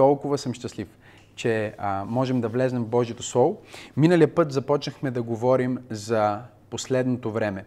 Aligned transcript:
толкова 0.00 0.38
съм 0.38 0.54
щастлив, 0.54 0.88
че 1.34 1.74
а, 1.78 2.04
можем 2.08 2.40
да 2.40 2.48
влезнем 2.48 2.82
в 2.82 2.88
Божието 2.88 3.22
Слово. 3.22 3.56
Миналия 3.96 4.34
път 4.34 4.52
започнахме 4.52 5.10
да 5.10 5.22
говорим 5.22 5.78
за 5.90 6.40
последното 6.70 7.30
време 7.30 7.64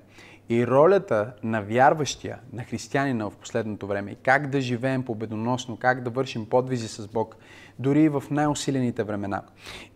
и 0.49 0.67
ролята 0.67 1.33
на 1.43 1.61
вярващия, 1.61 2.39
на 2.53 2.63
християнина 2.63 3.29
в 3.29 3.35
последното 3.35 3.87
време 3.87 4.11
и 4.11 4.15
как 4.15 4.49
да 4.49 4.61
живеем 4.61 5.03
победоносно, 5.03 5.77
как 5.77 6.03
да 6.03 6.09
вършим 6.09 6.45
подвизи 6.45 6.87
с 6.87 7.07
Бог, 7.07 7.35
дори 7.79 8.09
в 8.09 8.23
най-усилените 8.31 9.03
времена. 9.03 9.41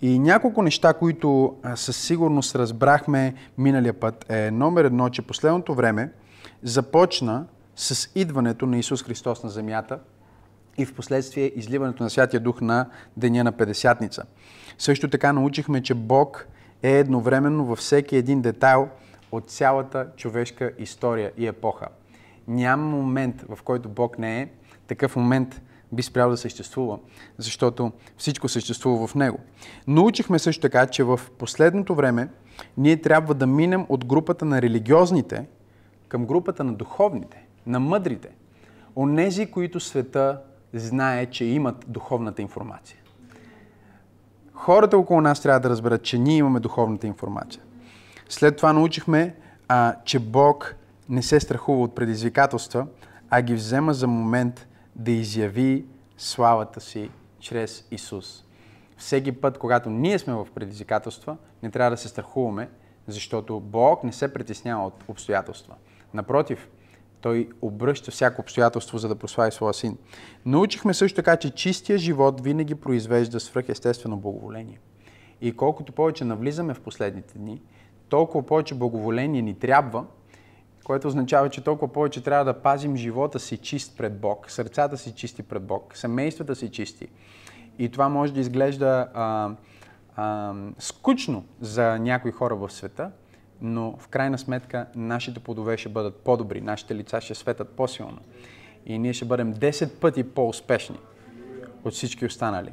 И 0.02 0.20
няколко 0.20 0.62
неща, 0.62 0.94
които 0.94 1.56
със 1.76 1.98
сигурност 1.98 2.56
разбрахме 2.56 3.34
миналия 3.58 3.94
път 3.94 4.26
е 4.30 4.52
номер 4.52 4.86
едно, 4.86 5.10
че 5.10 5.22
последното 5.22 5.74
време 5.74 6.12
започна 6.64 7.46
с 7.76 8.10
идването 8.16 8.66
на 8.66 8.78
Исус 8.78 9.04
Христос 9.04 9.44
на 9.44 9.50
земята 9.50 10.00
и 10.78 10.86
в 10.86 10.94
последствие 10.94 11.52
изливането 11.56 12.04
на 12.04 12.10
Святия 12.10 12.40
Дух 12.40 12.62
на 12.62 12.86
Деня 13.18 13.44
на 13.44 13.52
Педесятница. 13.52 14.24
Също 14.78 15.10
така 15.10 15.34
научихме, 15.34 15.84
че 15.84 15.94
Бог 15.94 16.48
е 16.84 16.92
едновременно 16.92 17.66
във 17.66 17.80
всеки 17.80 18.16
един 18.16 18.42
детайл 18.42 18.90
от 19.32 19.52
цялата 19.52 20.08
човешка 20.18 20.72
история 20.78 21.32
и 21.38 21.48
епоха. 21.48 21.88
Няма 22.48 22.84
момент, 22.84 23.46
в 23.50 23.64
който 23.64 23.90
Бог 23.90 24.20
не 24.20 24.42
е, 24.42 24.50
такъв 24.88 25.16
момент 25.16 25.62
би 25.92 26.02
спрял 26.04 26.30
да 26.30 26.38
съществува, 26.38 27.00
защото 27.38 27.92
всичко 28.18 28.48
съществува 28.48 29.08
в 29.08 29.16
Него. 29.16 29.40
Научихме 29.88 30.40
също 30.40 30.62
така, 30.62 30.88
че 30.88 31.04
в 31.04 31.20
последното 31.38 31.96
време 31.96 32.30
ние 32.78 33.02
трябва 33.02 33.34
да 33.34 33.48
минем 33.48 33.86
от 33.90 34.06
групата 34.06 34.46
на 34.46 34.62
религиозните 34.62 35.46
към 36.08 36.26
групата 36.26 36.64
на 36.64 36.74
духовните, 36.74 37.46
на 37.66 37.80
мъдрите. 37.80 38.30
Онези, 38.96 39.52
които 39.52 39.80
света 39.80 40.42
знае, 40.74 41.26
че 41.26 41.46
имат 41.46 41.86
духовната 41.88 42.42
информация. 42.42 43.00
Хората 44.54 44.98
около 44.98 45.22
нас 45.22 45.42
трябва 45.42 45.60
да 45.60 45.70
разберат, 45.70 46.04
че 46.04 46.18
ние 46.18 46.38
имаме 46.38 46.60
духовната 46.60 47.08
информация. 47.08 47.64
След 48.30 48.58
това 48.58 48.74
научихме, 48.74 49.36
а, 49.68 49.96
че 50.06 50.20
Бог 50.20 50.76
не 51.10 51.22
се 51.22 51.40
страхува 51.40 51.84
от 51.84 51.96
предизвикателства, 51.96 52.88
а 53.30 53.42
ги 53.42 53.54
взема 53.54 53.94
за 53.94 54.08
момент 54.08 54.68
да 54.96 55.12
изяви 55.12 55.86
славата 56.18 56.82
си 56.82 57.10
чрез 57.40 57.88
Исус. 57.92 58.44
Всеки 58.98 59.32
път, 59.32 59.58
когато 59.58 59.90
ние 59.90 60.20
сме 60.20 60.34
в 60.34 60.48
предизвикателства, 60.56 61.38
не 61.64 61.72
трябва 61.72 61.92
да 61.92 61.98
се 61.98 62.08
страхуваме, 62.08 62.70
защото 63.08 63.60
Бог 63.60 64.04
не 64.04 64.12
се 64.12 64.34
притеснява 64.34 64.86
от 64.86 65.04
обстоятелства. 65.08 65.76
Напротив, 66.14 66.70
той 67.22 67.50
обръща 67.62 68.12
всяко 68.12 68.42
обстоятелство, 68.42 68.98
за 68.98 69.08
да 69.08 69.16
прослави 69.16 69.52
своя 69.52 69.74
син. 69.74 69.98
Научихме 70.46 70.94
също 70.94 71.16
така, 71.16 71.38
че 71.38 71.50
чистия 71.50 71.98
живот 71.98 72.42
винаги 72.42 72.76
произвежда 72.76 73.40
свръхестествено 73.40 74.18
благоволение. 74.18 74.80
И 75.42 75.52
колкото 75.52 75.92
повече 75.92 76.26
навлизаме 76.26 76.74
в 76.74 76.82
последните 76.82 77.38
дни, 77.38 77.62
толкова 78.10 78.46
повече 78.46 78.76
благоволение 78.76 79.42
ни 79.42 79.60
трябва, 79.60 80.06
което 80.84 81.08
означава, 81.08 81.50
че 81.50 81.64
толкова 81.64 81.94
повече 81.94 82.24
трябва 82.24 82.46
да 82.46 82.62
пазим 82.62 82.96
живота 82.96 83.40
си 83.40 83.58
чист 83.58 83.98
пред 83.98 84.20
Бог, 84.20 84.52
сърцата 84.52 84.98
си 84.98 85.12
чисти 85.12 85.44
пред 85.44 85.64
Бог, 85.64 85.98
семействата 85.98 86.56
си 86.56 86.72
чисти. 86.72 87.08
И 87.80 87.90
това 87.90 88.10
може 88.10 88.34
да 88.34 88.40
изглежда 88.40 89.08
а, 89.14 89.52
а, 90.16 90.54
скучно 90.80 91.46
за 91.62 92.00
някои 92.00 92.32
хора 92.32 92.56
в 92.56 92.70
света, 92.70 93.12
но 93.62 93.96
в 94.00 94.08
крайна 94.08 94.38
сметка 94.38 94.86
нашите 94.96 95.40
плодове 95.40 95.78
ще 95.78 95.90
бъдат 95.90 96.16
по-добри, 96.16 96.62
нашите 96.62 96.96
лица 96.96 97.22
ще 97.22 97.36
светат 97.36 97.70
по-силно 97.70 98.20
и 98.86 99.00
ние 99.00 99.14
ще 99.14 99.26
бъдем 99.26 99.54
10 99.54 99.90
пъти 100.00 100.24
по-успешни 100.24 101.00
от 101.84 101.94
всички 101.94 102.26
останали. 102.26 102.72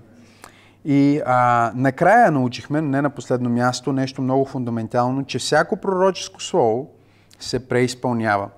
И 0.84 1.20
а, 1.26 1.72
накрая 1.74 2.30
научихме, 2.30 2.80
не 2.80 3.02
на 3.02 3.10
последно 3.10 3.50
място, 3.50 3.92
нещо 3.92 4.22
много 4.22 4.44
фундаментално, 4.44 5.24
че 5.24 5.38
всяко 5.38 5.76
пророческо 5.76 6.42
слово 6.42 6.90
се 7.40 7.68
преизпълнява. 7.68 8.48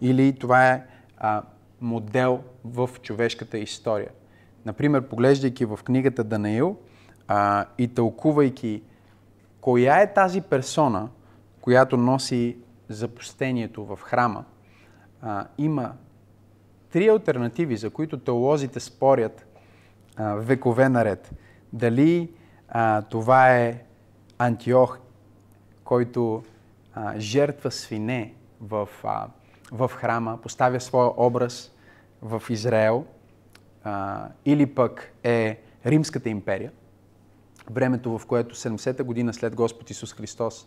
Или 0.00 0.32
това 0.32 0.68
е 0.68 0.84
а, 1.18 1.42
модел 1.80 2.40
в 2.64 2.90
човешката 3.02 3.58
история. 3.58 4.10
Например, 4.64 5.02
поглеждайки 5.02 5.64
в 5.64 5.78
книгата 5.84 6.24
Данаил 6.24 6.76
а, 7.28 7.64
и 7.78 7.88
тълкувайки 7.88 8.82
коя 9.60 10.00
е 10.00 10.14
тази 10.14 10.40
персона, 10.40 11.08
която 11.66 11.96
носи 11.96 12.56
запустението 12.88 13.84
в 13.84 13.98
храма, 14.02 14.44
а, 15.22 15.46
има 15.58 15.92
три 16.90 17.08
альтернативи, 17.08 17.76
за 17.76 17.90
които 17.90 18.18
теолозите 18.18 18.80
спорят 18.80 19.46
а, 20.16 20.34
векове 20.34 20.88
наред. 20.88 21.30
Дали 21.72 22.30
а, 22.68 23.02
това 23.02 23.56
е 23.56 23.82
Антиох, 24.38 24.98
който 25.84 26.44
а, 26.94 27.20
жертва 27.20 27.70
свине 27.70 28.34
в, 28.60 28.88
а, 29.04 29.26
в 29.72 29.88
храма, 29.88 30.38
поставя 30.42 30.80
своя 30.80 31.10
образ 31.16 31.72
в 32.22 32.42
Израел, 32.50 33.04
а, 33.84 34.28
или 34.44 34.66
пък 34.66 35.12
е 35.22 35.60
Римската 35.86 36.28
империя, 36.28 36.72
времето 37.70 38.18
в 38.18 38.26
което 38.26 38.54
70-та 38.54 39.04
година 39.04 39.34
след 39.34 39.54
Господ 39.54 39.90
Исус 39.90 40.14
Христос 40.14 40.66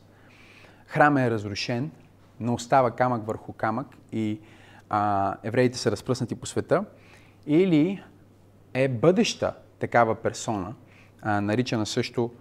храма 0.89 1.22
е 1.22 1.31
разрушен, 1.31 1.91
но 2.39 2.53
остава 2.53 2.91
камък 2.91 3.27
върху 3.27 3.53
камък 3.53 3.88
и 4.11 4.39
а, 4.89 5.35
евреите 5.44 5.77
са 5.77 5.91
разпръснати 5.91 6.35
по 6.35 6.45
света, 6.45 6.85
или 7.47 8.03
е 8.73 8.88
бъдеща 8.88 9.53
такава 9.79 10.16
персона, 10.16 10.73
а, 11.22 11.41
наричана 11.41 11.85
също 11.85 12.31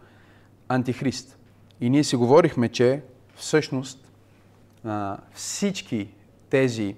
Антихрист. 0.68 1.38
И 1.80 1.90
ние 1.90 2.04
си 2.04 2.16
говорихме, 2.16 2.68
че 2.68 3.02
всъщност 3.34 4.12
а, 4.84 5.18
всички 5.32 6.14
тези 6.50 6.96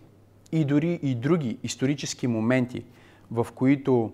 и 0.52 0.64
дори 0.64 1.00
и 1.02 1.14
други 1.14 1.58
исторически 1.62 2.26
моменти, 2.26 2.84
в 3.30 3.46
които 3.54 4.12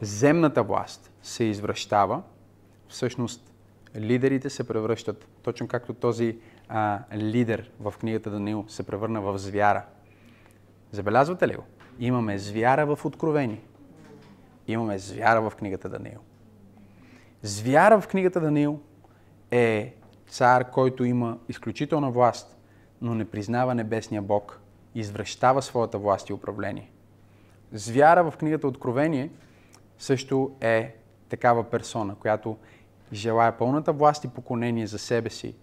земната 0.00 0.62
власт 0.62 1.10
се 1.22 1.44
извръщава, 1.44 2.22
всъщност 2.88 3.52
лидерите 3.96 4.50
се 4.50 4.68
превръщат, 4.68 5.28
точно 5.42 5.68
както 5.68 5.94
този 5.94 6.36
а, 6.72 6.98
лидер 7.14 7.70
в 7.80 7.94
книгата 8.00 8.30
Даниил 8.30 8.64
се 8.68 8.82
превърна 8.82 9.20
в 9.20 9.38
звяра. 9.38 9.84
Забелязвате 10.90 11.48
ли 11.48 11.56
го? 11.56 11.64
Имаме 11.98 12.38
звяра 12.38 12.96
в 12.96 13.04
Откровение. 13.04 13.60
Имаме 14.66 14.98
звяра 14.98 15.50
в 15.50 15.56
книгата 15.56 15.88
Даниил. 15.88 16.20
Звяра 17.42 18.00
в 18.00 18.08
книгата 18.08 18.40
Даниил 18.40 18.80
е 19.50 19.94
цар, 20.28 20.70
който 20.70 21.04
има 21.04 21.38
изключителна 21.48 22.10
власт, 22.10 22.56
но 23.00 23.14
не 23.14 23.24
признава 23.24 23.74
небесния 23.74 24.22
Бог, 24.22 24.60
извръщава 24.94 25.62
своята 25.62 25.98
власт 25.98 26.28
и 26.28 26.32
управление. 26.32 26.90
Звяра 27.72 28.30
в 28.30 28.36
книгата 28.36 28.68
Откровение 28.68 29.30
също 29.98 30.56
е 30.60 30.94
такава 31.28 31.64
персона, 31.64 32.14
която 32.14 32.56
желая 33.12 33.58
пълната 33.58 33.92
власт 33.92 34.24
и 34.24 34.28
поклонение 34.28 34.86
за 34.86 34.98
себе 34.98 35.30
си 35.30 35.54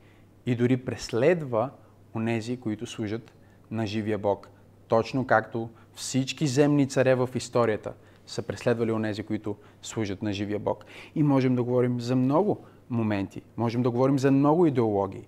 и 0.47 0.55
дори 0.55 0.77
преследва 0.77 1.69
онези, 2.15 2.57
които 2.57 2.85
служат 2.85 3.33
на 3.71 3.87
живия 3.87 4.17
Бог. 4.17 4.49
Точно 4.87 5.27
както 5.27 5.69
всички 5.93 6.47
земни 6.47 6.87
царе 6.87 7.15
в 7.15 7.29
историята 7.35 7.93
са 8.27 8.41
преследвали 8.41 8.91
онези, 8.91 9.23
които 9.23 9.55
служат 9.81 10.21
на 10.21 10.33
живия 10.33 10.59
Бог. 10.59 10.85
И 11.15 11.23
можем 11.23 11.55
да 11.55 11.63
говорим 11.63 11.99
за 12.01 12.15
много 12.15 12.65
моменти. 12.89 13.41
Можем 13.57 13.83
да 13.83 13.91
говорим 13.91 14.19
за 14.19 14.31
много 14.31 14.65
идеологии. 14.65 15.27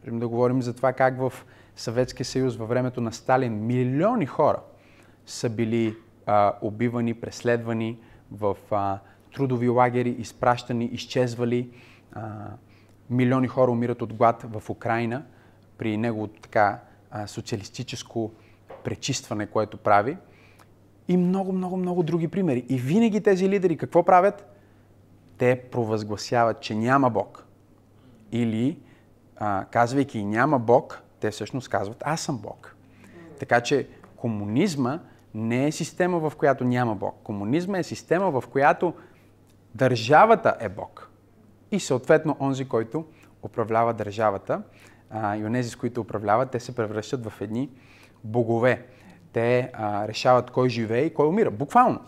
Можем 0.00 0.18
да 0.18 0.28
говорим 0.28 0.62
за 0.62 0.74
това 0.74 0.92
как 0.92 1.18
в 1.18 1.32
Съветския 1.76 2.26
съюз 2.26 2.56
във 2.56 2.68
времето 2.68 3.00
на 3.00 3.12
Сталин 3.12 3.66
милиони 3.66 4.26
хора 4.26 4.60
са 5.26 5.50
били 5.50 5.96
а, 6.26 6.52
убивани, 6.62 7.14
преследвани 7.14 7.98
в 8.32 8.56
а, 8.70 8.98
трудови 9.34 9.68
лагери, 9.68 10.10
изпращани, 10.10 10.84
изчезвали. 10.84 11.70
А, 12.12 12.48
милиони 13.10 13.48
хора 13.48 13.70
умират 13.70 14.02
от 14.02 14.14
глад 14.14 14.44
в 14.48 14.70
Украина 14.70 15.22
при 15.78 15.96
неговото 15.96 16.40
така 16.40 16.78
социалистическо 17.26 18.32
пречистване, 18.84 19.46
което 19.46 19.76
прави. 19.76 20.16
И 21.08 21.16
много, 21.16 21.52
много, 21.52 21.76
много 21.76 22.02
други 22.02 22.28
примери. 22.28 22.64
И 22.68 22.78
винаги 22.78 23.20
тези 23.20 23.48
лидери 23.48 23.76
какво 23.76 24.02
правят? 24.02 24.46
Те 25.38 25.62
провъзгласяват, 25.72 26.60
че 26.60 26.74
няма 26.74 27.10
Бог. 27.10 27.44
Или, 28.32 28.78
а, 29.36 29.64
казвайки 29.70 30.24
няма 30.24 30.58
Бог, 30.58 31.02
те 31.20 31.30
всъщност 31.30 31.68
казват 31.68 32.02
аз 32.06 32.20
съм 32.20 32.38
Бог. 32.38 32.76
Така 33.38 33.60
че 33.60 33.88
комунизма 34.16 34.98
не 35.34 35.66
е 35.66 35.72
система, 35.72 36.18
в 36.18 36.32
която 36.36 36.64
няма 36.64 36.94
Бог. 36.94 37.20
Комунизма 37.22 37.78
е 37.78 37.82
система, 37.82 38.30
в 38.30 38.44
която 38.50 38.94
държавата 39.74 40.56
е 40.60 40.68
Бог. 40.68 41.07
И 41.72 41.80
съответно 41.80 42.36
онзи, 42.40 42.64
който 42.64 43.04
управлява 43.42 43.94
държавата 43.94 44.62
а, 45.10 45.36
и 45.36 45.44
онези, 45.44 45.70
с 45.70 45.76
които 45.76 46.00
управляват, 46.00 46.50
те 46.50 46.60
се 46.60 46.74
превръщат 46.74 47.26
в 47.26 47.40
едни 47.40 47.70
богове. 48.24 48.86
Те 49.32 49.70
а, 49.72 50.08
решават 50.08 50.50
кой 50.50 50.68
живее 50.68 51.04
и 51.04 51.14
кой 51.14 51.26
умира. 51.26 51.50
Буквално. 51.50 52.00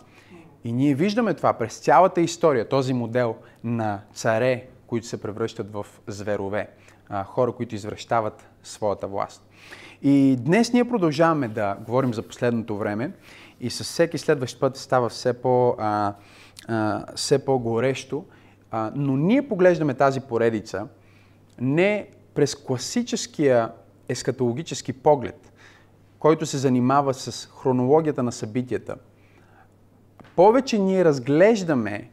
И 0.63 0.71
ние 0.71 0.95
виждаме 0.95 1.33
това 1.33 1.53
през 1.53 1.77
цялата 1.77 2.21
история, 2.21 2.69
този 2.69 2.93
модел 2.93 3.35
на 3.63 4.01
царе, 4.13 4.65
които 4.87 5.07
се 5.07 5.21
превръщат 5.21 5.73
в 5.73 5.85
зверове, 6.07 6.69
хора, 7.25 7.51
които 7.51 7.75
извръщават 7.75 8.49
своята 8.63 9.07
власт. 9.07 9.47
И 10.01 10.35
днес 10.39 10.73
ние 10.73 10.89
продължаваме 10.89 11.47
да 11.47 11.77
говорим 11.85 12.13
за 12.13 12.21
последното 12.21 12.77
време 12.77 13.11
и 13.59 13.69
с 13.69 13.83
всеки 13.83 14.17
следващ 14.17 14.59
път 14.59 14.77
става 14.77 15.09
все, 15.09 15.33
по, 15.33 15.75
а, 15.79 16.13
а, 16.67 17.05
все 17.15 17.45
по-горещо, 17.45 18.25
а, 18.71 18.91
но 18.95 19.17
ние 19.17 19.47
поглеждаме 19.47 19.93
тази 19.93 20.19
поредица 20.19 20.87
не 21.61 22.07
през 22.33 22.55
класическия 22.55 23.71
ескатологически 24.09 24.93
поглед, 24.93 25.53
който 26.19 26.45
се 26.45 26.57
занимава 26.57 27.13
с 27.13 27.49
хронологията 27.61 28.23
на 28.23 28.31
събитията. 28.31 28.95
Повече 30.35 30.79
ние 30.79 31.05
разглеждаме 31.05 32.09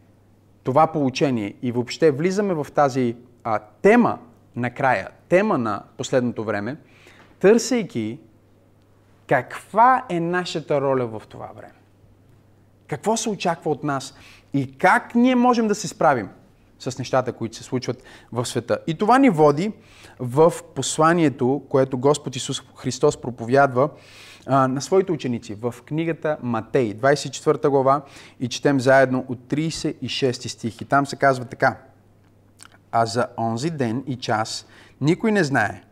това 0.62 0.86
получение 0.86 1.54
и 1.62 1.72
въобще 1.72 2.10
влизаме 2.10 2.54
в 2.54 2.66
тази 2.74 3.16
а, 3.44 3.58
тема 3.58 4.18
накрая, 4.56 5.08
тема 5.28 5.58
на 5.58 5.82
последното 5.96 6.44
време, 6.44 6.76
търсейки 7.40 8.18
каква 9.26 10.04
е 10.08 10.20
нашата 10.20 10.80
роля 10.80 11.06
в 11.06 11.22
това 11.28 11.50
време. 11.56 11.74
Какво 12.86 13.16
се 13.16 13.28
очаква 13.28 13.70
от 13.70 13.84
нас 13.84 14.14
и 14.52 14.78
как 14.78 15.14
ние 15.14 15.34
можем 15.34 15.68
да 15.68 15.74
се 15.74 15.88
справим 15.88 16.28
с 16.78 16.98
нещата, 16.98 17.32
които 17.32 17.56
се 17.56 17.62
случват 17.62 18.02
в 18.32 18.46
света. 18.46 18.78
И 18.86 18.94
това 18.94 19.18
ни 19.18 19.30
води 19.30 19.72
в 20.18 20.52
посланието, 20.74 21.62
което 21.68 21.98
Господ 21.98 22.36
Исус 22.36 22.62
Христос 22.76 23.20
проповядва 23.20 23.88
а, 24.46 24.68
на 24.68 24.82
своите 24.82 25.12
ученици 25.12 25.54
в 25.54 25.74
книгата 25.86 26.36
Матей, 26.42 26.94
24 26.94 27.68
глава 27.68 28.02
и 28.40 28.48
четем 28.48 28.80
заедно 28.80 29.24
от 29.28 29.38
36 29.38 30.48
стих. 30.48 30.80
И 30.80 30.84
там 30.84 31.06
се 31.06 31.16
казва 31.16 31.44
така. 31.44 31.76
А 32.92 33.06
за 33.06 33.26
онзи 33.38 33.70
ден 33.70 34.04
и 34.06 34.16
час 34.16 34.66
никой 35.00 35.32
не 35.32 35.44
знае, 35.44 35.82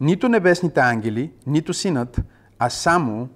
нито 0.00 0.28
небесните 0.28 0.80
ангели, 0.80 1.32
нито 1.46 1.74
синът, 1.74 2.20
а 2.58 2.70
само 2.70 3.28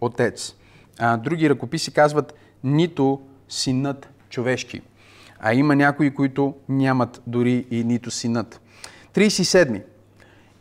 Отец. 0.00 0.54
А, 0.98 1.16
други 1.16 1.50
ръкописи 1.50 1.92
казват 1.92 2.34
нито 2.64 3.20
синът 3.48 4.08
човешки. 4.28 4.82
А 5.48 5.54
има 5.54 5.76
някои, 5.76 6.14
които 6.14 6.54
нямат 6.68 7.22
дори 7.26 7.66
и 7.70 7.84
нито 7.84 8.10
синът. 8.10 8.60
37. 9.14 9.82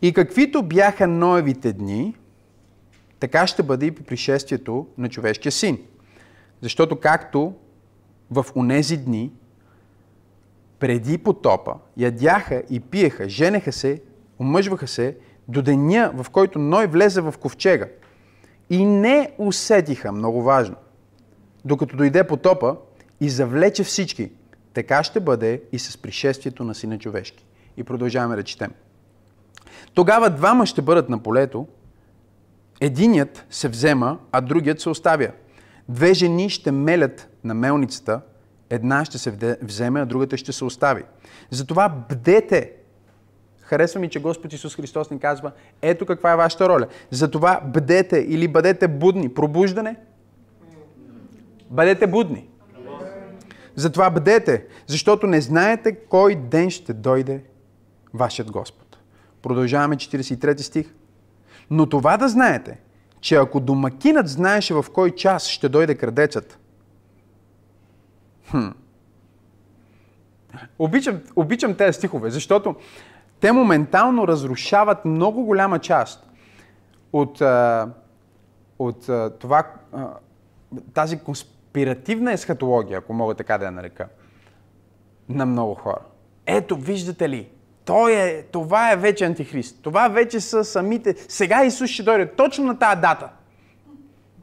И 0.02 0.14
каквито 0.14 0.64
бяха 0.64 1.08
Ноевите 1.08 1.74
дни, 1.74 2.16
така 3.20 3.48
ще 3.48 3.64
бъде 3.64 3.86
и 3.86 3.92
при 3.92 4.04
пришествието 4.04 4.88
на 4.98 5.10
човешкия 5.10 5.52
син. 5.52 5.80
Защото 6.62 7.00
както 7.00 7.54
в 8.32 8.46
онези 8.56 8.98
дни, 8.98 9.32
преди 10.80 11.18
потопа, 11.18 11.74
ядяха 11.98 12.64
и 12.70 12.80
пиеха, 12.80 13.30
женеха 13.30 13.72
се, 13.72 14.02
омъжваха 14.40 14.88
се, 14.88 15.18
до 15.48 15.62
деня, 15.62 16.12
в 16.16 16.30
който 16.30 16.60
Ной 16.60 16.88
влезе 16.88 17.22
в 17.22 17.34
ковчега. 17.40 17.88
И 18.70 18.86
не 18.86 19.32
усетиха, 19.38 20.12
много 20.12 20.44
важно, 20.44 20.76
докато 21.66 21.98
дойде 21.98 22.28
потопа 22.28 22.76
и 23.22 23.30
завлече 23.30 23.84
всички. 23.84 24.32
Така 24.76 25.04
ще 25.04 25.20
бъде 25.20 25.62
и 25.72 25.80
с 25.80 25.98
пришествието 25.98 26.64
на 26.64 26.76
Сина 26.76 27.00
човешки. 27.00 27.46
И 27.78 27.84
продължаваме 27.84 28.36
да 28.36 28.44
четем. 28.44 28.72
Тогава 29.94 30.30
двама 30.30 30.66
ще 30.66 30.82
бъдат 30.82 31.10
на 31.10 31.20
полето, 31.24 31.68
единият 32.82 33.46
се 33.50 33.70
взема, 33.70 34.18
а 34.32 34.42
другият 34.42 34.80
се 34.80 34.90
оставя. 34.90 35.32
Две 35.90 36.14
жени 36.14 36.50
ще 36.50 36.72
мелят 36.72 37.30
на 37.44 37.54
мелницата, 37.54 38.22
една 38.70 39.06
ще 39.06 39.18
се 39.18 39.58
вземе, 39.62 40.02
а 40.02 40.06
другата 40.06 40.38
ще 40.38 40.52
се 40.52 40.66
остави. 40.66 41.04
Затова 41.50 41.90
бдете. 42.10 42.72
Харесва 43.62 44.00
ми, 44.00 44.10
че 44.10 44.22
Господ 44.22 44.54
Исус 44.54 44.76
Христос 44.76 45.10
ни 45.10 45.20
казва, 45.20 45.52
ето 45.82 46.06
каква 46.06 46.32
е 46.32 46.36
вашата 46.36 46.70
роля. 46.70 46.88
Затова 47.12 47.62
бдете 47.66 48.18
или 48.18 48.48
бъдете 48.48 48.88
будни. 48.88 49.34
Пробуждане? 49.34 49.96
Бъдете 51.70 52.08
будни. 52.08 52.50
Затова 53.76 54.10
бдете, 54.10 54.66
защото 54.88 55.28
не 55.28 55.42
знаете 55.42 55.96
кой 55.96 56.36
ден 56.36 56.70
ще 56.70 56.94
дойде 56.94 57.44
вашият 58.14 58.52
Господ. 58.52 58.98
Продължаваме 59.42 59.96
43 59.96 60.62
стих. 60.62 60.94
Но 61.70 61.90
това 61.90 62.18
да 62.18 62.30
знаете, 62.30 62.78
че 63.22 63.36
ако 63.36 63.60
домакинът 63.60 64.28
знаеше 64.28 64.74
в 64.74 64.86
кой 64.94 65.12
час 65.12 65.48
ще 65.48 65.70
дойде 65.70 65.96
крадецът, 65.96 66.60
хм, 68.50 68.68
обичам, 70.80 71.22
обичам 71.36 71.76
тези 71.76 71.98
стихове, 71.98 72.30
защото 72.30 72.76
те 73.40 73.52
моментално 73.52 74.28
разрушават 74.28 75.06
много 75.06 75.44
голяма 75.44 75.80
част 75.80 76.30
от, 77.14 77.42
от 78.80 79.10
това, 79.40 79.64
тази 80.94 81.20
конспиративна 81.76 82.34
есхатология, 82.34 82.98
ако 82.98 83.14
мога 83.14 83.36
така 83.36 83.58
да 83.58 83.66
я 83.66 83.72
нарека, 83.72 84.08
на 85.30 85.46
много 85.46 85.76
хора. 85.76 86.02
Ето, 86.46 86.76
виждате 86.76 87.30
ли, 87.30 87.50
той 87.86 88.14
е, 88.14 88.44
това 88.44 88.92
е 88.92 88.98
вече 88.98 89.26
антихрист. 89.26 89.82
Това 89.82 90.08
вече 90.08 90.40
са 90.40 90.64
самите... 90.64 91.16
Сега 91.28 91.66
Исус 91.66 91.90
ще 91.90 92.04
дойде 92.04 92.32
точно 92.32 92.66
на 92.66 92.80
тази 92.80 93.02
дата. 93.02 93.30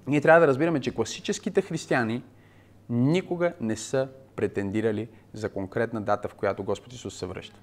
Ние 0.06 0.20
трябва 0.20 0.40
да 0.40 0.46
разбираме, 0.46 0.80
че 0.80 0.94
класическите 0.94 1.62
християни 1.62 2.22
никога 2.88 3.52
не 3.60 3.76
са 3.76 4.08
претендирали 4.36 5.08
за 5.32 5.48
конкретна 5.48 6.00
дата, 6.00 6.28
в 6.28 6.34
която 6.34 6.64
Господ 6.64 6.92
Исус 6.92 7.18
се 7.18 7.26
връща. 7.26 7.60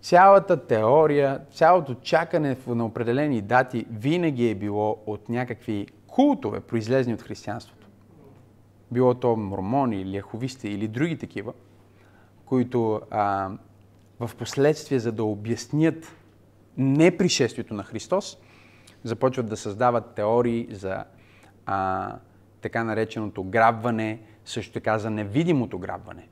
Цялата 0.00 0.66
теория, 0.66 1.40
цялото 1.52 1.94
чакане 1.94 2.56
на 2.66 2.84
определени 2.84 3.40
дати 3.40 3.86
винаги 3.90 4.50
е 4.50 4.54
било 4.54 4.98
от 5.06 5.28
някакви 5.28 5.86
култове, 6.16 6.60
произлезни 6.60 7.14
от 7.14 7.22
християнството. 7.22 7.86
Било 8.90 9.14
то 9.14 9.36
мормони, 9.36 10.00
или 10.00 10.16
яховисти 10.16 10.68
или 10.68 10.88
други 10.88 11.18
такива– 11.18 11.52
които 12.46 13.00
а, 13.10 13.50
в 14.20 14.30
последствие, 14.38 14.98
за 14.98 15.12
да 15.12 15.24
обяснят 15.24 16.16
непришествието 16.76 17.74
на 17.74 17.82
Христос, 17.82 18.38
започват 19.04 19.48
да 19.48 19.56
създават 19.56 20.14
теории 20.14 20.68
за 20.70 21.04
а, 21.66 22.12
така 22.60 22.84
нареченото 22.84 23.44
грабване, 23.44 24.20
също 24.44 24.72
така 24.72 24.98
за 24.98 25.10
невидимото 25.10 25.78
грабване, 25.78 26.28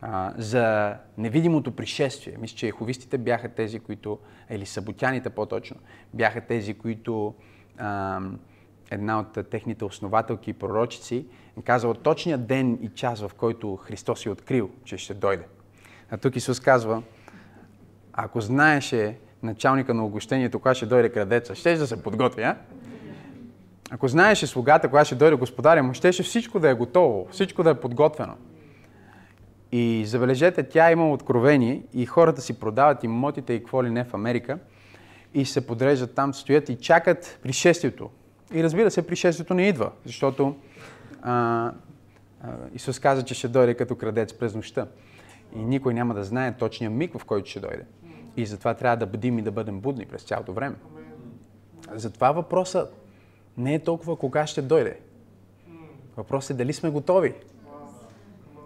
а, 0.00 0.32
за 0.36 0.96
невидимото 1.18 1.76
пришествие. 1.76 2.36
Мисля, 2.40 2.56
че 2.56 2.68
еховистите 2.68 3.18
бяха 3.18 3.48
тези, 3.48 3.80
които, 3.80 4.18
или 4.50 4.66
саботяните 4.66 5.30
по-точно, 5.30 5.76
бяха 6.14 6.40
тези, 6.40 6.74
които 6.74 7.34
а, 7.78 8.20
една 8.90 9.20
от 9.20 9.50
техните 9.50 9.84
основателки 9.84 10.50
и 10.50 10.52
пророчици 10.52 11.26
казал 11.64 11.94
точния 11.94 12.38
ден 12.38 12.78
и 12.82 12.88
час, 12.88 13.20
в 13.20 13.30
който 13.36 13.76
Христос 13.76 14.26
е 14.26 14.30
открил, 14.30 14.70
че 14.84 14.98
ще 14.98 15.14
дойде. 15.14 15.44
А 16.10 16.16
тук 16.16 16.36
Исус 16.36 16.60
казва, 16.60 17.02
ако 18.12 18.40
знаеше 18.40 19.16
началника 19.42 19.94
на 19.94 20.04
огощението, 20.04 20.58
кога 20.58 20.74
ще 20.74 20.86
дойде 20.86 21.08
крадеца, 21.08 21.54
ще 21.54 21.76
да 21.76 21.86
се 21.86 22.02
подготви, 22.02 22.42
а? 22.42 22.56
Ако 23.90 24.08
знаеше 24.08 24.46
слугата, 24.46 24.88
кога 24.88 25.04
ще 25.04 25.14
дойде 25.14 25.36
господаря 25.36 25.82
му, 25.82 25.94
щеше 25.94 26.22
всичко 26.22 26.60
да 26.60 26.70
е 26.70 26.74
готово, 26.74 27.28
всичко 27.30 27.62
да 27.62 27.70
е 27.70 27.80
подготвено. 27.80 28.34
И 29.72 30.04
забележете, 30.06 30.62
тя 30.62 30.92
има 30.92 31.12
откровение 31.12 31.82
и 31.94 32.06
хората 32.06 32.40
си 32.40 32.60
продават 32.60 33.04
имотите 33.04 33.52
и 33.52 33.58
какво 33.58 33.84
ли 33.84 33.90
не 33.90 34.04
в 34.04 34.14
Америка 34.14 34.58
и 35.34 35.44
се 35.44 35.66
подреждат 35.66 36.14
там, 36.14 36.34
стоят 36.34 36.68
и 36.68 36.76
чакат 36.76 37.38
пришествието. 37.42 38.10
И 38.52 38.62
разбира 38.62 38.90
се, 38.90 39.06
пришествието 39.06 39.54
не 39.54 39.68
идва, 39.68 39.90
защото 40.04 40.56
а, 41.22 41.72
а, 42.42 42.52
Исус 42.74 42.98
каза, 42.98 43.24
че 43.24 43.34
ще 43.34 43.48
дойде 43.48 43.74
като 43.74 43.96
крадец 43.96 44.32
през 44.32 44.54
нощта. 44.54 44.86
И 45.56 45.58
никой 45.58 45.94
няма 45.94 46.14
да 46.14 46.24
знае 46.24 46.56
точния 46.56 46.90
миг, 46.90 47.18
в 47.18 47.24
който 47.24 47.50
ще 47.50 47.60
дойде. 47.60 47.84
И 48.36 48.46
затова 48.46 48.74
трябва 48.74 48.96
да 48.96 49.06
бъдим 49.06 49.38
и 49.38 49.42
да 49.42 49.50
бъдем 49.50 49.80
будни 49.80 50.06
през 50.06 50.22
цялото 50.22 50.52
време. 50.52 50.76
Затова 51.94 52.32
въпросът 52.32 52.96
не 53.56 53.74
е 53.74 53.78
толкова 53.78 54.16
кога 54.16 54.46
ще 54.46 54.62
дойде. 54.62 54.98
Въпросът 56.16 56.50
е 56.50 56.58
дали 56.58 56.72
сме 56.72 56.90
готови. 56.90 57.34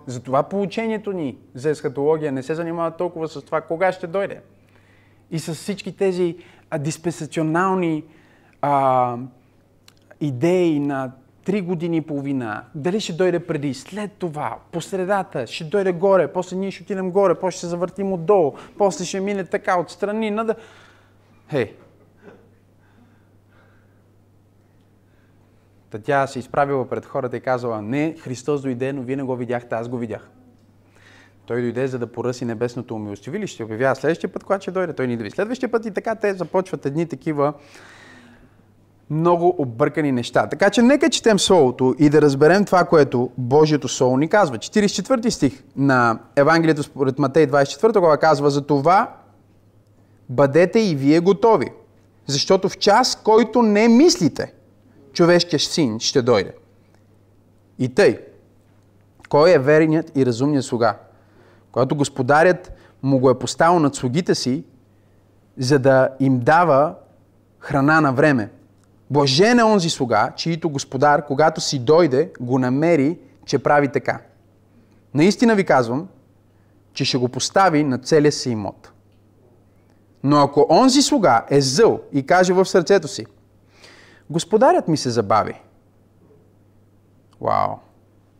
Затова 0.07 0.43
получението 0.43 1.12
ни 1.12 1.37
за 1.55 1.71
есхатология 1.71 2.33
не 2.33 2.43
се 2.43 2.55
занимава 2.55 2.91
толкова 2.91 3.29
с 3.29 3.43
това 3.43 3.61
кога 3.61 3.93
ще 3.93 4.07
дойде. 4.07 4.41
И 5.31 5.38
с 5.38 5.55
всички 5.55 5.97
тези 5.97 6.37
диспенсационални 6.79 8.05
а, 8.62 9.17
идеи 10.21 10.80
на 10.80 11.12
три 11.44 11.61
години 11.61 11.97
и 11.97 12.00
половина, 12.00 12.64
дали 12.75 13.00
ще 13.00 13.12
дойде 13.12 13.47
преди, 13.47 13.75
след 13.75 14.12
това, 14.12 14.59
по 14.73 14.80
средата, 14.80 15.47
ще 15.47 15.64
дойде 15.64 15.92
горе, 15.92 16.33
после 16.33 16.56
ние 16.56 16.71
ще 16.71 16.83
отидем 16.83 17.11
горе, 17.11 17.35
после 17.35 17.50
ще 17.50 17.61
се 17.61 17.66
завъртим 17.66 18.12
отдолу, 18.12 18.54
после 18.78 19.04
ще 19.04 19.21
мине 19.21 19.44
така 19.44 19.80
отстрани, 19.80 20.30
нада... 20.30 20.54
Хей! 21.50 21.76
Та 25.90 25.99
тя 25.99 26.26
се 26.26 26.38
изправила 26.38 26.88
пред 26.88 27.06
хората 27.06 27.37
и 27.37 27.40
казала, 27.40 27.83
не, 27.83 28.16
Христос 28.18 28.62
дойде, 28.62 28.92
но 28.92 29.02
вие 29.02 29.16
не 29.16 29.23
го 29.23 29.37
видяхте, 29.37 29.75
аз 29.75 29.88
го 29.88 29.99
видях. 29.99 30.30
Той 31.47 31.62
дойде, 31.62 31.87
за 31.87 31.99
да 31.99 32.06
поръси 32.06 32.44
небесното 32.44 32.94
умилостивилище. 32.94 33.64
Обявява 33.64 33.97
следващия 33.97 34.33
път, 34.33 34.44
когато 34.44 34.62
ще 34.62 34.71
дойде, 34.71 34.92
той 34.92 35.06
ни 35.06 35.16
да. 35.16 35.30
Следващия 35.30 35.71
път 35.71 35.87
и 35.87 35.90
така 35.90 36.14
те 36.14 36.35
започват 36.35 36.87
едни 36.87 37.09
такива 37.09 37.52
много 39.11 39.55
объркани 39.59 40.13
неща. 40.13 40.47
Така 40.47 40.71
че 40.71 40.83
нека 40.83 41.11
четем 41.11 41.39
Словото 41.39 41.95
и 41.99 42.09
да 42.09 42.23
разберем 42.23 42.65
това, 42.65 42.85
което 42.85 43.31
Божието 43.39 43.89
Слово 43.89 44.17
ни 44.17 44.29
казва. 44.29 44.59
44 44.59 45.31
стих 45.31 45.63
на 45.77 46.19
Евангелието 46.37 46.83
според 46.83 47.19
Матей 47.19 47.47
24 47.47 47.99
глава 47.99 48.17
казва 48.17 48.51
за 48.51 48.67
това 48.67 49.17
бъдете 50.29 50.81
и 50.81 50.95
вие 50.95 51.21
готови, 51.21 51.67
защото 52.27 52.69
в 52.69 52.79
час, 52.79 53.17
който 53.25 53.63
не 53.63 53.89
мислите, 53.89 54.53
човешкият 55.13 55.63
син 55.63 56.01
ще 56.01 56.23
дойде. 56.23 56.53
И 57.79 57.95
тъй, 57.95 58.19
кой 59.29 59.51
е 59.51 59.59
верният 59.59 60.17
и 60.17 60.27
разумният 60.27 60.65
слуга? 60.65 60.97
Когато 61.73 61.97
господарят 61.97 62.73
му 63.03 63.19
го 63.19 63.31
е 63.31 63.39
поставил 63.39 63.79
над 63.79 63.95
слугите 63.95 64.35
си, 64.35 64.65
за 65.59 65.79
да 65.79 66.09
им 66.21 66.41
дава 66.41 66.95
храна 67.59 68.01
на 68.01 68.13
време. 68.13 68.51
Блажен 69.11 69.59
е 69.59 69.65
онзи 69.65 69.91
слуга, 69.91 70.33
чието 70.37 70.71
господар, 70.71 71.27
когато 71.27 71.61
си 71.61 71.79
дойде, 71.79 72.33
го 72.41 72.59
намери, 72.59 73.19
че 73.47 73.59
прави 73.59 73.89
така. 73.89 74.21
Наистина 75.15 75.55
ви 75.55 75.65
казвам, 75.65 76.09
че 76.93 77.05
ще 77.05 77.19
го 77.19 77.29
постави 77.29 77.85
на 77.85 77.99
целия 77.99 78.33
си 78.33 78.51
имот. 78.51 78.93
Но 80.23 80.37
ако 80.37 80.67
онзи 80.71 81.03
слуга 81.03 81.45
е 81.51 81.61
зъл 81.61 82.01
и 82.13 82.27
каже 82.27 82.53
в 82.53 82.65
сърцето 82.65 83.09
си, 83.09 83.27
Господарят 84.31 84.89
ми 84.89 84.97
се 84.97 85.11
забави. 85.11 85.61
Вау! 87.41 87.77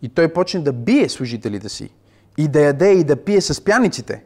И 0.02 0.09
той 0.09 0.33
почне 0.33 0.61
да 0.61 0.73
бие 0.73 1.09
служителите 1.09 1.68
си 1.68 1.90
и 2.38 2.49
да 2.49 2.61
яде 2.61 2.92
и 2.92 3.04
да 3.04 3.25
пие 3.25 3.40
с 3.40 3.64
пяниците 3.64 4.25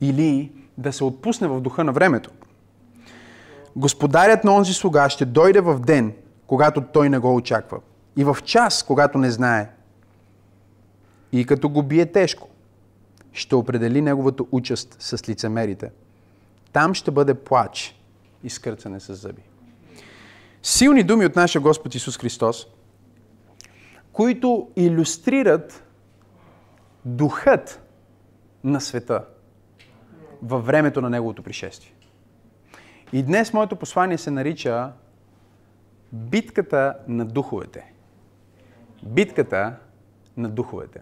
или 0.00 0.52
да 0.78 0.92
се 0.92 1.04
отпусне 1.04 1.48
в 1.48 1.60
духа 1.60 1.84
на 1.84 1.92
времето. 1.92 2.30
Господарят 3.76 4.44
на 4.44 4.54
онзи 4.54 4.74
слуга 4.74 5.08
ще 5.08 5.24
дойде 5.24 5.60
в 5.60 5.78
ден, 5.78 6.14
когато 6.46 6.80
той 6.80 7.08
не 7.08 7.18
го 7.18 7.34
очаква. 7.34 7.80
И 8.16 8.24
в 8.24 8.36
час, 8.44 8.82
когато 8.82 9.18
не 9.18 9.30
знае. 9.30 9.70
И 11.32 11.46
като 11.46 11.68
го 11.68 11.82
бие 11.82 12.06
тежко, 12.06 12.48
ще 13.32 13.54
определи 13.54 14.02
неговата 14.02 14.44
участ 14.50 14.96
с 14.98 15.28
лицемерите. 15.28 15.90
Там 16.72 16.94
ще 16.94 17.10
бъде 17.10 17.34
плач 17.34 18.00
и 18.44 18.50
скърцане 18.50 19.00
с 19.00 19.14
зъби. 19.14 19.42
Силни 20.62 21.02
думи 21.02 21.26
от 21.26 21.36
нашия 21.36 21.62
Господ 21.62 21.94
Исус 21.94 22.18
Христос, 22.18 22.66
които 24.12 24.68
иллюстрират 24.76 25.84
духът 27.04 27.82
на 28.64 28.80
света 28.80 29.24
във 30.42 30.66
времето 30.66 31.00
на 31.00 31.10
Неговото 31.10 31.42
пришествие. 31.42 31.92
И 33.12 33.22
днес 33.22 33.52
моето 33.52 33.76
послание 33.76 34.18
се 34.18 34.30
нарича 34.30 34.92
битката 36.12 36.94
на 37.08 37.24
духовете. 37.24 37.92
Битката 39.02 39.76
на 40.36 40.48
духовете. 40.48 41.00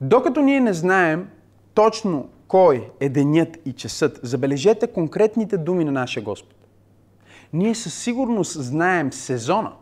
Докато 0.00 0.40
ние 0.40 0.60
не 0.60 0.72
знаем 0.72 1.30
точно 1.74 2.30
кой 2.48 2.90
е 3.00 3.08
денят 3.08 3.58
и 3.64 3.72
часът, 3.72 4.20
забележете 4.22 4.86
конкретните 4.86 5.58
думи 5.58 5.84
на 5.84 5.92
нашия 5.92 6.22
Господ. 6.22 6.54
Ние 7.52 7.74
със 7.74 7.94
сигурност 7.94 8.62
знаем 8.62 9.12
сезона 9.12 9.72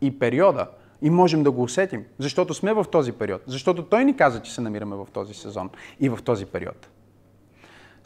и 0.00 0.18
периода 0.18 0.66
и 1.02 1.10
можем 1.10 1.42
да 1.42 1.50
го 1.50 1.62
усетим, 1.62 2.04
защото 2.18 2.54
сме 2.54 2.72
в 2.72 2.84
този 2.92 3.12
период. 3.12 3.42
Защото 3.46 3.84
Той 3.84 4.04
ни 4.04 4.16
каза, 4.16 4.42
че 4.42 4.54
се 4.54 4.60
намираме 4.60 4.96
в 4.96 5.06
този 5.12 5.34
сезон 5.34 5.70
и 6.00 6.08
в 6.08 6.18
този 6.24 6.46
период. 6.46 6.88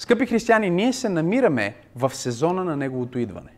Скъпи 0.01 0.27
християни, 0.27 0.71
ние 0.71 0.93
се 0.93 1.09
намираме 1.09 1.75
в 1.97 2.15
сезона 2.15 2.65
на 2.65 2.77
Неговото 2.77 3.19
идване. 3.19 3.51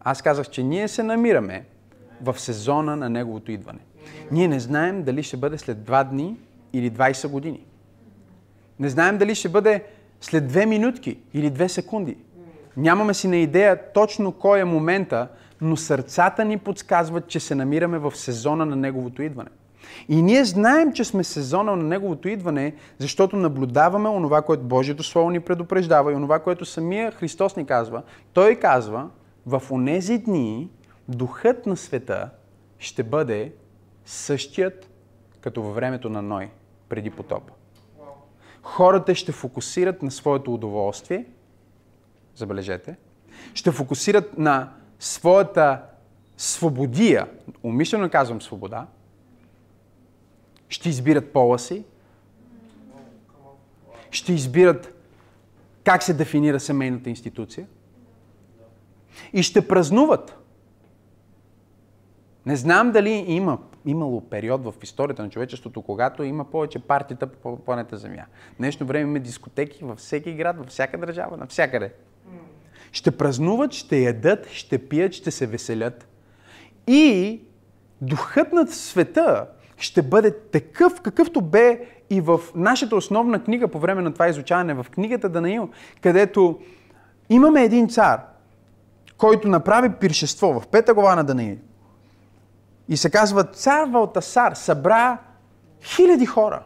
Аз 0.00 0.22
казах, 0.22 0.48
че 0.50 0.62
ние 0.62 0.88
се 0.88 1.02
намираме 1.02 1.64
в 2.22 2.40
сезона 2.40 2.96
на 2.96 3.10
Неговото 3.10 3.52
идване. 3.52 3.78
Ние 4.30 4.48
не 4.48 4.60
знаем 4.60 5.02
дали 5.02 5.22
ще 5.22 5.36
бъде 5.36 5.58
след 5.58 5.78
2 5.78 6.10
дни 6.10 6.36
или 6.72 6.90
20 6.90 7.28
години. 7.28 7.64
Не 8.78 8.88
знаем 8.88 9.18
дали 9.18 9.34
ще 9.34 9.48
бъде 9.48 9.84
след 10.20 10.52
2 10.52 10.64
минутки 10.66 11.18
или 11.34 11.50
2 11.50 11.66
секунди. 11.66 12.16
Нямаме 12.76 13.14
си 13.14 13.28
на 13.28 13.36
идея 13.36 13.92
точно 13.92 14.32
кой 14.32 14.60
е 14.60 14.64
момента, 14.64 15.28
но 15.60 15.76
сърцата 15.76 16.44
ни 16.44 16.58
подсказват, 16.58 17.28
че 17.28 17.40
се 17.40 17.54
намираме 17.54 17.98
в 17.98 18.16
сезона 18.16 18.66
на 18.66 18.76
Неговото 18.76 19.22
идване. 19.22 19.50
И 20.08 20.22
ние 20.22 20.44
знаем, 20.44 20.92
че 20.92 21.04
сме 21.04 21.24
сезона 21.24 21.76
на 21.76 21.82
Неговото 21.82 22.28
идване, 22.28 22.74
защото 22.98 23.36
наблюдаваме 23.36 24.08
онова, 24.08 24.42
което 24.42 24.62
Божието 24.62 25.02
Слово 25.02 25.30
ни 25.30 25.40
предупреждава 25.40 26.12
и 26.12 26.14
онова, 26.14 26.38
което 26.38 26.64
самия 26.64 27.10
Христос 27.10 27.56
ни 27.56 27.66
казва. 27.66 28.02
Той 28.32 28.54
казва, 28.54 29.08
в 29.46 29.62
онези 29.70 30.18
дни 30.18 30.70
духът 31.08 31.66
на 31.66 31.76
света 31.76 32.30
ще 32.78 33.02
бъде 33.02 33.52
същият 34.04 34.90
като 35.40 35.62
във 35.62 35.74
времето 35.74 36.08
на 36.08 36.22
Ной, 36.22 36.50
преди 36.88 37.10
потопа. 37.10 37.52
Хората 38.62 39.14
ще 39.14 39.32
фокусират 39.32 40.02
на 40.02 40.10
своето 40.10 40.54
удоволствие, 40.54 41.24
забележете, 42.34 42.96
ще 43.54 43.70
фокусират 43.70 44.38
на 44.38 44.72
своята 44.98 45.82
свободия, 46.36 47.26
умишлено 47.62 48.10
казвам 48.10 48.42
свобода, 48.42 48.86
ще 50.70 50.88
избират 50.88 51.32
пола 51.32 51.58
си, 51.58 51.84
ще 54.10 54.32
избират 54.32 54.94
как 55.84 56.02
се 56.02 56.14
дефинира 56.14 56.60
семейната 56.60 57.10
институция 57.10 57.66
и 59.32 59.42
ще 59.42 59.68
празнуват. 59.68 60.36
Не 62.46 62.56
знам 62.56 62.92
дали 62.92 63.10
има 63.10 63.58
имало 63.86 64.20
период 64.20 64.64
в 64.64 64.74
историята 64.82 65.22
на 65.22 65.30
човечеството, 65.30 65.82
когато 65.82 66.22
има 66.22 66.50
повече 66.50 66.78
партията 66.78 67.26
по 67.26 67.56
планета 67.56 67.96
Земя. 67.96 68.24
Днешно 68.58 68.86
време 68.86 69.10
има 69.10 69.20
дискотеки 69.20 69.84
във 69.84 69.98
всеки 69.98 70.32
град, 70.32 70.58
във 70.58 70.66
всяка 70.66 70.98
държава, 70.98 71.36
навсякъде. 71.36 71.92
Ще 72.92 73.10
празнуват, 73.10 73.72
ще 73.72 73.98
ядат, 73.98 74.48
ще 74.50 74.88
пият, 74.88 75.12
ще 75.12 75.30
се 75.30 75.46
веселят. 75.46 76.08
И 76.86 77.40
духът 78.00 78.52
на 78.52 78.66
света 78.66 79.46
ще 79.80 80.02
бъде 80.02 80.30
такъв, 80.30 81.00
какъвто 81.00 81.40
бе 81.40 81.80
и 82.10 82.20
в 82.20 82.40
нашата 82.54 82.96
основна 82.96 83.44
книга 83.44 83.68
по 83.68 83.78
време 83.78 84.02
на 84.02 84.12
това 84.12 84.28
изучаване, 84.28 84.74
в 84.74 84.86
книгата 84.90 85.28
Данаил, 85.28 85.68
където 86.02 86.58
имаме 87.30 87.64
един 87.64 87.88
цар, 87.88 88.20
който 89.18 89.48
направи 89.48 89.90
пиршество 89.90 90.60
в 90.60 90.66
пета 90.66 90.94
глава 90.94 91.14
на 91.14 91.24
Данаил. 91.24 91.56
И 92.88 92.96
се 92.96 93.10
казва, 93.10 93.44
цар 93.44 93.84
Валтасар 93.88 94.52
събра 94.52 95.18
хиляди 95.82 96.26
хора. 96.26 96.62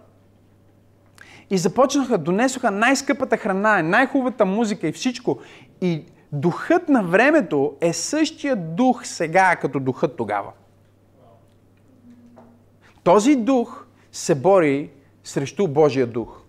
И 1.51 1.59
започнаха, 1.59 2.19
донесоха 2.19 2.71
най-скъпата 2.71 3.37
храна, 3.37 3.83
най-хубавата 3.83 4.45
музика 4.45 4.89
и 4.89 4.93
всичко. 4.93 5.39
И 5.81 6.05
духът 6.33 6.89
на 6.89 7.03
времето 7.03 7.77
е 7.81 7.93
същия 7.93 8.57
дух 8.57 9.07
сега, 9.07 9.57
като 9.57 9.81
духът 9.81 10.17
тогава. 10.17 10.53
Този 13.05 13.37
дух 13.37 13.87
се 14.13 14.35
бори 14.35 14.91
срещу 15.25 15.69
Божия 15.69 16.07
дух. 16.07 16.41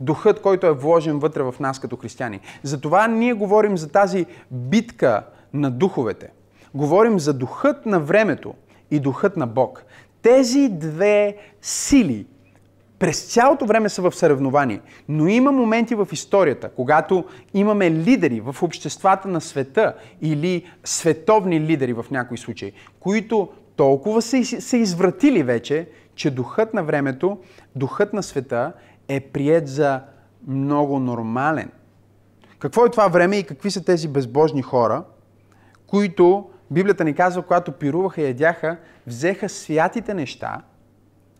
Духът, 0.00 0.42
който 0.42 0.66
е 0.66 0.72
вложен 0.72 1.18
вътре 1.18 1.42
в 1.42 1.54
нас 1.60 1.78
като 1.78 1.96
християни. 1.96 2.40
Затова 2.62 3.08
ние 3.08 3.32
говорим 3.32 3.78
за 3.78 3.88
тази 3.88 4.26
битка 4.50 5.22
на 5.52 5.70
духовете. 5.70 6.30
Говорим 6.74 7.18
за 7.18 7.34
духът 7.34 7.86
на 7.86 8.00
времето 8.00 8.54
и 8.90 9.00
духът 9.00 9.36
на 9.36 9.46
Бог. 9.46 9.84
Тези 10.22 10.68
две 10.68 11.36
сили 11.62 12.26
през 12.98 13.32
цялото 13.32 13.66
време 13.66 13.88
са 13.88 14.02
в 14.02 14.12
съревнование. 14.12 14.80
Но 15.08 15.28
има 15.28 15.52
моменти 15.52 15.94
в 15.94 16.08
историята, 16.12 16.68
когато 16.68 17.24
имаме 17.54 17.90
лидери 17.90 18.40
в 18.40 18.62
обществата 18.62 19.28
на 19.28 19.40
света 19.40 19.94
или 20.22 20.64
световни 20.84 21.60
лидери 21.60 21.92
в 21.92 22.06
някои 22.10 22.38
случаи, 22.38 22.72
които 23.00 23.48
толкова 23.76 24.22
са, 24.22 24.44
са 24.44 24.76
извратили 24.76 25.42
вече, 25.42 25.88
че 26.14 26.30
духът 26.30 26.74
на 26.74 26.84
времето, 26.84 27.38
духът 27.76 28.12
на 28.12 28.22
света 28.22 28.72
е 29.08 29.20
прият 29.20 29.68
за 29.68 30.00
много 30.46 30.98
нормален. 30.98 31.70
Какво 32.58 32.86
е 32.86 32.90
това 32.90 33.08
време 33.08 33.36
и 33.36 33.46
какви 33.46 33.70
са 33.70 33.84
тези 33.84 34.08
безбожни 34.08 34.62
хора, 34.62 35.04
които 35.86 36.50
Библията 36.70 37.04
ни 37.04 37.14
казва, 37.14 37.42
когато 37.42 37.72
пируваха 37.72 38.22
и 38.22 38.24
ядяха, 38.24 38.76
взеха 39.06 39.48
святите 39.48 40.14
неща, 40.14 40.62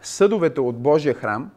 съдовете 0.03 0.61
от 0.61 0.79
Божия 0.79 1.15
храм 1.15 1.51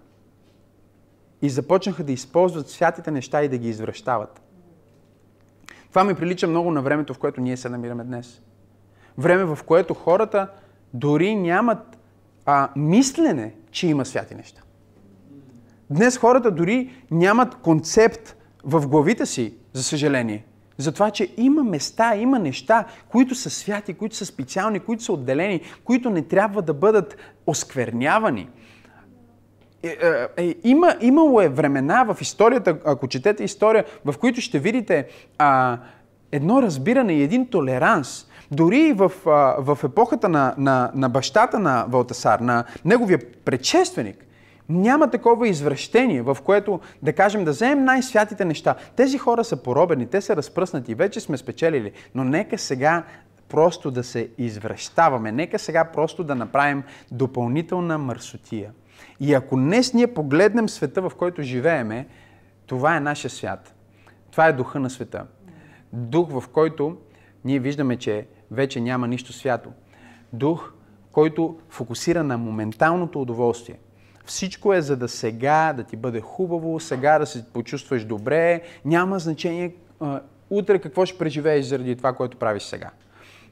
и 1.41 1.49
започнаха 1.49 2.03
да 2.03 2.11
използват 2.11 2.69
святите 2.69 3.11
неща 3.11 3.43
и 3.43 3.49
да 3.49 3.57
ги 3.57 3.69
извръщават. 3.69 4.41
Това 5.89 6.03
ми 6.03 6.15
прилича 6.15 6.47
много 6.47 6.71
на 6.71 6.81
времето, 6.81 7.13
в 7.13 7.19
което 7.19 7.41
ние 7.41 7.57
се 7.57 7.69
намираме 7.69 8.03
днес. 8.03 8.41
време, 9.17 9.43
в 9.43 9.59
което 9.65 9.93
хората 9.93 10.47
дори 10.93 11.35
нямат 11.35 11.97
а, 12.45 12.69
мислене, 12.75 13.53
че 13.71 13.87
има 13.87 14.05
святи 14.05 14.35
неща. 14.35 14.61
Днес 15.89 16.17
хората 16.17 16.51
дори 16.51 16.91
нямат 17.11 17.55
концепт 17.55 18.35
в 18.63 18.87
главите 18.87 19.25
си, 19.25 19.53
за 19.73 19.83
съжаление, 19.83 20.45
за 20.77 20.91
това, 20.91 21.11
че 21.11 21.33
има 21.37 21.63
места, 21.63 22.15
има 22.15 22.39
неща, 22.39 22.85
които 23.09 23.35
са 23.35 23.49
святи, 23.49 23.93
които 23.93 24.15
са 24.15 24.25
специални, 24.25 24.79
които 24.79 25.03
са 25.03 25.13
отделени, 25.13 25.61
които 25.83 26.09
не 26.09 26.21
трябва 26.21 26.61
да 26.61 26.73
бъдат 26.73 27.17
осквернявани. 27.47 28.49
Е, 29.83 29.87
е, 29.87 30.47
е, 30.47 30.55
има, 30.63 30.95
имало 31.01 31.41
е 31.41 31.49
времена 31.49 32.03
в 32.03 32.21
историята, 32.21 32.77
ако 32.85 33.07
четете 33.07 33.43
история, 33.43 33.85
в 34.05 34.17
които 34.17 34.41
ще 34.41 34.59
видите 34.59 35.07
а, 35.37 35.77
едно 36.31 36.61
разбиране 36.61 37.13
и 37.13 37.23
един 37.23 37.49
толеранс. 37.49 38.28
Дори 38.51 38.93
в, 38.93 39.11
а, 39.25 39.55
в 39.59 39.83
епохата 39.83 40.29
на, 40.29 40.53
на, 40.57 40.91
на 40.95 41.09
бащата 41.09 41.59
на 41.59 41.85
Валтасар, 41.89 42.39
на 42.39 42.63
неговия 42.85 43.19
предшественик, 43.45 44.25
няма 44.69 45.09
такова 45.09 45.47
извращение, 45.47 46.21
в 46.21 46.37
което 46.43 46.79
да 47.01 47.13
кажем 47.13 47.45
да 47.45 47.51
вземем 47.51 47.85
най-святите 47.85 48.45
неща. 48.45 48.75
Тези 48.95 49.17
хора 49.17 49.43
са 49.43 49.63
поробени, 49.63 50.07
те 50.07 50.21
са 50.21 50.35
разпръснати, 50.35 50.95
вече 50.95 51.19
сме 51.19 51.37
спечелили, 51.37 51.91
но 52.15 52.23
нека 52.23 52.57
сега 52.57 53.03
просто 53.49 53.91
да 53.91 54.03
се 54.03 54.29
извръщаваме, 54.37 55.31
нека 55.31 55.59
сега 55.59 55.85
просто 55.85 56.23
да 56.23 56.35
направим 56.35 56.83
допълнителна 57.11 57.97
мърсотия. 57.97 58.71
И 59.19 59.33
ако 59.33 59.55
днес 59.55 59.93
ние 59.93 60.13
погледнем 60.13 60.69
света, 60.69 61.01
в 61.01 61.11
който 61.17 61.41
живееме, 61.41 62.07
това 62.67 62.95
е 62.95 62.99
нашия 62.99 63.31
свят. 63.31 63.73
Това 64.31 64.47
е 64.47 64.53
духа 64.53 64.79
на 64.79 64.89
света. 64.89 65.25
Дух, 65.93 66.29
в 66.31 66.43
който 66.47 66.97
ние 67.45 67.59
виждаме, 67.59 67.95
че 67.95 68.27
вече 68.51 68.81
няма 68.81 69.07
нищо 69.07 69.33
свято. 69.33 69.69
Дух, 70.33 70.73
който 71.11 71.57
фокусира 71.69 72.23
на 72.23 72.37
моменталното 72.37 73.21
удоволствие. 73.21 73.79
Всичко 74.25 74.73
е 74.73 74.81
за 74.81 74.97
да 74.97 75.07
сега 75.07 75.73
да 75.73 75.83
ти 75.83 75.95
бъде 75.95 76.21
хубаво, 76.21 76.79
сега 76.79 77.19
да 77.19 77.25
се 77.25 77.45
почувстваш 77.45 78.05
добре. 78.05 78.61
Няма 78.85 79.19
значение 79.19 79.75
а, 79.99 80.21
утре 80.49 80.79
какво 80.79 81.05
ще 81.05 81.17
преживееш 81.17 81.65
заради 81.65 81.95
това, 81.95 82.13
което 82.13 82.37
правиш 82.37 82.63
сега. 82.63 82.89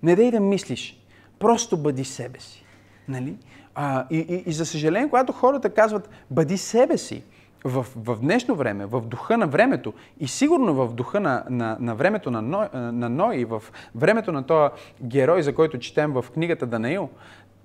Не 0.03 0.15
дай 0.15 0.31
да 0.31 0.39
мислиш. 0.39 0.99
Просто 1.39 1.77
бъди 1.77 2.05
себе 2.05 2.39
си. 2.39 2.65
Нали? 3.07 3.37
А, 3.75 4.05
и, 4.09 4.17
и, 4.17 4.43
и 4.49 4.53
за 4.53 4.65
съжаление, 4.65 5.09
когато 5.09 5.33
хората 5.33 5.69
казват 5.69 6.09
бъди 6.31 6.57
себе 6.57 6.97
си, 6.97 7.23
в, 7.67 7.85
в 7.95 8.19
днешно 8.21 8.55
време, 8.55 8.85
в 8.85 9.01
духа 9.01 9.37
на 9.37 9.47
времето 9.47 9.93
и 10.19 10.27
сигурно 10.27 10.73
в 10.73 10.93
духа 10.93 11.19
на, 11.19 11.43
на, 11.49 11.77
на 11.79 11.95
времето 11.95 12.31
на 12.31 12.41
Ной, 12.41 12.67
на 12.73 13.09
Ной 13.09 13.35
и 13.35 13.45
в 13.45 13.63
времето 13.95 14.31
на 14.31 14.43
този 14.43 14.69
герой, 15.03 15.43
за 15.43 15.55
който 15.55 15.79
четем 15.79 16.13
в 16.13 16.25
книгата 16.33 16.65
Данаил, 16.65 17.09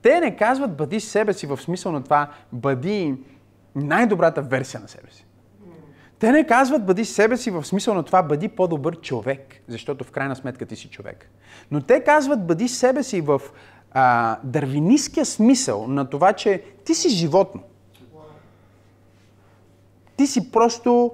те 0.02 0.21
не 0.21 0.37
казват 0.37 0.76
бъди 0.76 1.00
себе 1.00 1.32
си 1.32 1.47
в 1.47 1.56
смисъл 1.56 1.92
на 1.92 2.04
това 2.04 2.30
бъди 2.52 3.14
най-добрата 3.75 4.42
версия 4.42 4.80
на 4.80 4.88
себе 4.88 5.11
си. 5.11 5.26
Те 6.18 6.32
не 6.32 6.47
казват 6.47 6.87
бъди 6.87 7.04
себе 7.04 7.37
си 7.37 7.50
в 7.50 7.64
смисъл 7.64 7.94
на 7.94 8.02
това 8.02 8.23
бъди 8.23 8.49
по-добър 8.49 9.00
човек, 9.00 9.62
защото 9.68 10.04
в 10.04 10.11
крайна 10.11 10.37
сметка 10.37 10.66
ти 10.66 10.76
си 10.76 10.88
човек. 10.88 11.30
Но 11.71 11.80
те 11.80 12.04
казват 12.04 12.47
бъди 12.47 12.68
себе 12.68 13.02
си 13.02 13.21
в 13.21 13.40
а, 13.92 14.38
дървиниския 14.44 15.25
смисъл 15.26 15.87
на 15.88 16.11
това, 16.11 16.32
че 16.32 16.62
ти 16.85 16.94
си 16.94 17.09
животно. 17.09 17.62
Ти 20.23 20.26
си 20.26 20.50
просто 20.50 21.11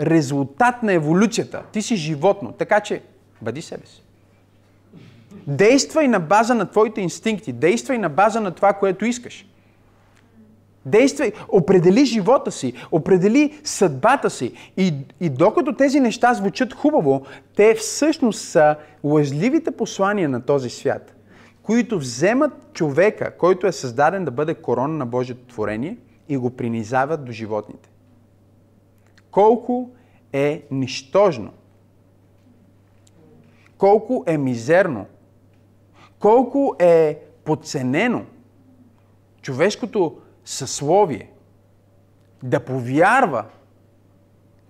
резултат 0.00 0.82
на 0.82 0.92
еволюцията. 0.92 1.62
Ти 1.72 1.82
си 1.82 1.96
животно. 1.96 2.52
Така 2.52 2.80
че 2.80 3.02
бъди 3.42 3.62
себе 3.62 3.86
си. 3.86 4.02
Действай 5.46 6.08
на 6.08 6.20
база 6.20 6.54
на 6.54 6.70
твоите 6.70 7.00
инстинкти. 7.00 7.52
Действай 7.52 7.98
на 7.98 8.08
база 8.08 8.40
на 8.40 8.50
това, 8.50 8.72
което 8.72 9.04
искаш. 9.04 9.46
Действай, 10.86 11.32
определи 11.48 12.04
живота 12.04 12.52
си, 12.52 12.72
определи 12.90 13.60
съдбата 13.64 14.30
си. 14.30 14.52
И, 14.76 14.94
и 15.20 15.30
докато 15.30 15.76
тези 15.76 16.00
неща 16.00 16.34
звучат 16.34 16.74
хубаво, 16.74 17.22
те 17.56 17.74
всъщност 17.74 18.40
са 18.40 18.76
лъжливите 19.04 19.70
послания 19.70 20.28
на 20.28 20.42
този 20.42 20.70
свят, 20.70 21.16
които 21.62 21.98
вземат 21.98 22.52
човека, 22.72 23.36
който 23.38 23.66
е 23.66 23.72
създаден 23.72 24.24
да 24.24 24.30
бъде 24.30 24.54
корона 24.54 24.94
на 24.94 25.06
Божието 25.06 25.46
творение 25.46 25.96
и 26.28 26.36
го 26.36 26.50
принизават 26.50 27.24
до 27.24 27.32
животните. 27.32 27.91
Колко 29.32 29.90
е 30.32 30.66
нищожно, 30.70 31.52
колко 33.78 34.24
е 34.26 34.38
мизерно? 34.38 35.06
Колко 36.18 36.76
е 36.78 37.20
подценено? 37.44 38.26
Човешкото 39.42 40.20
съсловие 40.44 41.32
да 42.42 42.64
повярва, 42.64 43.44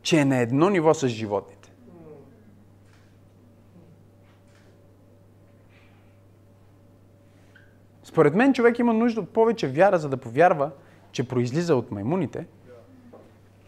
че 0.02 0.20
е 0.20 0.24
на 0.24 0.36
едно 0.36 0.70
ниво 0.70 0.94
с 0.94 1.08
животните. 1.08 1.72
Според 8.04 8.34
мен 8.34 8.54
човек 8.54 8.78
има 8.78 8.92
нужда 8.92 9.20
от 9.20 9.30
повече 9.30 9.68
вяра, 9.68 9.98
за 9.98 10.08
да 10.08 10.16
повярва, 10.16 10.70
че 11.12 11.28
произлиза 11.28 11.76
от 11.76 11.90
маймуните 11.90 12.46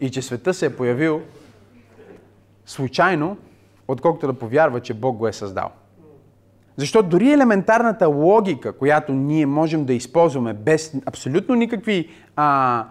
и 0.01 0.11
че 0.11 0.21
света 0.21 0.53
се 0.53 0.65
е 0.65 0.75
появил 0.75 1.21
случайно, 2.65 3.37
отколкото 3.87 4.27
да 4.27 4.33
повярва, 4.33 4.81
че 4.81 4.93
Бог 4.93 5.17
го 5.17 5.27
е 5.27 5.33
създал. 5.33 5.69
Защото 6.77 7.09
дори 7.09 7.31
елементарната 7.31 8.07
логика, 8.07 8.77
която 8.77 9.13
ние 9.13 9.45
можем 9.45 9.85
да 9.85 9.93
използваме 9.93 10.53
без 10.53 10.93
абсолютно 11.05 11.55
никакви 11.55 12.09
а, 12.35 12.85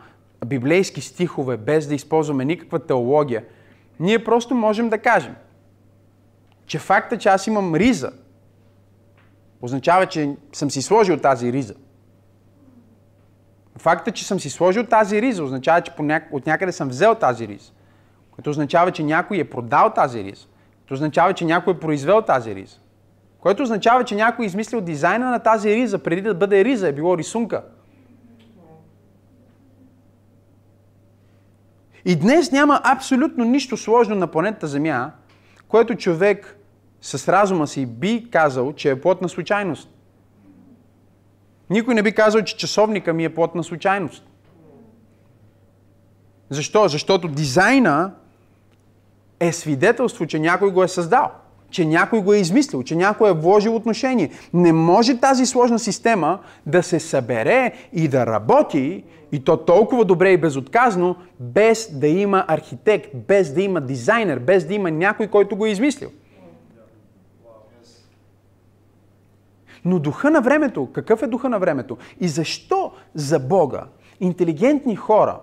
библейски 0.46 1.00
стихове, 1.00 1.56
без 1.56 1.86
да 1.86 1.94
използваме 1.94 2.44
никаква 2.44 2.78
теология, 2.78 3.44
ние 4.00 4.24
просто 4.24 4.54
можем 4.54 4.88
да 4.88 4.98
кажем, 4.98 5.34
че 6.66 6.78
факта, 6.78 7.18
че 7.18 7.28
аз 7.28 7.46
имам 7.46 7.74
риза, 7.74 8.12
означава, 9.62 10.06
че 10.06 10.36
съм 10.52 10.70
си 10.70 10.82
сложил 10.82 11.16
тази 11.16 11.52
риза. 11.52 11.74
Факта, 13.78 14.10
че 14.10 14.26
съм 14.26 14.40
си 14.40 14.50
сложил 14.50 14.86
тази 14.86 15.22
риза, 15.22 15.44
означава, 15.44 15.80
че 15.80 15.92
от 16.32 16.46
някъде 16.46 16.72
съм 16.72 16.88
взел 16.88 17.14
тази 17.14 17.48
риза. 17.48 17.72
Което 18.30 18.50
означава, 18.50 18.92
че 18.92 19.02
някой 19.02 19.38
е 19.38 19.44
продал 19.44 19.90
тази 19.90 20.24
риза. 20.24 20.46
Което 20.80 20.94
означава, 20.94 21.34
че 21.34 21.44
някой 21.44 21.74
е 21.74 21.80
произвел 21.80 22.22
тази 22.22 22.54
риза. 22.54 22.76
Което 23.40 23.62
означава, 23.62 24.04
че 24.04 24.14
някой 24.14 24.44
е 24.44 24.46
измислил 24.46 24.80
дизайна 24.80 25.30
на 25.30 25.38
тази 25.38 25.76
риза, 25.76 25.98
преди 25.98 26.22
да 26.22 26.34
бъде 26.34 26.64
риза, 26.64 26.88
е 26.88 26.92
било 26.92 27.18
рисунка. 27.18 27.62
И 32.04 32.16
днес 32.16 32.52
няма 32.52 32.80
абсолютно 32.84 33.44
нищо 33.44 33.76
сложно 33.76 34.14
на 34.14 34.26
планетата 34.26 34.66
Земя, 34.66 35.12
което 35.68 35.94
човек 35.94 36.58
с 37.00 37.28
разума 37.28 37.66
си 37.66 37.86
би 37.86 38.30
казал, 38.30 38.72
че 38.72 38.90
е 38.90 39.00
плод 39.00 39.22
на 39.22 39.28
случайност. 39.28 39.93
Никой 41.74 41.94
не 41.94 42.02
би 42.02 42.12
казал, 42.12 42.42
че 42.42 42.56
часовника 42.56 43.12
ми 43.12 43.24
е 43.24 43.34
плод 43.34 43.54
на 43.54 43.64
случайност. 43.64 44.24
Защо? 46.50 46.88
Защото 46.88 47.28
дизайна 47.28 48.12
е 49.40 49.52
свидетелство, 49.52 50.26
че 50.26 50.38
някой 50.38 50.70
го 50.70 50.82
е 50.82 50.88
създал 50.88 51.30
че 51.70 51.84
някой 51.84 52.22
го 52.22 52.32
е 52.32 52.38
измислил, 52.38 52.82
че 52.82 52.96
някой 52.96 53.30
е 53.30 53.32
вложил 53.32 53.76
отношение. 53.76 54.30
Не 54.52 54.72
може 54.72 55.20
тази 55.20 55.46
сложна 55.46 55.78
система 55.78 56.38
да 56.66 56.82
се 56.82 57.00
събере 57.00 57.72
и 57.92 58.08
да 58.08 58.26
работи, 58.26 59.04
и 59.32 59.44
то 59.44 59.56
толкова 59.56 60.04
добре 60.04 60.30
и 60.30 60.36
безотказно, 60.36 61.16
без 61.40 61.90
да 61.92 62.06
има 62.06 62.44
архитект, 62.48 63.10
без 63.28 63.52
да 63.52 63.62
има 63.62 63.80
дизайнер, 63.80 64.38
без 64.38 64.64
да 64.64 64.74
има 64.74 64.90
някой, 64.90 65.26
който 65.26 65.56
го 65.56 65.66
е 65.66 65.70
измислил. 65.70 66.10
Но 69.84 69.98
духа 69.98 70.30
на 70.30 70.40
времето, 70.40 70.88
какъв 70.92 71.22
е 71.22 71.26
духа 71.26 71.48
на 71.48 71.58
времето? 71.58 71.98
И 72.20 72.28
защо 72.28 72.92
за 73.14 73.38
Бога 73.38 73.84
интелигентни 74.20 74.96
хора 74.96 75.40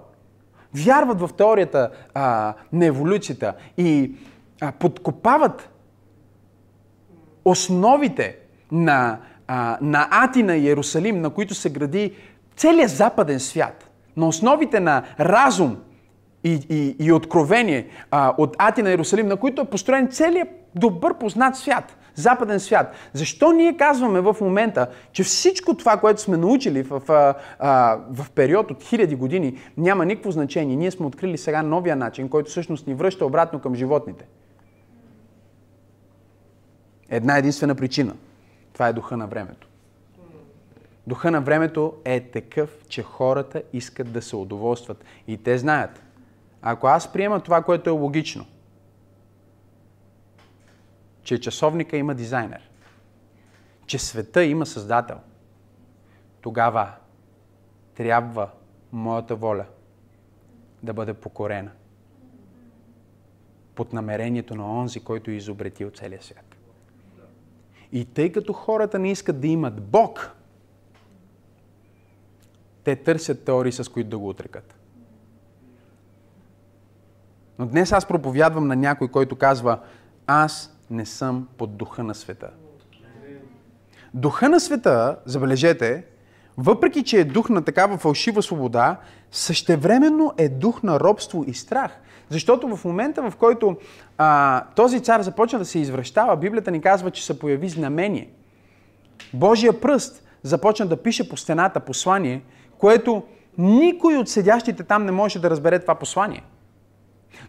вярват 0.73 1.19
в 1.19 1.29
теорията 1.37 1.91
а, 2.13 2.53
на 2.73 2.85
еволюцията 2.85 3.53
и 3.77 4.11
а, 4.61 4.71
подкопават 4.71 5.69
основите 7.45 8.37
на, 8.71 9.17
а, 9.47 9.77
на 9.81 10.07
Атина 10.11 10.55
и 10.55 10.63
Иерусалим, 10.63 11.21
на 11.21 11.29
които 11.29 11.55
се 11.55 11.69
гради 11.69 12.15
целият 12.55 12.91
западен 12.91 13.39
свят, 13.39 13.89
на 14.17 14.27
основите 14.27 14.79
на 14.79 15.03
разум 15.19 15.77
и, 16.43 16.59
и, 16.69 17.05
и 17.05 17.11
откровение 17.11 17.87
а, 18.11 18.33
от 18.37 18.55
Атина 18.59 18.89
и 18.89 18.93
Иерусалим, 18.93 19.27
на 19.27 19.37
които 19.37 19.61
е 19.61 19.65
построен 19.65 20.11
целият 20.11 20.49
добър 20.75 21.17
познат 21.17 21.55
свят, 21.55 21.97
западен 22.15 22.59
свят. 22.59 22.93
Защо 23.13 23.51
ние 23.51 23.77
казваме 23.77 24.21
в 24.21 24.37
момента, 24.41 24.87
че 25.11 25.23
всичко 25.23 25.77
това, 25.77 25.97
което 25.97 26.21
сме 26.21 26.37
научили 26.37 26.83
в, 26.83 27.01
в, 27.07 27.35
в 28.09 28.31
период 28.35 28.71
от 28.71 28.83
хиляди 28.83 29.15
години, 29.15 29.57
няма 29.77 30.05
никакво 30.05 30.31
значение? 30.31 30.75
Ние 30.75 30.91
сме 30.91 31.05
открили 31.05 31.37
сега 31.37 31.61
новия 31.61 31.95
начин, 31.95 32.29
който 32.29 32.49
всъщност 32.49 32.87
ни 32.87 32.93
връща 32.93 33.25
обратно 33.25 33.59
към 33.59 33.75
животните. 33.75 34.25
Една 37.09 37.37
единствена 37.37 37.75
причина. 37.75 38.13
Това 38.73 38.87
е 38.87 38.93
духа 38.93 39.17
на 39.17 39.27
времето. 39.27 39.67
Духа 41.07 41.31
на 41.31 41.41
времето 41.41 41.93
е 42.05 42.19
такъв, 42.19 42.69
че 42.89 43.03
хората 43.03 43.61
искат 43.73 44.11
да 44.11 44.21
се 44.21 44.35
удоволстват. 44.35 45.03
И 45.27 45.37
те 45.37 45.57
знаят. 45.57 46.01
Ако 46.61 46.87
аз 46.87 47.13
приема 47.13 47.39
това, 47.39 47.61
което 47.61 47.89
е 47.89 47.93
логично, 47.93 48.45
че 51.23 51.39
часовника 51.39 51.97
има 51.97 52.15
дизайнер, 52.15 52.69
че 53.85 53.99
света 53.99 54.43
има 54.43 54.65
създател, 54.65 55.17
тогава 56.41 56.91
трябва 57.95 58.49
моята 58.91 59.35
воля 59.35 59.65
да 60.83 60.93
бъде 60.93 61.13
покорена 61.13 61.71
под 63.75 63.93
намерението 63.93 64.55
на 64.55 64.79
онзи, 64.79 64.99
който 64.99 65.31
е 65.31 65.33
изобретил 65.33 65.91
целия 65.91 66.21
свят. 66.21 66.55
И 67.91 68.05
тъй 68.05 68.31
като 68.31 68.53
хората 68.53 68.99
не 68.99 69.11
искат 69.11 69.41
да 69.41 69.47
имат 69.47 69.81
Бог, 69.81 70.35
те 72.83 72.95
търсят 72.95 73.45
теории, 73.45 73.71
с 73.71 73.91
които 73.91 74.09
да 74.09 74.17
го 74.17 74.29
отрекат. 74.29 74.75
Но 77.59 77.65
днес 77.65 77.91
аз 77.91 78.07
проповядвам 78.07 78.67
на 78.67 78.75
някой, 78.75 79.07
който 79.07 79.35
казва, 79.35 79.79
аз 80.27 80.70
не 80.91 81.05
съм 81.05 81.47
под 81.57 81.77
духа 81.77 82.03
на 82.03 82.15
света. 82.15 82.49
Духа 84.13 84.49
на 84.49 84.59
света, 84.59 85.17
забележете, 85.25 86.03
въпреки 86.57 87.03
че 87.03 87.19
е 87.19 87.23
дух 87.23 87.49
на 87.49 87.61
такава 87.61 87.97
фалшива 87.97 88.43
свобода, 88.43 88.97
същевременно 89.31 90.33
е 90.37 90.49
дух 90.49 90.83
на 90.83 90.99
робство 90.99 91.43
и 91.47 91.53
страх. 91.53 91.91
Защото 92.29 92.75
в 92.75 92.85
момента, 92.85 93.29
в 93.29 93.35
който 93.35 93.77
а, 94.17 94.63
този 94.75 94.99
цар 94.99 95.21
започна 95.21 95.59
да 95.59 95.65
се 95.65 95.79
извръщава, 95.79 96.37
Библията 96.37 96.71
ни 96.71 96.81
казва, 96.81 97.11
че 97.11 97.25
се 97.25 97.39
появи 97.39 97.69
знамение. 97.69 98.29
Божия 99.33 99.81
пръст 99.81 100.23
започна 100.43 100.85
да 100.85 100.97
пише 100.97 101.29
по 101.29 101.37
стената 101.37 101.79
послание, 101.79 102.43
което 102.77 103.23
никой 103.57 104.17
от 104.17 104.29
седящите 104.29 104.83
там 104.83 105.05
не 105.05 105.11
може 105.11 105.39
да 105.39 105.49
разбере 105.49 105.79
това 105.79 105.95
послание. 105.95 106.43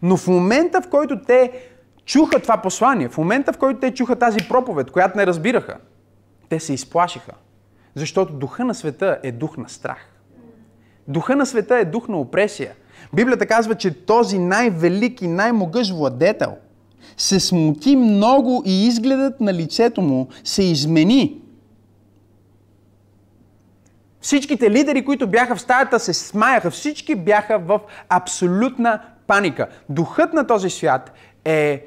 Но 0.02 0.16
в 0.16 0.26
момента, 0.26 0.82
в 0.82 0.88
който 0.88 1.22
те 1.22 1.71
чуха 2.12 2.40
това 2.40 2.56
послание, 2.56 3.08
в 3.08 3.18
момента, 3.18 3.52
в 3.52 3.58
който 3.58 3.80
те 3.80 3.94
чуха 3.94 4.16
тази 4.16 4.38
проповед, 4.48 4.90
която 4.90 5.18
не 5.18 5.26
разбираха, 5.26 5.76
те 6.48 6.60
се 6.60 6.72
изплашиха. 6.72 7.32
Защото 7.94 8.32
духа 8.32 8.64
на 8.64 8.74
света 8.74 9.18
е 9.22 9.32
дух 9.32 9.56
на 9.56 9.68
страх. 9.68 9.98
Духа 11.08 11.36
на 11.36 11.46
света 11.46 11.76
е 11.76 11.84
дух 11.84 12.08
на 12.08 12.16
опресия. 12.16 12.72
Библията 13.12 13.46
казва, 13.46 13.74
че 13.74 14.04
този 14.06 14.38
най-велик 14.38 15.22
и 15.22 15.26
най-могъж 15.26 15.90
владетел 15.90 16.56
се 17.16 17.40
смути 17.40 17.96
много 17.96 18.62
и 18.66 18.86
изгледът 18.86 19.40
на 19.40 19.54
лицето 19.54 20.02
му 20.02 20.28
се 20.44 20.62
измени. 20.62 21.40
Всичките 24.20 24.70
лидери, 24.70 25.04
които 25.04 25.26
бяха 25.26 25.56
в 25.56 25.60
стаята, 25.60 26.00
се 26.00 26.14
смаяха. 26.14 26.70
Всички 26.70 27.14
бяха 27.14 27.58
в 27.58 27.80
абсолютна 28.08 29.00
паника. 29.26 29.68
Духът 29.88 30.32
на 30.32 30.46
този 30.46 30.70
свят 30.70 31.12
е 31.44 31.84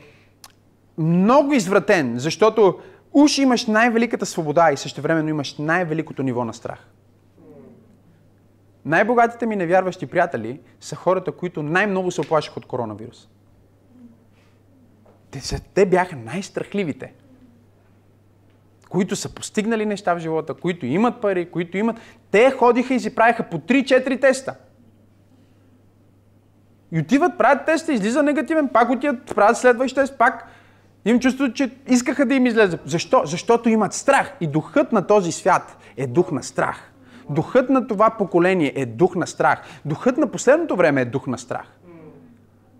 много 0.97 1.53
извратен, 1.53 2.13
защото 2.19 2.79
уж 3.13 3.38
имаш 3.38 3.65
най-великата 3.65 4.25
свобода 4.25 4.71
и 4.71 4.77
също 4.77 5.01
времено 5.01 5.29
имаш 5.29 5.58
най-великото 5.58 6.23
ниво 6.23 6.45
на 6.45 6.53
страх. 6.53 6.88
Най-богатите 8.86 9.45
ми 9.45 9.55
невярващи 9.55 10.05
приятели 10.05 10.60
са 10.79 10.95
хората, 10.95 11.31
които 11.31 11.63
най-много 11.63 12.12
се 12.12 12.21
оплашиха 12.21 12.60
от 12.60 12.65
коронавирус. 12.65 13.27
Те, 15.31 15.41
са, 15.41 15.60
те 15.73 15.86
бяха 15.86 16.15
най-страхливите. 16.15 17.13
Които 18.89 19.15
са 19.15 19.34
постигнали 19.34 19.86
неща 19.86 20.13
в 20.13 20.19
живота, 20.19 20.53
които 20.53 20.86
имат 20.86 21.21
пари, 21.21 21.51
които 21.51 21.77
имат... 21.77 21.99
Те 22.31 22.51
ходиха 22.51 22.93
и 22.93 22.99
си 22.99 23.15
правиха 23.15 23.43
по 23.43 23.58
3-4 23.58 24.21
теста. 24.21 24.55
И 26.91 26.99
отиват, 26.99 27.38
правят 27.38 27.65
теста, 27.65 27.93
излиза 27.93 28.23
негативен, 28.23 28.67
пак 28.67 28.89
отиват, 28.89 29.36
правят 29.36 29.58
следващ 29.58 29.95
тест, 29.95 30.17
пак 30.17 30.47
им 31.05 31.19
чувството, 31.19 31.53
че 31.53 31.71
искаха 31.87 32.25
да 32.25 32.35
им 32.35 32.45
излезе. 32.45 32.79
Защо? 32.85 33.21
Защото 33.25 33.69
имат 33.69 33.93
страх. 33.93 34.33
И 34.41 34.47
духът 34.47 34.91
на 34.91 35.07
този 35.07 35.31
свят 35.31 35.77
е 35.97 36.07
дух 36.07 36.31
на 36.31 36.43
страх. 36.43 36.91
Духът 37.29 37.69
на 37.69 37.87
това 37.87 38.09
поколение 38.09 38.73
е 38.75 38.85
дух 38.85 39.15
на 39.15 39.27
страх. 39.27 39.61
Духът 39.85 40.17
на 40.17 40.27
последното 40.27 40.75
време 40.75 41.01
е 41.01 41.05
дух 41.05 41.27
на 41.27 41.37
страх. 41.37 41.65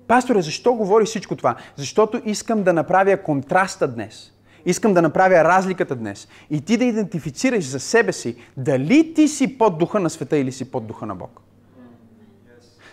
Пасторе, 0.07 0.41
защо 0.41 0.73
говори 0.73 1.05
всичко 1.05 1.35
това? 1.35 1.55
Защото 1.75 2.21
искам 2.25 2.63
да 2.63 2.73
направя 2.73 3.17
контраста 3.17 3.88
днес. 3.88 4.31
Искам 4.65 4.93
да 4.93 5.01
направя 5.01 5.43
разликата 5.43 5.95
днес. 5.95 6.27
И 6.49 6.61
ти 6.61 6.77
да 6.77 6.85
идентифицираш 6.85 7.65
за 7.65 7.79
себе 7.79 8.11
си 8.11 8.35
дали 8.57 9.13
ти 9.13 9.27
си 9.27 9.57
под 9.57 9.77
духа 9.77 9.99
на 9.99 10.09
света 10.09 10.38
или 10.38 10.51
си 10.51 10.71
под 10.71 10.88
духа 10.88 11.05
на 11.05 11.15
Бог. 11.15 11.41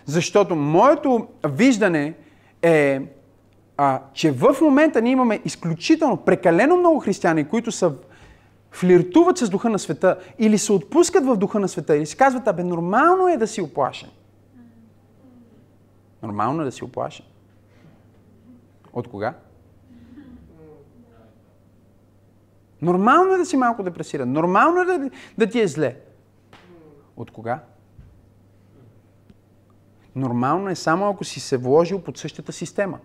Защото 0.05 0.55
моето 0.55 1.27
виждане 1.47 2.13
е, 2.61 3.01
а, 3.77 4.01
че 4.13 4.31
в 4.31 4.55
момента 4.61 5.01
ние 5.01 5.11
имаме 5.11 5.41
изключително, 5.45 6.17
прекалено 6.17 6.77
много 6.77 6.99
християни, 6.99 7.47
които 7.47 7.71
са 7.71 7.93
флиртуват 8.71 9.37
с 9.37 9.49
духа 9.49 9.69
на 9.69 9.79
света 9.79 10.19
или 10.39 10.57
се 10.57 10.73
отпускат 10.73 11.25
в 11.25 11.37
духа 11.37 11.59
на 11.59 11.67
света 11.67 11.97
или 11.97 12.05
си 12.05 12.17
казват, 12.17 12.47
абе, 12.47 12.63
нормално 12.63 13.27
е 13.27 13.37
да 13.37 13.47
си 13.47 13.61
оплашен. 13.61 14.09
Нормално 16.23 16.61
е 16.61 16.65
да 16.65 16.71
си 16.71 16.83
оплашен. 16.83 17.25
От 18.93 19.07
кога? 19.07 19.33
Нормално 22.81 23.33
е 23.33 23.37
да 23.37 23.45
си 23.45 23.57
малко 23.57 23.83
депресиран. 23.83 24.31
Нормално 24.31 24.81
е 24.81 24.85
да, 24.85 25.09
да 25.37 25.49
ти 25.49 25.61
е 25.61 25.67
зле. 25.67 25.95
От 27.17 27.31
кога? 27.31 27.59
Нормално 30.15 30.69
е 30.69 30.75
само 30.75 31.09
ако 31.09 31.23
си 31.23 31.39
се 31.39 31.57
вложил 31.57 32.01
под 32.01 32.17
същата 32.17 32.51
система. 32.51 32.99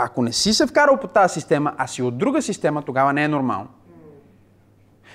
Ако 0.00 0.22
не 0.22 0.32
си 0.32 0.54
се 0.54 0.66
вкарал 0.66 0.96
под 0.96 1.12
тази 1.12 1.32
система, 1.32 1.72
а 1.76 1.86
си 1.86 2.02
от 2.02 2.18
друга 2.18 2.42
система, 2.42 2.82
тогава 2.82 3.12
не 3.12 3.24
е 3.24 3.28
нормално. 3.28 3.68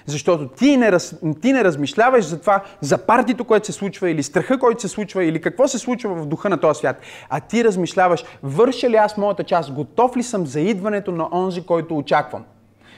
Защото 0.06 0.48
ти 0.48 0.78
не, 0.78 0.92
раз, 0.92 1.16
ти 1.42 1.54
не 1.54 1.64
размишляваш 1.64 2.26
за 2.26 2.40
това, 2.40 2.64
за 2.82 2.98
партито, 2.98 3.46
което 3.46 3.66
се 3.66 3.72
случва, 3.72 4.10
или 4.10 4.24
страха, 4.24 4.60
който 4.60 4.82
се 4.82 4.88
случва, 4.88 5.24
или 5.24 5.42
какво 5.42 5.68
се 5.68 5.80
случва 5.80 6.16
в 6.16 6.26
духа 6.26 6.50
на 6.50 6.60
този 6.60 6.78
свят. 6.78 7.02
А 7.30 7.40
ти 7.40 7.64
размишляваш, 7.64 8.24
върша 8.44 8.90
ли 8.90 8.96
аз 8.96 9.18
моята 9.18 9.44
част, 9.44 9.74
готов 9.74 10.18
ли 10.18 10.24
съм 10.24 10.46
за 10.46 10.60
идването 10.60 11.12
на 11.12 11.28
онзи, 11.32 11.66
който 11.66 11.98
очаквам. 11.98 12.44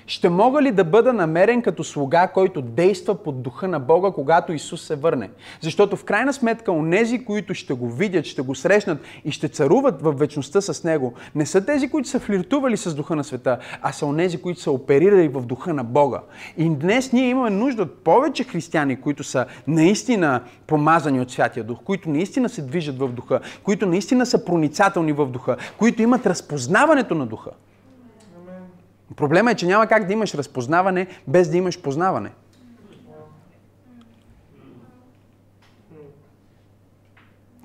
Ще 0.08 0.30
мога 0.30 0.62
ли 0.62 0.72
да 0.72 0.84
бъда 0.84 1.14
намерен 1.14 1.62
като 1.62 1.84
слуга, 1.84 2.28
който 2.28 2.62
действа 2.62 3.24
под 3.24 3.42
духа 3.42 3.68
на 3.68 3.80
Бога, 3.80 4.12
когато 4.12 4.54
Исус 4.54 4.82
се 4.82 4.96
върне? 4.96 5.30
Защото 5.62 5.96
в 5.96 6.04
крайна 6.04 6.34
сметка, 6.34 6.72
онези, 6.72 7.26
които 7.26 7.54
ще 7.54 7.74
го 7.74 7.90
видят, 7.90 8.26
ще 8.26 8.42
го 8.42 8.56
срещнат 8.56 9.00
и 9.26 9.32
ще 9.32 9.50
царуват 9.50 10.02
в 10.02 10.12
вечността 10.12 10.62
с 10.62 10.84
Него, 10.84 11.14
не 11.36 11.46
са 11.46 11.66
тези, 11.66 11.90
които 11.90 12.10
са 12.10 12.20
флиртували 12.20 12.78
с 12.78 12.96
духа 12.96 13.16
на 13.16 13.24
света, 13.24 13.58
а 13.82 13.92
са 13.92 14.06
онези, 14.06 14.42
които 14.42 14.62
са 14.62 14.72
оперирали 14.72 15.28
в 15.28 15.42
духа 15.42 15.74
на 15.74 15.84
Бога. 15.84 16.22
И 16.58 16.70
днес 16.70 17.12
ние 17.12 17.30
имаме 17.30 17.50
нужда 17.50 17.82
от 17.82 18.04
повече 18.04 18.44
християни, 18.44 19.02
които 19.02 19.24
са 19.24 19.46
наистина 19.68 20.42
помазани 20.68 21.22
от 21.22 21.32
Святия 21.32 21.64
Дух, 21.64 21.80
които 21.84 22.10
наистина 22.10 22.50
се 22.50 22.62
движат 22.62 23.00
в 23.00 23.08
духа, 23.08 23.40
които 23.64 23.86
наистина 23.86 24.26
са 24.26 24.46
проницателни 24.46 25.12
в 25.12 25.26
духа, 25.26 25.58
които 25.78 26.02
имат 26.02 26.26
разпознаването 26.26 27.16
на 27.16 27.26
духа. 27.26 27.52
Проблема 29.16 29.52
е, 29.52 29.56
че 29.56 29.66
няма 29.66 29.88
как 29.88 30.06
да 30.06 30.14
имаш 30.14 30.34
разпознаване 30.36 31.08
без 31.28 31.50
да 31.50 31.58
имаш 31.58 31.82
познаване. 31.82 32.32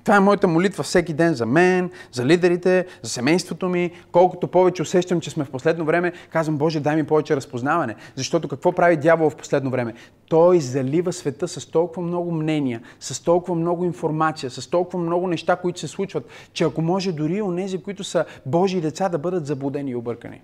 Това 0.03 0.15
е 0.15 0.19
моята 0.19 0.47
молитва 0.47 0.83
всеки 0.83 1.13
ден 1.13 1.33
за 1.33 1.45
мен, 1.45 1.91
за 2.11 2.25
лидерите, 2.25 2.85
за 3.01 3.09
семейството 3.09 3.69
ми. 3.69 3.91
Колкото 4.11 4.47
повече 4.47 4.81
усещам, 4.81 5.21
че 5.21 5.29
сме 5.29 5.43
в 5.43 5.51
последно 5.51 5.85
време, 5.85 6.13
казвам, 6.29 6.57
Боже, 6.57 6.79
дай 6.79 6.95
ми 6.95 7.03
повече 7.03 7.35
разпознаване. 7.35 7.95
Защото 8.15 8.47
какво 8.47 8.71
прави 8.71 8.97
дявол 8.97 9.29
в 9.29 9.35
последно 9.35 9.69
време? 9.69 9.93
Той 10.29 10.59
залива 10.59 11.13
света 11.13 11.47
с 11.47 11.65
толкова 11.65 12.01
много 12.01 12.31
мнения, 12.31 12.81
с 12.99 13.23
толкова 13.23 13.55
много 13.55 13.85
информация, 13.85 14.49
с 14.49 14.67
толкова 14.67 15.03
много 15.03 15.27
неща, 15.27 15.55
които 15.55 15.79
се 15.79 15.87
случват, 15.87 16.25
че 16.53 16.63
ако 16.63 16.81
може 16.81 17.11
дори 17.11 17.41
у 17.41 17.51
нези, 17.51 17.83
които 17.83 18.03
са 18.03 18.25
Божии 18.45 18.81
деца, 18.81 19.09
да 19.09 19.17
бъдат 19.17 19.45
заблудени 19.45 19.91
и 19.91 19.95
объркани. 19.95 20.41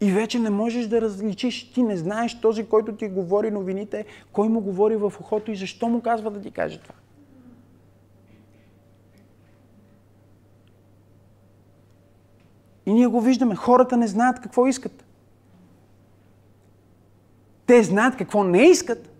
И 0.00 0.12
вече 0.12 0.38
не 0.38 0.50
можеш 0.50 0.86
да 0.86 1.00
различиш. 1.00 1.72
Ти 1.72 1.82
не 1.82 1.96
знаеш 1.96 2.40
този, 2.40 2.66
който 2.66 2.96
ти 2.96 3.08
говори 3.08 3.50
новините, 3.50 4.04
кой 4.32 4.48
му 4.48 4.60
говори 4.60 4.96
в 4.96 5.12
ухото 5.20 5.50
и 5.50 5.56
защо 5.56 5.88
му 5.88 6.00
казва 6.02 6.30
да 6.30 6.40
ти 6.40 6.50
каже 6.50 6.80
това. 6.80 6.94
И 12.86 12.92
ние 12.92 13.06
го 13.06 13.20
виждаме. 13.20 13.54
Хората 13.54 13.96
не 13.96 14.06
знаят 14.06 14.40
какво 14.40 14.66
искат. 14.66 15.04
Те 17.66 17.82
знаят 17.82 18.16
какво 18.16 18.44
не 18.44 18.62
искат, 18.62 19.10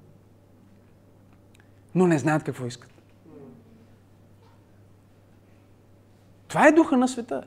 но 1.94 2.06
не 2.06 2.18
знаят 2.18 2.44
какво 2.44 2.66
искат. 2.66 2.90
Това 6.48 6.68
е 6.68 6.72
духа 6.72 6.96
на 6.96 7.08
света. 7.08 7.44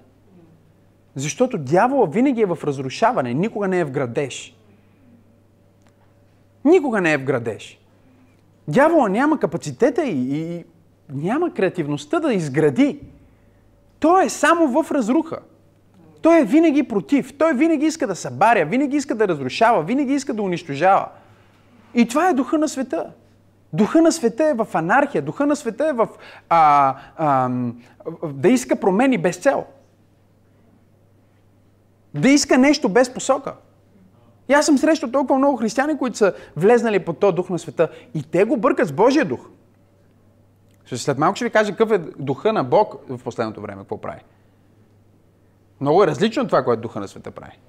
Защото 1.16 1.58
дявола 1.58 2.06
винаги 2.06 2.42
е 2.42 2.46
в 2.46 2.58
разрушаване, 2.64 3.34
никога 3.34 3.68
не 3.68 3.80
е 3.80 3.86
в 3.86 3.92
градеж. 3.92 4.56
Никога 6.66 7.02
не 7.02 7.14
е 7.14 7.18
в 7.18 7.24
градеж. 7.24 7.80
Дявола 8.68 9.10
няма 9.10 9.40
капацитета 9.40 10.06
и, 10.06 10.36
и 10.36 10.66
няма 11.10 11.54
креативността 11.54 12.20
да 12.20 12.34
изгради. 12.34 13.00
Той 14.00 14.26
е 14.26 14.30
само 14.30 14.84
в 14.84 14.92
разруха. 14.92 15.40
Той 16.22 16.40
е 16.40 16.44
винаги 16.44 16.84
против. 16.84 17.38
Той 17.38 17.54
винаги 17.54 17.86
иска 17.86 18.08
да 18.08 18.16
събаря, 18.16 18.66
винаги 18.66 18.98
иска 18.98 19.16
да 19.16 19.28
разрушава, 19.28 19.84
винаги 19.84 20.14
иска 20.14 20.34
да 20.34 20.42
унищожава. 20.42 21.08
И 21.94 22.08
това 22.08 22.30
е 22.30 22.34
духа 22.34 22.58
на 22.58 22.68
света. 22.68 23.12
Духа 23.74 24.02
на 24.02 24.12
света 24.12 24.46
е 24.46 24.54
в 24.54 24.68
анархия, 24.74 25.22
духа 25.22 25.46
на 25.46 25.56
света 25.56 25.88
е 25.88 25.94
в 25.94 26.08
а, 26.50 26.96
а, 27.18 27.50
да 28.34 28.50
иска 28.50 28.76
промени 28.76 29.18
без 29.18 29.38
цел. 29.38 29.66
Да 32.14 32.30
иска 32.30 32.58
нещо 32.58 32.90
без 32.90 33.14
посока. 33.14 33.54
И 34.50 34.54
аз 34.54 34.66
съм 34.66 34.78
срещал 34.78 35.12
толкова 35.12 35.40
много 35.40 35.58
християни, 35.58 35.98
които 35.98 36.18
са 36.18 36.34
влезнали 36.56 37.00
под 37.00 37.20
този 37.20 37.36
дух 37.36 37.50
на 37.50 37.60
света. 37.60 37.90
И 38.14 38.24
те 38.24 38.44
го 38.44 38.58
бъркат 38.58 38.88
с 38.88 38.92
Божия 38.92 39.26
дух. 39.26 39.50
След 40.86 41.18
малко 41.18 41.36
ще 41.36 41.46
ви 41.46 41.52
кажа 41.52 41.72
какъв 41.72 41.92
е 41.92 41.98
духа 41.98 42.54
на 42.54 42.64
Бог 42.64 42.96
в 43.10 43.24
последното 43.24 43.62
време, 43.62 43.82
какво 43.82 44.02
прави. 44.02 44.22
Много 45.82 46.04
е 46.04 46.08
различно 46.08 46.44
от 46.44 46.50
това, 46.50 46.64
което 46.64 46.82
духа 46.82 47.00
на 47.00 47.08
света 47.08 47.32
прави. 47.32 47.60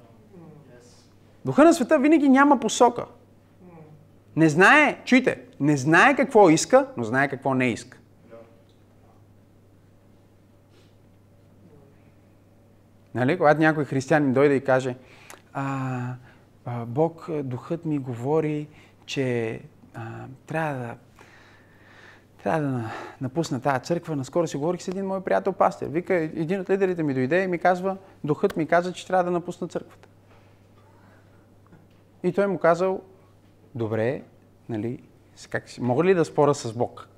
Духа 1.44 1.64
на 1.64 1.74
света 1.74 1.98
винаги 1.98 2.28
няма 2.28 2.60
посока. 2.60 3.04
Не 4.36 4.48
знае, 4.48 5.00
чуйте, 5.04 5.40
не 5.60 5.76
знае 5.76 6.16
какво 6.16 6.50
иска, 6.50 6.86
но 6.96 7.04
знае 7.04 7.28
какво 7.28 7.54
не 7.54 7.68
иска. 7.68 7.98
Нали? 13.14 13.38
Когато 13.38 13.60
някой 13.60 13.84
християнин 13.84 14.32
дойде 14.32 14.54
и 14.54 14.64
каже, 14.64 14.96
а, 15.52 16.14
а, 16.64 16.84
Бог, 16.84 17.28
духът 17.42 17.84
ми 17.84 17.98
говори, 17.98 18.68
че 19.06 19.60
а, 19.94 20.00
трябва 20.46 20.74
да 20.78 20.94
трябва 22.42 22.60
да 22.60 22.90
напусна 23.20 23.60
тази 23.60 23.84
църква. 23.84 24.16
Наскоро 24.16 24.46
си 24.46 24.56
говорих 24.56 24.82
с 24.82 24.88
един 24.88 25.06
мой 25.06 25.20
приятел 25.20 25.52
пастир. 25.52 25.86
Вика, 25.86 26.14
един 26.14 26.60
от 26.60 26.70
лидерите 26.70 27.02
ми 27.02 27.14
дойде 27.14 27.42
и 27.42 27.46
ми 27.46 27.58
казва, 27.58 27.96
духът 28.24 28.56
ми 28.56 28.66
каза, 28.66 28.92
че 28.92 29.06
трябва 29.06 29.24
да 29.24 29.30
напусна 29.30 29.68
църквата. 29.68 30.08
И 32.22 32.32
той 32.32 32.46
му 32.46 32.58
казал, 32.58 33.00
добре, 33.74 34.22
нали, 34.68 35.02
как, 35.50 35.64
мога 35.80 36.04
ли 36.04 36.14
да 36.14 36.24
спора 36.24 36.54
с 36.54 36.72
Бог? 36.72 37.08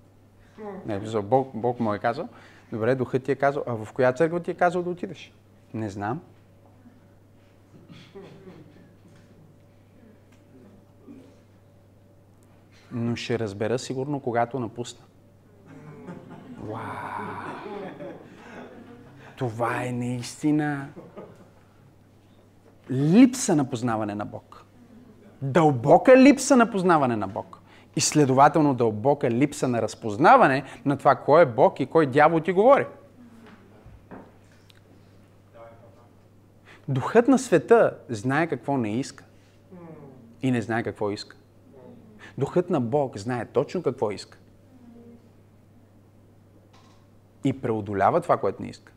Не, 0.86 0.98
Бог, 1.22 1.50
Бог 1.54 1.80
му 1.80 1.94
е 1.94 1.98
казал, 1.98 2.28
добре, 2.72 2.94
духът 2.94 3.24
ти 3.24 3.32
е 3.32 3.36
казал, 3.36 3.64
а 3.66 3.74
в 3.74 3.92
коя 3.92 4.12
църква 4.12 4.40
ти 4.40 4.50
е 4.50 4.54
казал 4.54 4.82
да 4.82 4.90
отидеш? 4.90 5.32
Не 5.74 5.90
знам. 5.90 6.20
Но 12.92 13.16
ще 13.16 13.38
разбера 13.38 13.78
сигурно, 13.78 14.20
когато 14.20 14.60
напусна. 14.60 15.04
Вау! 16.58 17.04
Това 19.36 19.84
е 19.84 19.92
наистина 19.92 20.88
липса 22.90 23.56
на 23.56 23.70
познаване 23.70 24.14
на 24.14 24.24
Бог. 24.24 24.64
Дълбока 25.42 26.16
липса 26.16 26.56
на 26.56 26.70
познаване 26.70 27.16
на 27.16 27.28
Бог. 27.28 27.60
И 27.96 28.00
следователно 28.00 28.74
дълбока 28.74 29.30
липса 29.30 29.68
на 29.68 29.82
разпознаване 29.82 30.64
на 30.84 30.96
това 30.96 31.14
кой 31.14 31.42
е 31.42 31.46
Бог 31.46 31.80
и 31.80 31.86
кой 31.86 32.06
дявол 32.06 32.40
ти 32.40 32.52
говори. 32.52 32.86
Духът 36.88 37.28
на 37.28 37.38
света 37.38 37.98
знае 38.08 38.46
какво 38.46 38.76
не 38.76 38.98
иска 38.98 39.24
и 40.42 40.50
не 40.50 40.62
знае 40.62 40.82
какво 40.82 41.10
иска. 41.10 41.36
Духът 42.38 42.70
на 42.70 42.80
Бог 42.80 43.18
знае 43.18 43.46
точно 43.46 43.82
какво 43.82 44.10
иска. 44.10 44.38
И 47.44 47.60
преодолява 47.60 48.20
това, 48.20 48.36
което 48.36 48.62
не 48.62 48.68
иска. 48.68 48.92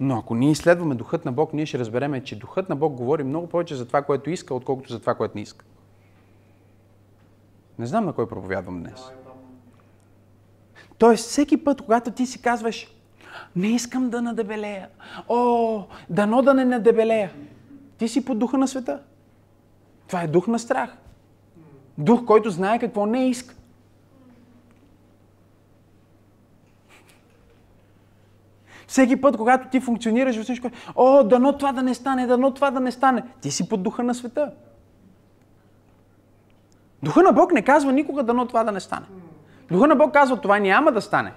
Но 0.00 0.18
ако 0.18 0.34
ние 0.34 0.50
изследваме 0.50 0.94
Духът 0.94 1.24
на 1.24 1.32
Бог, 1.32 1.52
ние 1.52 1.66
ще 1.66 1.78
разбереме, 1.78 2.24
че 2.24 2.38
Духът 2.38 2.68
на 2.68 2.76
Бог 2.76 2.94
говори 2.94 3.24
много 3.24 3.46
повече 3.46 3.74
за 3.74 3.86
това, 3.86 4.02
което 4.02 4.30
иска, 4.30 4.54
отколкото 4.54 4.92
за 4.92 5.00
това, 5.00 5.14
което 5.14 5.36
не 5.36 5.42
иска. 5.42 5.64
Не 7.78 7.86
знам 7.86 8.04
на 8.04 8.12
кой 8.12 8.28
проповядвам 8.28 8.82
днес. 8.82 9.00
Тоест, 10.98 11.28
всеки 11.28 11.64
път, 11.64 11.82
когато 11.82 12.10
ти 12.10 12.26
си 12.26 12.42
казваш, 12.42 12.99
не 13.56 13.68
искам 13.68 14.10
да 14.10 14.22
надебелея. 14.22 14.88
О, 15.28 15.82
дано 16.10 16.42
да 16.42 16.54
не 16.54 16.64
надебелея. 16.64 17.30
Ти 17.98 18.08
си 18.08 18.24
под 18.24 18.38
духа 18.38 18.58
на 18.58 18.68
света. 18.68 19.00
Това 20.06 20.22
е 20.22 20.26
дух 20.26 20.46
на 20.46 20.58
страх. 20.58 20.96
Дух, 21.98 22.24
който 22.24 22.50
знае 22.50 22.78
какво 22.78 23.06
не 23.06 23.28
иска. 23.28 23.54
Всеки 28.86 29.20
път, 29.20 29.36
когато 29.36 29.68
ти 29.68 29.80
функционираш 29.80 30.36
във 30.36 30.44
всичко, 30.44 30.70
о, 30.96 31.24
дано 31.24 31.58
това 31.58 31.72
да 31.72 31.82
не 31.82 31.94
стане, 31.94 32.26
дано 32.26 32.54
това 32.54 32.70
да 32.70 32.80
не 32.80 32.92
стане. 32.92 33.22
Ти 33.40 33.50
си 33.50 33.68
под 33.68 33.82
духа 33.82 34.02
на 34.02 34.14
света. 34.14 34.50
Духа 37.02 37.22
на 37.22 37.32
Бог 37.32 37.52
не 37.52 37.62
казва 37.62 37.92
никога 37.92 38.22
дано 38.22 38.46
това 38.46 38.64
да 38.64 38.72
не 38.72 38.80
стане. 38.80 39.06
Духа 39.70 39.86
на 39.86 39.96
Бог 39.96 40.12
казва 40.12 40.40
това 40.40 40.58
няма 40.58 40.92
да 40.92 41.00
стане. 41.00 41.32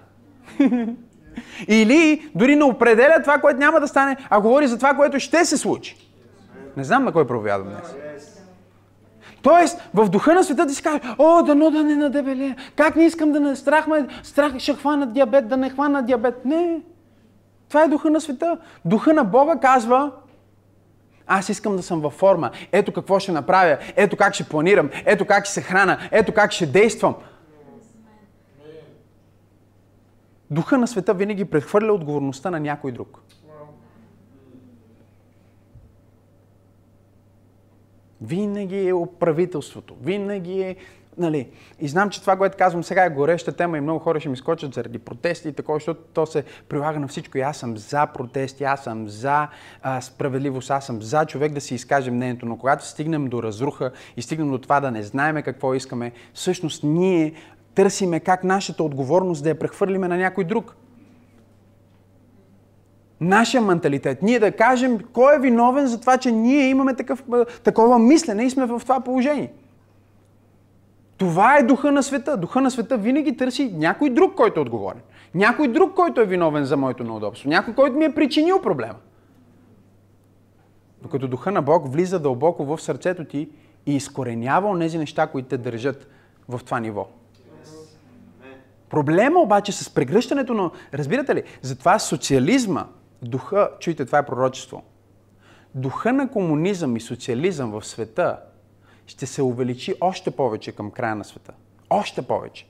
Или 1.68 2.32
дори 2.36 2.56
не 2.56 2.64
определя 2.64 3.22
това, 3.22 3.38
което 3.38 3.60
няма 3.60 3.80
да 3.80 3.88
стане, 3.88 4.18
а 4.30 4.42
говори 4.42 4.68
за 4.68 4.78
това, 4.78 4.94
което 4.94 5.20
ще 5.20 5.46
се 5.46 5.58
случи. 5.58 5.98
Не 6.78 6.84
знам 6.84 7.04
на 7.04 7.12
кой 7.12 7.28
проповядвам 7.28 7.70
днес. 7.70 7.96
Тоест, 9.42 9.90
в 9.94 10.10
духа 10.10 10.34
на 10.34 10.44
света 10.44 10.68
ти 10.68 10.76
си 10.76 10.84
каже, 10.84 11.00
о, 11.18 11.44
дано 11.44 11.72
да 11.72 11.84
не 11.84 11.96
надебеле. 11.96 12.56
Как 12.76 12.96
не 12.96 13.06
искам 13.06 13.32
да 13.32 13.40
не 13.40 13.56
страхме, 13.56 14.08
страх 14.24 14.58
ще 14.58 14.74
хвана 14.74 15.06
диабет, 15.08 15.48
да 15.48 15.58
не 15.58 15.70
хвана 15.70 16.04
диабет. 16.04 16.46
Не. 16.46 16.82
Това 17.70 17.84
е 17.84 17.88
духа 17.88 18.10
на 18.10 18.22
света. 18.22 18.58
Духа 18.86 19.14
на 19.14 19.24
Бога 19.24 19.56
казва, 19.60 20.12
аз 21.28 21.50
искам 21.50 21.76
да 21.76 21.84
съм 21.84 22.02
във 22.02 22.14
форма. 22.14 22.52
Ето 22.72 22.94
какво 22.94 23.20
ще 23.20 23.32
направя. 23.32 23.78
Ето 23.96 24.18
как 24.18 24.34
ще 24.34 24.44
планирам. 24.44 24.90
Ето 25.06 25.26
как 25.26 25.46
ще 25.46 25.54
се 25.54 25.62
храна. 25.62 25.98
Ето 26.12 26.34
как 26.34 26.52
ще 26.52 26.66
действам. 26.66 27.16
Духа 30.52 30.78
на 30.78 30.88
света 30.88 31.14
винаги 31.14 31.46
прехвърля 31.46 31.94
отговорността 31.94 32.52
на 32.52 32.60
някой 32.60 32.92
друг. 32.92 33.20
Винаги 38.22 38.90
е 38.90 38.94
правителството. 39.20 39.96
Винаги 40.02 40.62
е 40.62 40.76
Нали, 41.18 41.48
и 41.80 41.88
знам, 41.88 42.10
че 42.10 42.22
това, 42.22 42.38
което 42.38 42.58
казвам 42.58 42.84
сега 42.84 43.06
е 43.06 43.10
гореща 43.10 43.52
тема 43.52 43.78
и 43.78 43.82
много 43.82 44.00
хора 44.00 44.20
ще 44.20 44.30
ми 44.30 44.38
скочат 44.38 44.74
заради 44.74 45.00
протести 45.00 45.48
и 45.48 45.54
такова, 45.54 45.76
защото 45.76 46.02
то 46.14 46.26
се 46.26 46.44
прилага 46.70 47.00
на 47.00 47.08
всичко. 47.08 47.38
И 47.38 47.42
аз 47.42 47.58
съм 47.58 47.78
за 47.78 48.08
протести, 48.08 48.64
аз 48.64 48.84
съм 48.84 49.10
за 49.10 49.48
а, 49.82 50.02
справедливост, 50.02 50.72
аз 50.72 50.86
съм 50.86 51.02
за 51.02 51.26
човек 51.26 51.54
да 51.54 51.62
си 51.62 51.76
изкаже 51.76 52.12
мнението. 52.12 52.46
Но 52.46 52.58
когато 52.58 52.88
стигнем 52.88 53.28
до 53.28 53.44
разруха 53.44 53.92
и 54.18 54.22
стигнем 54.22 54.52
до 54.52 54.58
това 54.58 54.80
да 54.80 54.92
не 54.92 55.04
знаеме 55.04 55.42
какво 55.42 55.74
искаме, 55.74 56.12
всъщност 56.34 56.84
ние 56.84 57.34
търсиме 57.76 58.20
как 58.20 58.44
нашата 58.44 58.84
отговорност 58.84 59.44
да 59.44 59.50
я 59.50 59.60
прехвърлиме 59.60 60.08
на 60.08 60.18
някой 60.18 60.44
друг. 60.44 60.76
Нашия 63.22 63.62
менталитет. 63.62 64.22
Ние 64.22 64.40
да 64.40 64.52
кажем 64.52 65.00
кой 65.14 65.36
е 65.36 65.40
виновен 65.40 65.88
за 65.88 66.02
това, 66.02 66.18
че 66.18 66.32
ние 66.32 66.70
имаме 66.70 66.96
такъв, 66.96 67.24
такова 67.64 68.00
мислене 68.00 68.44
и 68.44 68.50
сме 68.50 68.66
в 68.66 68.80
това 68.80 69.00
положение. 69.00 69.54
Това 71.18 71.58
е 71.58 71.64
духа 71.64 71.92
на 71.92 72.04
света. 72.04 72.38
Духа 72.38 72.62
на 72.62 72.72
света 72.72 72.98
винаги 72.98 73.38
търси 73.38 73.74
някой 73.76 74.10
друг, 74.10 74.36
който 74.36 74.60
е 74.60 74.62
отговорен. 74.62 75.02
Някой 75.36 75.68
друг, 75.68 75.94
който 75.94 76.22
е 76.22 76.26
виновен 76.26 76.66
за 76.66 76.78
моето 76.78 77.04
неудобство. 77.04 77.50
Някой, 77.50 77.76
който 77.76 77.98
ми 77.98 78.06
е 78.06 78.16
причинил 78.16 78.62
проблема. 78.62 78.96
Докато 81.02 81.28
духа 81.28 81.52
на 81.52 81.62
Бог 81.62 81.94
влиза 81.94 82.20
дълбоко 82.20 82.66
в 82.66 82.82
сърцето 82.82 83.26
ти 83.26 83.50
и 83.86 83.96
изкоренява 83.96 84.70
онези 84.70 84.98
неща, 84.98 85.28
които 85.28 85.48
те 85.48 85.58
държат 85.58 86.08
в 86.50 86.62
това 86.66 86.80
ниво. 86.80 87.08
Проблема 88.94 89.40
обаче 89.40 89.72
с 89.72 89.90
прегръщането 89.90 90.54
на... 90.54 90.72
Разбирате 90.94 91.36
ли? 91.36 91.44
Затова 91.62 92.00
социализма, 92.00 92.86
духа, 93.22 93.70
чуйте, 93.80 94.06
това 94.06 94.18
е 94.18 94.26
пророчество. 94.26 94.84
Духа 95.76 96.14
на 96.14 96.30
комунизъм 96.30 96.96
и 96.96 97.02
социализъм 97.02 97.72
в 97.72 97.86
света 97.86 98.40
ще 99.08 99.26
се 99.26 99.42
увеличи 99.42 99.96
още 100.02 100.32
повече 100.32 100.72
към 100.72 100.92
края 100.92 101.16
на 101.16 101.24
света. 101.24 101.54
Още 101.90 102.22
повече. 102.22 102.68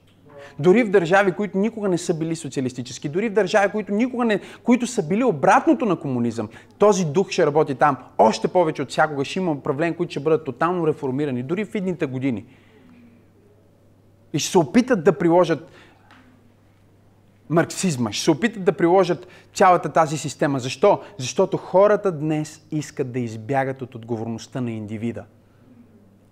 Дори 0.59 0.83
в 0.83 0.91
държави, 0.91 1.31
които 1.31 1.57
никога 1.57 1.89
не 1.89 1.97
са 1.97 2.13
били 2.13 2.35
социалистически, 2.35 3.09
дори 3.09 3.29
в 3.29 3.33
държави, 3.33 3.71
които 3.71 3.93
никога 3.93 4.25
не, 4.25 4.39
които 4.63 4.87
са 4.87 5.07
били 5.07 5.23
обратното 5.23 5.85
на 5.85 5.95
комунизъм, 5.95 6.49
този 6.77 7.05
дух 7.05 7.29
ще 7.29 7.45
работи 7.45 7.75
там. 7.75 7.97
Още 8.17 8.47
повече 8.47 8.81
от 8.81 8.89
всякога 8.89 9.25
ще 9.25 9.39
има 9.39 9.51
управления, 9.51 9.97
които 9.97 10.11
ще 10.11 10.19
бъдат 10.19 10.45
тотално 10.45 10.87
реформирани, 10.87 11.43
дори 11.43 11.65
в 11.65 11.75
идните 11.75 12.05
години. 12.05 12.45
И 14.33 14.39
ще 14.39 14.51
се 14.51 14.57
опитат 14.57 15.03
да 15.03 15.17
приложат 15.17 15.71
марксизма, 17.49 18.11
ще 18.11 18.23
се 18.23 18.31
опитат 18.31 18.63
да 18.63 18.71
приложат 18.71 19.27
цялата 19.53 19.89
тази 19.89 20.17
система. 20.17 20.59
Защо? 20.59 20.99
Защото 21.17 21.57
хората 21.57 22.11
днес 22.11 22.65
искат 22.71 23.11
да 23.11 23.19
избягат 23.19 23.81
от 23.81 23.95
отговорността 23.95 24.61
на 24.61 24.71
индивида. 24.71 25.25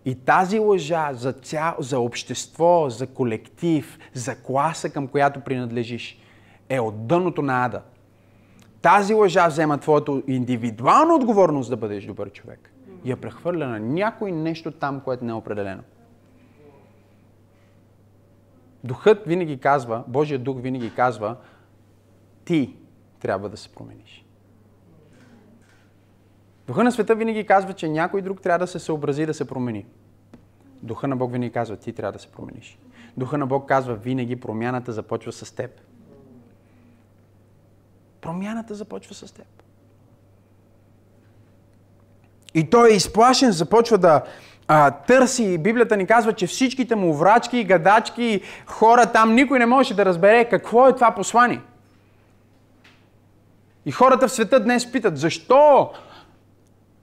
И 0.06 0.16
тази 0.16 0.60
лъжа 0.60 1.10
за, 1.14 1.34
ця... 1.34 1.76
за 1.80 2.00
общество, 2.00 2.90
за 2.90 3.08
колектив, 3.08 4.00
за 4.14 4.36
класа, 4.36 4.90
към 4.90 5.08
която 5.08 5.40
принадлежиш, 5.40 6.20
е 6.70 6.80
от 6.80 7.08
дъното 7.08 7.42
на 7.42 7.66
ада. 7.66 7.82
Тази 8.82 9.14
лъжа 9.14 9.48
взема 9.48 9.78
твоята 9.78 10.22
индивидуална 10.28 11.16
отговорност 11.16 11.70
да 11.70 11.78
бъдеш 11.78 12.06
добър 12.06 12.32
човек 12.32 12.72
и 13.04 13.10
я 13.10 13.18
прехвърля 13.18 13.68
на 13.68 13.80
някой 13.80 14.32
нещо 14.32 14.72
там, 14.72 15.00
което 15.00 15.26
не 15.26 15.32
е 15.32 15.36
определено. 15.36 15.84
Духът 18.84 19.24
винаги 19.26 19.60
казва, 19.60 20.04
Божия 20.08 20.40
дух 20.40 20.62
винаги 20.62 20.96
казва, 20.96 21.36
ти 22.46 22.76
трябва 23.20 23.50
да 23.50 23.58
се 23.58 23.70
промениш. 23.70 24.26
Духа 26.68 26.84
на 26.84 26.92
света 26.92 27.16
винаги 27.16 27.46
казва, 27.46 27.74
че 27.74 27.90
някой 27.90 28.22
друг 28.22 28.42
трябва 28.42 28.60
да 28.60 28.68
се 28.68 28.80
съобрази 28.80 29.26
да 29.26 29.34
се 29.34 29.48
промени. 29.48 29.86
Духа 30.84 31.08
на 31.08 31.16
Бог 31.16 31.32
винаги 31.32 31.52
казва, 31.54 31.78
ти 31.78 31.94
трябва 31.94 32.12
да 32.12 32.20
се 32.20 32.32
промениш. 32.32 32.80
Духа 33.18 33.38
на 33.38 33.48
Бог 33.48 33.68
казва, 33.68 33.96
винаги 33.96 34.40
промяната 34.40 34.92
започва 34.92 35.32
с 35.32 35.52
теб. 35.52 35.82
Промяната 38.22 38.76
започва 38.76 39.16
с 39.16 39.32
теб. 39.32 39.46
И 42.54 42.70
той 42.70 42.92
е 42.92 42.96
изплашен, 42.96 43.52
започва 43.52 43.98
да 43.98 44.24
а, 44.68 44.92
търси. 44.92 45.58
Библията 45.58 45.98
ни 45.98 46.08
казва, 46.08 46.34
че 46.34 46.48
всичките 46.48 46.96
му 46.96 47.14
врачки, 47.14 47.64
гадачки, 47.64 48.42
хора 48.66 49.06
там, 49.06 49.36
никой 49.36 49.60
не 49.60 49.66
може 49.66 49.94
да 49.94 50.06
разбере 50.06 50.50
какво 50.50 50.88
е 50.88 50.96
това 50.96 51.12
послание. 51.12 51.62
И 53.86 53.92
хората 53.92 54.28
в 54.28 54.32
света 54.32 54.60
днес 54.60 54.92
питат, 54.92 55.18
защо 55.18 55.92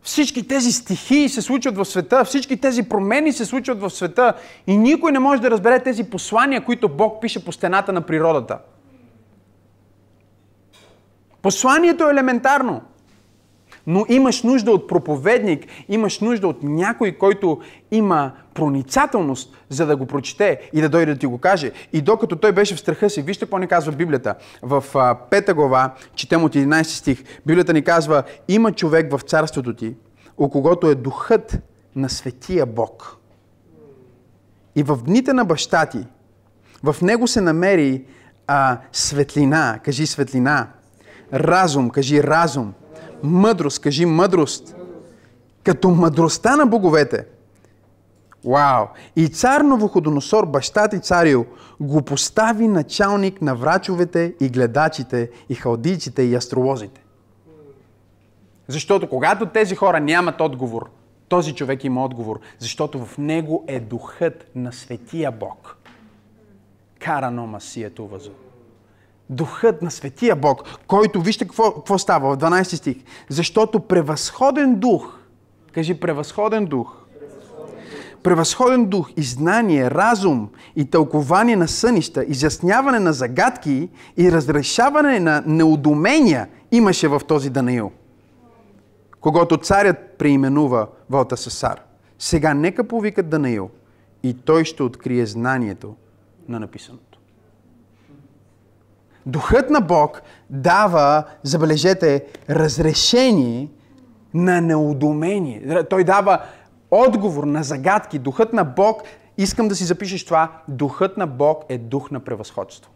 всички 0.03 0.49
тези 0.49 0.73
стихии 0.73 1.29
се 1.29 1.43
случват 1.43 1.77
в 1.77 1.85
света, 1.85 2.25
всички 2.25 2.61
тези 2.61 2.83
промени 2.83 3.33
се 3.33 3.45
случват 3.45 3.81
в 3.81 3.91
света 3.91 4.35
и 4.67 4.77
никой 4.77 5.13
не 5.13 5.19
може 5.19 5.43
да 5.43 5.51
разбере 5.51 5.83
тези 5.83 6.05
послания, 6.05 6.65
които 6.65 6.89
Бог 6.89 7.23
пише 7.23 7.45
по 7.45 7.53
стената 7.53 7.93
на 7.93 8.01
природата. 8.01 8.59
Посланието 11.43 12.09
е 12.09 12.11
елементарно. 12.11 12.83
Но 13.91 14.05
имаш 14.09 14.43
нужда 14.43 14.71
от 14.71 14.89
проповедник, 14.89 15.67
имаш 15.89 16.21
нужда 16.21 16.49
от 16.49 16.63
някой, 16.63 17.13
който 17.13 17.61
има 17.91 18.33
проницателност, 18.55 19.57
за 19.69 19.87
да 19.87 19.97
го 19.97 20.07
прочете 20.07 20.71
и 20.73 20.81
да 20.81 20.89
дойде 20.89 21.15
да 21.15 21.19
ти 21.19 21.27
го 21.27 21.39
каже. 21.39 21.73
И 21.93 22.01
докато 22.01 22.37
той 22.37 22.53
беше 22.53 22.75
в 22.75 22.81
страха 22.81 23.11
си, 23.11 23.23
вижте 23.23 23.45
какво 23.45 23.59
ни 23.59 23.67
казва 23.67 23.93
Библията. 23.93 24.35
В 24.63 24.85
пета 25.31 25.55
глава, 25.55 25.95
четем 26.15 26.45
от 26.45 26.55
11 26.55 26.83
стих, 26.83 27.25
Библията 27.47 27.73
ни 27.73 27.83
казва, 27.83 28.23
има 28.49 28.73
човек 28.73 29.13
в 29.13 29.21
царството 29.23 29.75
ти, 29.75 29.95
у 30.37 30.49
когото 30.49 30.87
е 30.87 30.95
духът 30.95 31.59
на 31.97 32.09
светия 32.09 32.67
Бог. 32.67 33.17
И 34.77 34.83
в 34.83 34.99
дните 35.05 35.33
на 35.33 35.45
баща 35.45 35.87
ти, 35.87 36.07
в 36.83 36.97
него 37.03 37.27
се 37.27 37.41
намери 37.41 38.05
а, 38.47 38.79
светлина, 38.93 39.81
кажи 39.85 40.07
светлина, 40.07 40.69
разум, 41.33 41.91
кажи 41.91 42.23
разум, 42.23 42.75
мъдрост, 43.23 43.79
кажи 43.79 44.07
мъдрост, 44.07 44.77
като 45.65 45.91
мъдростта 45.91 46.57
на 46.57 46.67
боговете. 46.67 47.27
Вау! 48.45 48.87
И 49.17 49.29
цар 49.29 49.61
Новоходоносор, 49.61 50.47
баща 50.47 50.89
ти 50.89 51.01
царил, 51.01 51.47
го 51.81 52.03
постави 52.03 52.69
началник 52.69 53.43
на 53.43 53.55
врачовете 53.55 54.35
и 54.41 54.49
гледачите, 54.49 55.31
и 55.49 55.55
халдийците, 55.55 56.23
и 56.23 56.35
астролозите. 56.35 57.05
Защото 58.69 59.09
когато 59.09 59.47
тези 59.47 59.75
хора 59.75 60.01
нямат 60.01 60.41
отговор, 60.41 60.91
този 61.29 61.55
човек 61.55 61.85
има 61.85 62.05
отговор, 62.05 62.41
защото 62.59 63.05
в 63.05 63.19
него 63.19 63.65
е 63.69 63.81
духът 63.81 64.51
на 64.55 64.73
светия 64.73 65.33
Бог. 65.33 65.77
Карано 66.99 67.47
масието 67.47 68.07
възо 68.07 68.31
духът 69.31 69.83
на 69.83 69.91
Светия 69.91 70.37
Бог, 70.37 70.63
който, 70.87 71.21
вижте 71.21 71.45
какво, 71.45 71.75
какво 71.75 71.99
става 71.99 72.37
в 72.37 72.39
12 72.39 72.63
стих. 72.63 72.97
Защото 73.29 73.81
превъзходен 73.81 74.75
дух, 74.75 75.19
кажи 75.73 76.01
превъзходен 76.01 76.65
дух, 76.65 76.97
превъзходен 78.23 78.87
дух 78.87 79.11
и 79.17 79.23
знание, 79.23 79.91
разум 79.91 80.49
и 80.77 80.85
тълкование 80.85 81.57
на 81.57 81.69
сънища, 81.69 82.25
изясняване 82.25 82.99
на 82.99 83.13
загадки 83.13 83.89
и 84.17 84.33
разрешаване 84.33 85.21
на 85.21 85.43
неудумения 85.47 86.49
имаше 86.73 87.09
в 87.09 87.21
този 87.29 87.51
Данаил, 87.51 87.91
когато 89.21 89.57
царят 89.57 89.97
преименува 90.19 90.87
Валтасасар. 91.11 91.83
Сега 92.19 92.55
нека 92.55 92.89
повикат 92.89 93.29
Данаил 93.29 93.71
и 94.23 94.35
той 94.35 94.65
ще 94.65 94.83
открие 94.83 95.27
знанието 95.27 95.95
на 96.49 96.61
написаното. 96.61 97.08
Духът 99.29 99.71
на 99.71 99.81
Бог 99.81 100.23
дава, 100.51 101.25
забележете, 101.43 102.27
разрешение 102.51 103.69
на 104.35 104.61
неудумение. 104.61 105.85
Той 105.91 106.05
дава 106.05 106.43
отговор 106.91 107.45
на 107.45 107.63
загадки. 107.63 108.19
Духът 108.19 108.53
на 108.53 108.65
Бог, 108.65 109.03
искам 109.39 109.69
да 109.69 109.75
си 109.75 109.85
запишеш 109.85 110.25
това, 110.25 110.63
духът 110.69 111.17
на 111.17 111.27
Бог 111.27 111.65
е 111.69 111.79
дух 111.79 112.11
на 112.11 112.21
превъзходство. 112.21 112.91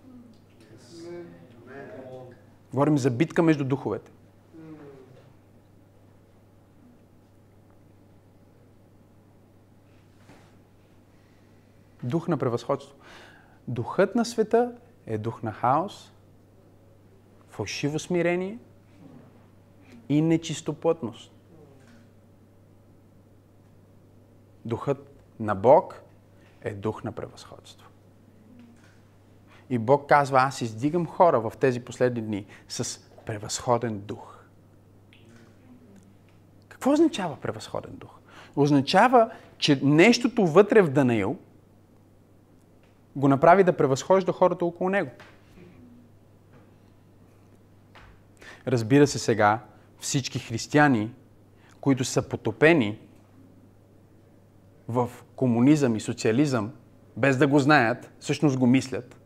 Говорим 2.71 2.99
за 2.99 3.11
битка 3.11 3.42
между 3.42 3.64
духовете. 3.64 4.11
Дух 12.03 12.29
на 12.29 12.37
превъзходство. 12.37 12.95
Духът 13.68 14.14
на 14.14 14.25
света 14.25 14.73
е 15.07 15.18
дух 15.18 15.42
на 15.42 15.53
хаос, 15.53 16.12
фалшиво 17.53 17.99
смирение 17.99 18.59
и 20.09 20.23
нечистоплътност. 20.23 21.33
Духът 24.65 25.25
на 25.41 25.55
Бог 25.55 26.03
е 26.62 26.75
дух 26.75 27.05
на 27.05 27.12
превъзходство. 27.12 27.88
И 29.71 29.79
Бог 29.79 30.09
казва, 30.09 30.38
аз 30.41 30.61
издигам 30.61 31.07
хора 31.07 31.41
в 31.41 31.53
тези 31.61 31.81
последни 31.81 32.23
дни 32.23 32.47
с 32.69 33.01
превъзходен 33.27 34.01
дух. 34.01 34.45
Какво 36.69 36.93
означава 36.93 37.37
превъзходен 37.37 37.97
дух? 37.97 38.19
Означава, 38.57 39.31
че 39.59 39.81
нещото 39.83 40.47
вътре 40.47 40.83
в 40.83 40.91
Данаил 40.91 41.37
го 43.17 43.29
направи 43.29 43.65
да 43.65 43.77
превъзхожда 43.77 44.33
хората 44.33 44.65
около 44.65 44.91
него. 44.91 45.11
Разбира 48.66 49.07
се 49.07 49.18
сега, 49.18 49.61
всички 49.98 50.38
християни, 50.38 51.11
които 51.81 52.05
са 52.05 52.29
потопени 52.29 52.98
в 54.88 55.11
комунизъм 55.37 55.96
и 55.96 56.01
социализъм, 56.01 56.72
без 57.16 57.37
да 57.37 57.46
го 57.46 57.59
знаят, 57.59 58.11
всъщност 58.20 58.59
го 58.59 58.66
мислят. 58.66 59.16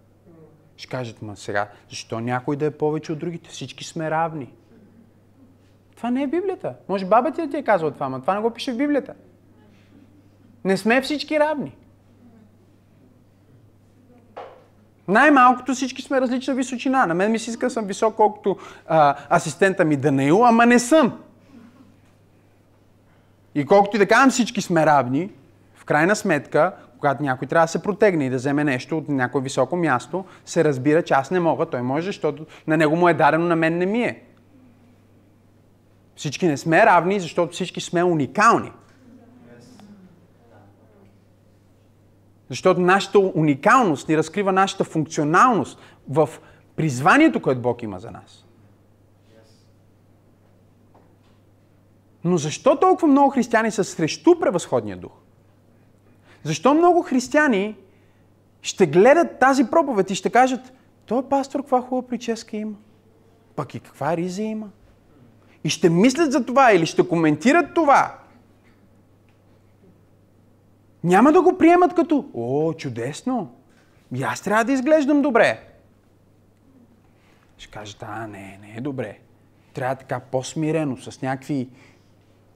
Ще 0.77 0.89
кажат, 0.89 1.23
ма 1.23 1.37
сега, 1.37 1.69
защо 1.91 2.21
някой 2.21 2.57
да 2.57 2.65
е 2.65 2.71
повече 2.71 3.13
от 3.13 3.19
другите? 3.19 3.51
Всички 3.51 3.85
сме 3.85 4.11
равни. 4.11 4.53
Това 5.97 6.11
не 6.11 6.23
е 6.23 6.27
Библията. 6.27 6.75
Може 6.89 7.07
баба 7.07 7.33
ти 7.33 7.43
да 7.43 7.51
ти 7.51 7.57
е 7.57 7.65
казала 7.65 7.91
това, 7.91 8.09
но 8.09 8.21
това 8.21 8.35
не 8.35 8.41
го 8.41 8.51
пише 8.51 8.73
в 8.73 8.77
Библията. 8.77 9.15
Не 10.65 10.77
сме 10.77 11.01
всички 11.01 11.41
равни. 11.41 11.77
Най-малкото 15.09 15.75
всички 15.75 16.03
сме 16.03 16.21
различна 16.21 16.55
височина. 16.55 17.07
На 17.07 17.15
мен 17.15 17.33
ми 17.33 17.39
се 17.39 17.51
иска 17.51 17.71
съм 17.71 17.85
висок, 17.85 18.15
колкото 18.15 18.57
а, 18.87 19.15
асистента 19.31 19.85
ми 19.85 19.97
Данаил, 19.97 20.47
ама 20.47 20.67
не 20.67 20.79
съм. 20.79 21.19
И 23.55 23.67
колкото 23.67 23.97
и 23.97 23.99
да 23.99 24.07
кажем 24.07 24.31
всички 24.31 24.63
сме 24.63 24.87
равни, 24.87 25.31
в 25.75 25.85
крайна 25.85 26.17
сметка, 26.17 26.73
когато 26.99 27.23
някой 27.23 27.49
трябва 27.49 27.65
да 27.65 27.71
се 27.71 27.83
протегне 27.83 28.27
и 28.27 28.31
да 28.31 28.37
вземе 28.37 28.65
нещо 28.65 28.99
от 28.99 29.09
някое 29.09 29.41
високо 29.41 29.77
място, 29.77 30.25
се 30.45 30.65
разбира, 30.65 31.03
че 31.03 31.15
аз 31.15 31.31
не 31.31 31.41
мога, 31.41 31.67
той 31.67 31.83
може, 31.83 32.07
защото 32.07 32.47
на 32.67 32.77
него 32.77 32.97
му 32.97 33.09
е 33.09 33.15
дадено, 33.15 33.45
на 33.45 33.57
мен 33.57 33.79
не 33.79 33.87
ми 33.87 34.03
е. 34.03 34.23
Всички 36.17 36.47
не 36.47 36.57
сме 36.57 36.87
равни, 36.87 37.21
защото 37.21 37.53
всички 37.53 37.81
сме 37.81 38.05
уникални. 38.05 38.73
Защото 42.49 42.81
нашата 42.81 43.19
уникалност 43.19 44.09
ни 44.09 44.17
разкрива 44.17 44.53
нашата 44.53 44.85
функционалност 44.85 45.79
в 46.09 46.29
призванието, 46.77 47.43
което 47.43 47.61
Бог 47.61 47.83
има 47.83 47.99
за 47.99 48.11
нас. 48.11 48.47
Но 52.25 52.37
защо 52.37 52.77
толкова 52.77 53.09
много 53.09 53.31
християни 53.31 53.71
са 53.71 53.85
срещу 53.85 54.39
превъзходния 54.41 54.97
дух? 54.97 55.13
Защо 56.45 56.75
много 56.75 57.03
християни 57.03 57.77
ще 58.63 58.87
гледат 58.87 59.39
тази 59.39 59.65
проповед 59.71 60.11
и 60.11 60.15
ще 60.15 60.31
кажат, 60.31 60.73
той 61.07 61.29
пастор 61.29 61.61
каква 61.61 61.81
хубава 61.81 62.09
прическа 62.09 62.57
има, 62.57 62.77
пък 63.57 63.75
и 63.75 63.81
каква 63.81 64.17
риза 64.17 64.43
има. 64.43 64.69
И 65.65 65.71
ще 65.71 65.91
мислят 65.91 66.33
за 66.33 66.47
това 66.47 66.73
или 66.73 66.87
ще 66.87 67.09
коментират 67.09 67.75
това. 67.75 68.19
Няма 71.07 71.33
да 71.33 71.43
го 71.43 71.59
приемат 71.59 71.95
като, 71.95 72.31
о, 72.35 72.73
чудесно, 72.73 73.55
и 74.15 74.23
аз 74.23 74.41
трябва 74.41 74.65
да 74.65 74.73
изглеждам 74.73 75.23
добре. 75.23 75.61
Ще 77.59 77.71
кажат, 77.71 78.03
а, 78.03 78.27
не, 78.27 78.59
не 78.63 78.75
е 78.77 78.81
добре. 78.81 79.19
Трябва 79.75 79.95
така 79.95 80.21
по-смирено, 80.21 80.97
с 80.97 81.23
някакви 81.23 81.69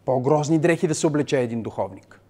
по-грозни 0.05 0.59
дрехи 0.59 0.89
да 0.89 0.95
се 0.95 1.07
облече 1.07 1.41
един 1.41 1.63
духовник. 1.63 2.21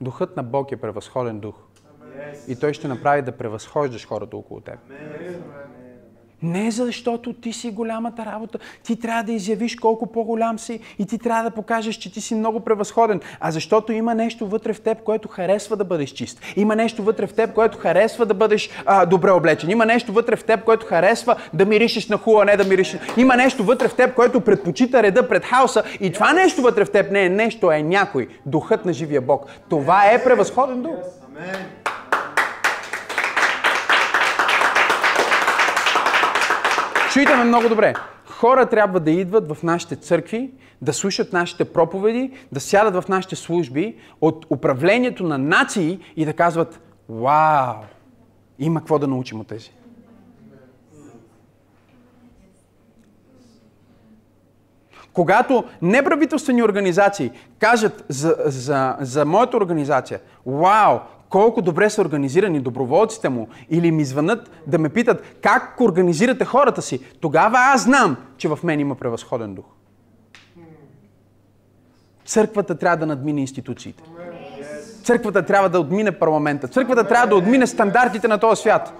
Духът 0.00 0.36
на 0.36 0.42
Бог 0.42 0.72
е 0.72 0.76
превъзходен 0.76 1.40
дух. 1.40 1.54
И 2.48 2.56
той 2.56 2.72
ще 2.74 2.88
направи 2.88 3.22
да 3.22 3.36
превъзхождаш 3.36 4.06
хората 4.06 4.36
около 4.36 4.60
теб. 4.60 4.78
Не 6.44 6.70
защото 6.70 7.32
ти 7.32 7.52
си 7.52 7.70
голямата 7.70 8.26
работа. 8.26 8.58
Ти 8.82 8.96
трябва 8.96 9.22
да 9.22 9.32
изявиш 9.32 9.76
колко 9.76 10.06
по-голям 10.06 10.58
си 10.58 10.80
и 10.98 11.06
ти 11.06 11.18
трябва 11.18 11.42
да 11.42 11.50
покажеш, 11.50 11.96
че 11.96 12.12
ти 12.12 12.20
си 12.20 12.34
много 12.34 12.60
превъзходен. 12.60 13.20
А 13.40 13.50
защото 13.50 13.92
има 13.92 14.14
нещо 14.14 14.46
вътре 14.46 14.72
в 14.72 14.80
теб, 14.80 15.02
което 15.02 15.28
харесва 15.28 15.76
да 15.76 15.84
бъдеш 15.84 16.10
чист. 16.10 16.40
Има 16.56 16.76
нещо 16.76 17.02
вътре 17.02 17.26
в 17.26 17.34
теб, 17.34 17.54
което 17.54 17.78
харесва 17.78 18.26
да 18.26 18.34
бъдеш 18.34 18.70
а, 18.86 19.06
добре 19.06 19.30
облечен. 19.30 19.70
Има 19.70 19.86
нещо 19.86 20.12
вътре 20.12 20.36
в 20.36 20.44
теб, 20.44 20.64
което 20.64 20.86
харесва 20.86 21.36
да 21.54 21.66
миришеш 21.66 22.08
на 22.08 22.18
хула, 22.18 22.44
не 22.44 22.56
да 22.56 22.64
миришеш. 22.64 23.00
Има 23.16 23.36
нещо 23.36 23.64
вътре 23.64 23.88
в 23.88 23.94
теб, 23.94 24.14
което 24.14 24.40
предпочита 24.40 25.02
реда 25.02 25.28
пред 25.28 25.44
хаоса. 25.44 25.82
И 26.00 26.12
това 26.12 26.32
нещо 26.32 26.62
вътре 26.62 26.84
в 26.84 26.90
теб 26.90 27.10
не 27.10 27.24
е 27.24 27.28
нещо, 27.28 27.72
е 27.72 27.82
някой. 27.82 28.28
Духът 28.46 28.84
на 28.84 28.92
живия 28.92 29.20
Бог. 29.20 29.46
Това 29.70 30.10
е 30.10 30.24
превъзходен 30.24 30.82
дух. 30.82 30.96
Амен. 31.26 31.83
Чуйте 37.14 37.36
ме 37.36 37.44
много 37.44 37.68
добре. 37.68 37.94
Хора 38.26 38.66
трябва 38.66 39.00
да 39.00 39.10
идват 39.10 39.52
в 39.52 39.62
нашите 39.62 39.96
църкви, 39.96 40.50
да 40.82 40.92
слушат 40.92 41.32
нашите 41.32 41.64
проповеди, 41.64 42.32
да 42.52 42.60
сядат 42.60 43.04
в 43.04 43.08
нашите 43.08 43.36
служби 43.36 43.96
от 44.20 44.46
управлението 44.50 45.24
на 45.24 45.38
нации 45.38 46.00
и 46.16 46.24
да 46.24 46.32
казват 46.32 46.80
Вау! 47.08 47.74
Има 48.58 48.80
какво 48.80 48.98
да 48.98 49.06
научим 49.06 49.40
от 49.40 49.46
тези. 49.46 49.70
Когато 55.12 55.64
неправителствени 55.82 56.62
организации 56.62 57.30
кажат 57.58 58.04
за, 58.08 58.36
за, 58.44 58.96
за 59.00 59.24
моята 59.24 59.56
организация, 59.56 60.20
вау, 60.46 60.98
колко 61.28 61.62
добре 61.62 61.90
са 61.90 62.02
организирани 62.02 62.60
доброволците 62.60 63.28
му 63.28 63.48
или 63.70 63.90
ми 63.90 64.04
звънат 64.04 64.50
да 64.66 64.78
ме 64.78 64.88
питат 64.88 65.22
как 65.42 65.80
организирате 65.80 66.44
хората 66.44 66.82
си, 66.82 67.00
тогава 67.20 67.58
аз 67.58 67.82
знам, 67.82 68.16
че 68.36 68.48
в 68.48 68.58
мен 68.62 68.80
има 68.80 68.94
превъзходен 68.94 69.54
дух. 69.54 69.64
Църквата 72.24 72.78
трябва 72.78 72.96
да 72.96 73.06
надмине 73.06 73.40
институциите. 73.40 74.02
Църквата 75.04 75.46
трябва 75.46 75.68
да 75.68 75.80
отмине 75.80 76.12
парламента. 76.12 76.68
Църквата 76.68 77.08
трябва 77.08 77.26
да 77.26 77.36
отмине 77.36 77.66
стандартите 77.66 78.28
на 78.28 78.38
този 78.38 78.60
свят. 78.60 78.92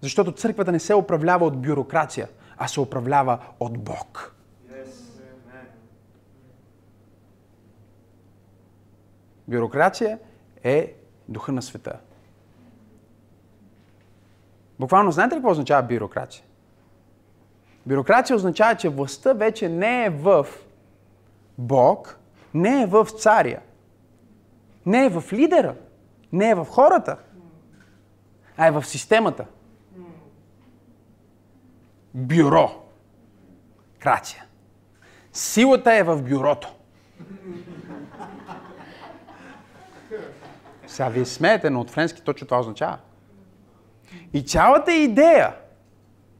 Защото 0.00 0.32
църквата 0.32 0.72
не 0.72 0.78
се 0.78 0.94
управлява 0.94 1.46
от 1.46 1.62
бюрокрация, 1.62 2.28
а 2.58 2.68
се 2.68 2.80
управлява 2.80 3.38
от 3.60 3.78
Бог. 3.78 4.37
Бюрокрация 9.48 10.18
е 10.64 10.94
духа 11.28 11.52
на 11.52 11.62
света. 11.62 11.98
Буквално 14.78 15.12
знаете 15.12 15.34
ли 15.34 15.38
какво 15.38 15.50
означава 15.50 15.82
бюрокрация? 15.82 16.44
Бюрокрация 17.86 18.36
означава, 18.36 18.74
че 18.74 18.88
властта 18.88 19.32
вече 19.32 19.68
не 19.68 20.04
е 20.04 20.10
в 20.10 20.46
Бог, 21.58 22.18
не 22.54 22.82
е 22.82 22.86
в 22.86 23.06
царя, 23.18 23.60
не 24.86 25.04
е 25.04 25.08
в 25.08 25.32
лидера, 25.32 25.74
не 26.32 26.50
е 26.50 26.54
в 26.54 26.64
хората, 26.64 27.16
а 28.56 28.66
е 28.66 28.70
в 28.70 28.84
системата. 28.84 29.46
Бюро. 32.14 32.84
Крация. 33.98 34.44
Силата 35.32 35.94
е 35.94 36.02
в 36.02 36.22
бюрото. 36.22 36.74
Сега 40.98 41.08
вие 41.08 41.24
смеете, 41.24 41.70
но 41.70 41.80
от 41.80 41.90
френски 41.90 42.22
точно 42.22 42.46
това 42.46 42.60
означава. 42.60 42.98
И 44.32 44.42
цялата 44.42 44.94
идея 44.94 45.54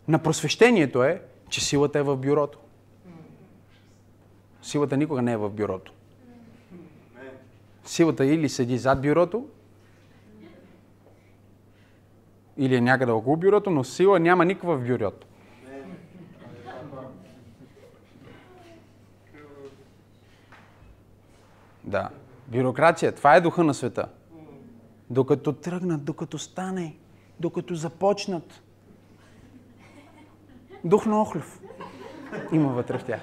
на 0.09 0.19
просвещението 0.19 1.03
е, 1.03 1.23
че 1.49 1.65
силата 1.65 1.99
е 1.99 2.03
в 2.03 2.17
бюрото. 2.17 2.59
Силата 4.63 4.97
никога 4.97 5.23
не 5.23 5.33
е 5.33 5.37
в 5.37 5.51
бюрото. 5.51 5.93
Силата 7.85 8.27
или 8.27 8.49
седи 8.49 8.79
зад 8.79 9.03
бюрото, 9.03 9.47
или 12.57 12.77
е 12.77 12.81
някъде 12.81 13.13
около 13.13 13.37
бюрото, 13.37 13.71
но 13.71 13.85
сила 13.85 14.21
няма 14.21 14.45
никаква 14.45 14.77
в 14.77 14.87
бюрото. 14.87 15.27
Да. 21.85 22.11
Бюрокрация. 22.47 23.15
Това 23.15 23.37
е 23.37 23.41
духа 23.41 23.65
на 23.65 23.75
света 23.75 24.09
докато 25.11 25.53
тръгнат, 25.53 26.05
докато 26.05 26.39
стане, 26.39 26.97
докато 27.41 27.75
започнат. 27.75 28.63
Дух 30.85 31.07
на 31.07 31.23
охлюв 31.23 31.61
има 32.53 32.73
вътре 32.73 32.99
в 32.99 33.05
тях. 33.05 33.21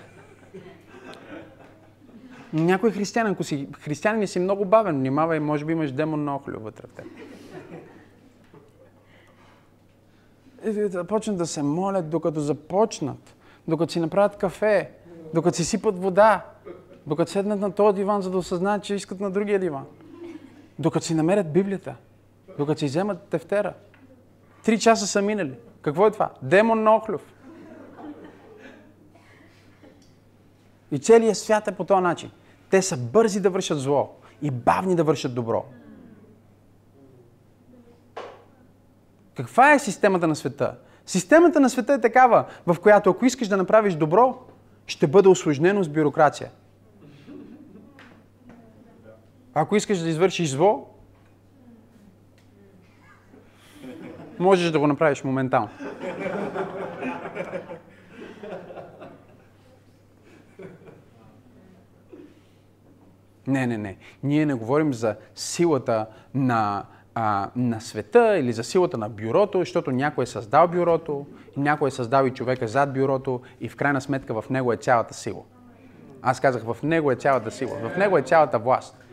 Някой 2.53 2.91
християнин, 2.91 3.33
ако 3.33 3.43
си 3.43 3.67
християнин 3.79 4.27
си 4.27 4.39
много 4.39 4.65
бавен, 4.65 4.97
внимавай, 4.97 5.39
може 5.39 5.65
би 5.65 5.71
имаш 5.71 5.91
демон 5.91 6.23
на 6.23 6.35
охлюв 6.35 6.63
вътре 6.63 6.87
в 6.87 6.91
теб. 6.91 7.05
И 10.65 10.73
да 10.73 10.89
започнат 10.89 11.37
да 11.37 11.45
се 11.45 11.63
молят, 11.63 12.09
докато 12.09 12.39
започнат, 12.39 13.35
докато 13.67 13.93
си 13.93 13.99
направят 13.99 14.37
кафе, 14.37 14.91
докато 15.33 15.57
си 15.57 15.65
сипат 15.65 15.99
вода, 15.99 16.45
докато 17.07 17.31
седнат 17.31 17.59
на 17.59 17.71
този 17.71 17.95
диван, 17.95 18.21
за 18.21 18.31
да 18.31 18.37
осъзнаят, 18.37 18.83
че 18.83 18.95
искат 18.95 19.19
на 19.19 19.31
другия 19.31 19.59
диван. 19.59 19.85
Докато 20.79 21.05
си 21.05 21.13
намерят 21.13 21.53
Библията, 21.53 21.95
докато 22.57 22.79
си 22.79 22.85
вземат 22.85 23.23
тефтера. 23.23 23.73
Три 24.63 24.79
часа 24.79 25.07
са 25.07 25.21
минали. 25.21 25.53
Какво 25.81 26.07
е 26.07 26.11
това? 26.11 26.29
Демон 26.41 26.83
на 26.83 26.95
охлюв. 26.95 27.33
И 30.91 30.99
целият 30.99 31.37
свят 31.37 31.67
е 31.67 31.75
по 31.75 31.83
този 31.83 32.01
начин. 32.01 32.31
Те 32.69 32.81
са 32.81 32.97
бързи 32.97 33.41
да 33.41 33.49
вършат 33.49 33.79
зло 33.79 34.15
и 34.41 34.51
бавни 34.51 34.95
да 34.95 35.03
вършат 35.03 35.35
добро. 35.35 35.65
Каква 39.35 39.73
е 39.73 39.79
системата 39.79 40.27
на 40.27 40.35
света? 40.35 40.75
Системата 41.05 41.59
на 41.59 41.69
света 41.69 41.93
е 41.93 42.01
такава, 42.01 42.45
в 42.67 42.75
която 42.81 43.09
ако 43.09 43.25
искаш 43.25 43.47
да 43.47 43.57
направиш 43.57 43.93
добро, 43.93 44.37
ще 44.87 45.07
бъде 45.07 45.29
осложнено 45.29 45.83
с 45.83 45.89
бюрокрация. 45.89 46.51
Ако 49.57 49.75
искаш 49.75 49.99
да 49.99 50.09
извършиш 50.09 50.49
зло, 50.49 50.87
можеш 54.39 54.71
да 54.71 54.79
го 54.79 54.87
направиш 54.87 55.23
моментално. 55.23 55.69
Не, 63.47 63.67
не, 63.67 63.77
не. 63.77 63.97
Ние 64.23 64.45
не 64.45 64.53
говорим 64.53 64.93
за 64.93 65.15
силата 65.35 66.07
на, 66.33 66.85
а, 67.15 67.49
на 67.55 67.81
света 67.81 68.37
или 68.37 68.53
за 68.53 68.63
силата 68.63 68.97
на 68.97 69.09
бюрото, 69.09 69.59
защото 69.59 69.91
някой 69.91 70.23
е 70.23 70.27
създал 70.27 70.67
бюрото, 70.67 71.25
някой 71.57 71.87
е 71.87 71.91
създал 71.91 72.25
и 72.25 72.31
човека 72.31 72.67
зад 72.67 72.93
бюрото 72.93 73.41
и 73.61 73.69
в 73.69 73.75
крайна 73.75 74.01
сметка 74.01 74.41
в 74.41 74.49
него 74.49 74.73
е 74.73 74.77
цялата 74.77 75.13
сила. 75.13 75.41
Аз 76.21 76.39
казах, 76.39 76.63
в 76.63 76.77
него 76.83 77.11
е 77.11 77.15
цялата 77.15 77.51
сила, 77.51 77.89
в 77.89 77.97
него 77.97 78.17
е 78.17 78.21
цялата 78.21 78.59
власт. 78.59 79.04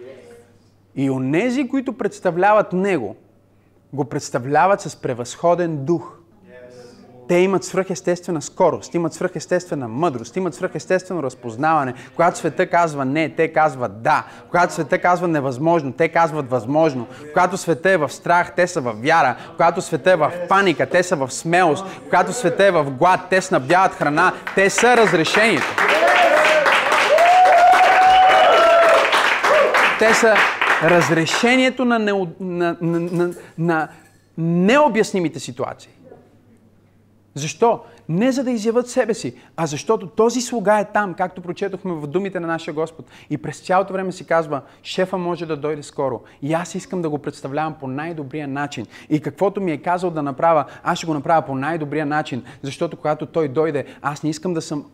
И 0.97 1.11
онези, 1.11 1.69
които 1.69 1.93
представляват 1.93 2.73
Него, 2.73 3.17
го 3.93 4.05
представляват 4.05 4.81
с 4.81 4.97
превъзходен 4.97 5.85
дух. 5.85 6.19
Те 7.29 7.35
имат 7.35 7.65
свръхестествена 7.65 8.43
скорост, 8.43 8.95
имат 8.95 9.15
свръхестествена 9.15 9.89
мъдрост, 9.89 10.37
имат 10.37 10.55
свръхестествено 10.55 11.23
разпознаване. 11.23 11.95
Когато 12.17 12.39
света 12.39 12.67
казва 12.67 13.05
не, 13.05 13.29
те 13.29 13.53
казват 13.53 14.03
да. 14.03 14.25
Когато 14.51 14.73
света 14.73 14.99
казва 14.99 15.29
невъзможно, 15.29 15.93
те 15.93 16.09
казват 16.09 16.51
възможно. 16.51 17.07
Когато 17.33 17.57
света 17.57 17.91
е 17.91 17.97
в 17.97 18.09
страх, 18.09 18.53
те 18.57 18.67
са 18.67 18.81
в 18.81 18.93
вяра. 18.93 19.37
Когато 19.51 19.83
света 19.83 20.13
е 20.13 20.17
в 20.17 20.33
паника, 20.49 20.87
те 20.87 21.03
са 21.03 21.17
в 21.17 21.31
смелост. 21.31 21.85
Когато 22.05 22.33
света 22.33 22.65
е 22.65 22.71
в 22.71 22.85
глад, 22.85 23.21
те 23.31 23.41
снабдяват 23.41 23.93
храна. 23.93 24.33
Те 24.55 24.71
са 24.71 24.97
разрешението. 24.97 25.77
Те 29.99 30.15
са 30.15 30.35
разрешението 30.83 31.85
на, 31.85 31.99
не, 31.99 32.13
на, 32.41 32.77
на, 32.81 33.01
на, 33.01 33.35
на 33.59 33.89
необяснимите 34.39 35.41
ситуации. 35.41 35.91
Защо? 37.35 37.81
Не 38.13 38.33
за 38.33 38.45
да 38.45 38.51
изяват 38.51 38.89
себе 38.89 39.15
си, 39.15 39.35
а 39.57 39.67
защото 39.67 40.07
този 40.07 40.41
слуга 40.41 40.79
е 40.79 40.85
там, 40.85 41.15
както 41.15 41.41
прочетохме 41.41 41.93
в 41.93 42.07
думите 42.07 42.41
на 42.41 42.47
нашия 42.47 42.75
Господ. 42.75 43.07
И 43.31 43.39
през 43.39 43.61
цялото 43.61 43.93
време 43.93 44.13
си 44.13 44.27
казва, 44.27 44.61
шефа 44.83 45.19
може 45.19 45.47
да 45.47 45.57
дойде 45.57 45.83
скоро. 45.83 46.21
И 46.43 46.53
аз 46.53 46.75
искам 46.75 47.03
да 47.03 47.11
го 47.11 47.19
представлявам 47.19 47.75
по 47.81 47.87
най-добрия 47.87 48.49
начин. 48.49 48.87
И 49.11 49.21
каквото 49.21 49.61
ми 49.61 49.73
е 49.73 49.79
казал 49.79 50.11
да 50.11 50.23
направя, 50.23 50.65
аз 50.83 50.99
ще 50.99 51.07
го 51.07 51.15
направя 51.15 51.43
по 51.43 51.55
най-добрия 51.55 52.07
начин. 52.07 52.45
Защото 52.63 52.97
когато 52.97 53.27
той 53.27 53.49
дойде, 53.49 53.85
аз 54.03 54.23
не 54.23 54.31
искам 54.31 54.55
да 54.55 54.63
съм 54.63 54.85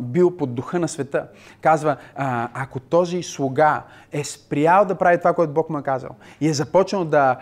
бил 0.00 0.36
под 0.36 0.54
духа 0.54 0.78
на 0.78 0.88
света. 0.88 1.26
Казва, 1.60 1.96
ако 2.54 2.80
този 2.80 3.22
слуга 3.22 3.82
е 4.12 4.24
спрял 4.24 4.84
да 4.84 4.94
прави 4.94 5.18
това, 5.18 5.32
което 5.32 5.52
Бог 5.52 5.70
му 5.70 5.78
е 5.78 5.82
казал, 5.82 6.10
и 6.40 6.48
е 6.48 6.52
започнал 6.52 7.04
да, 7.04 7.36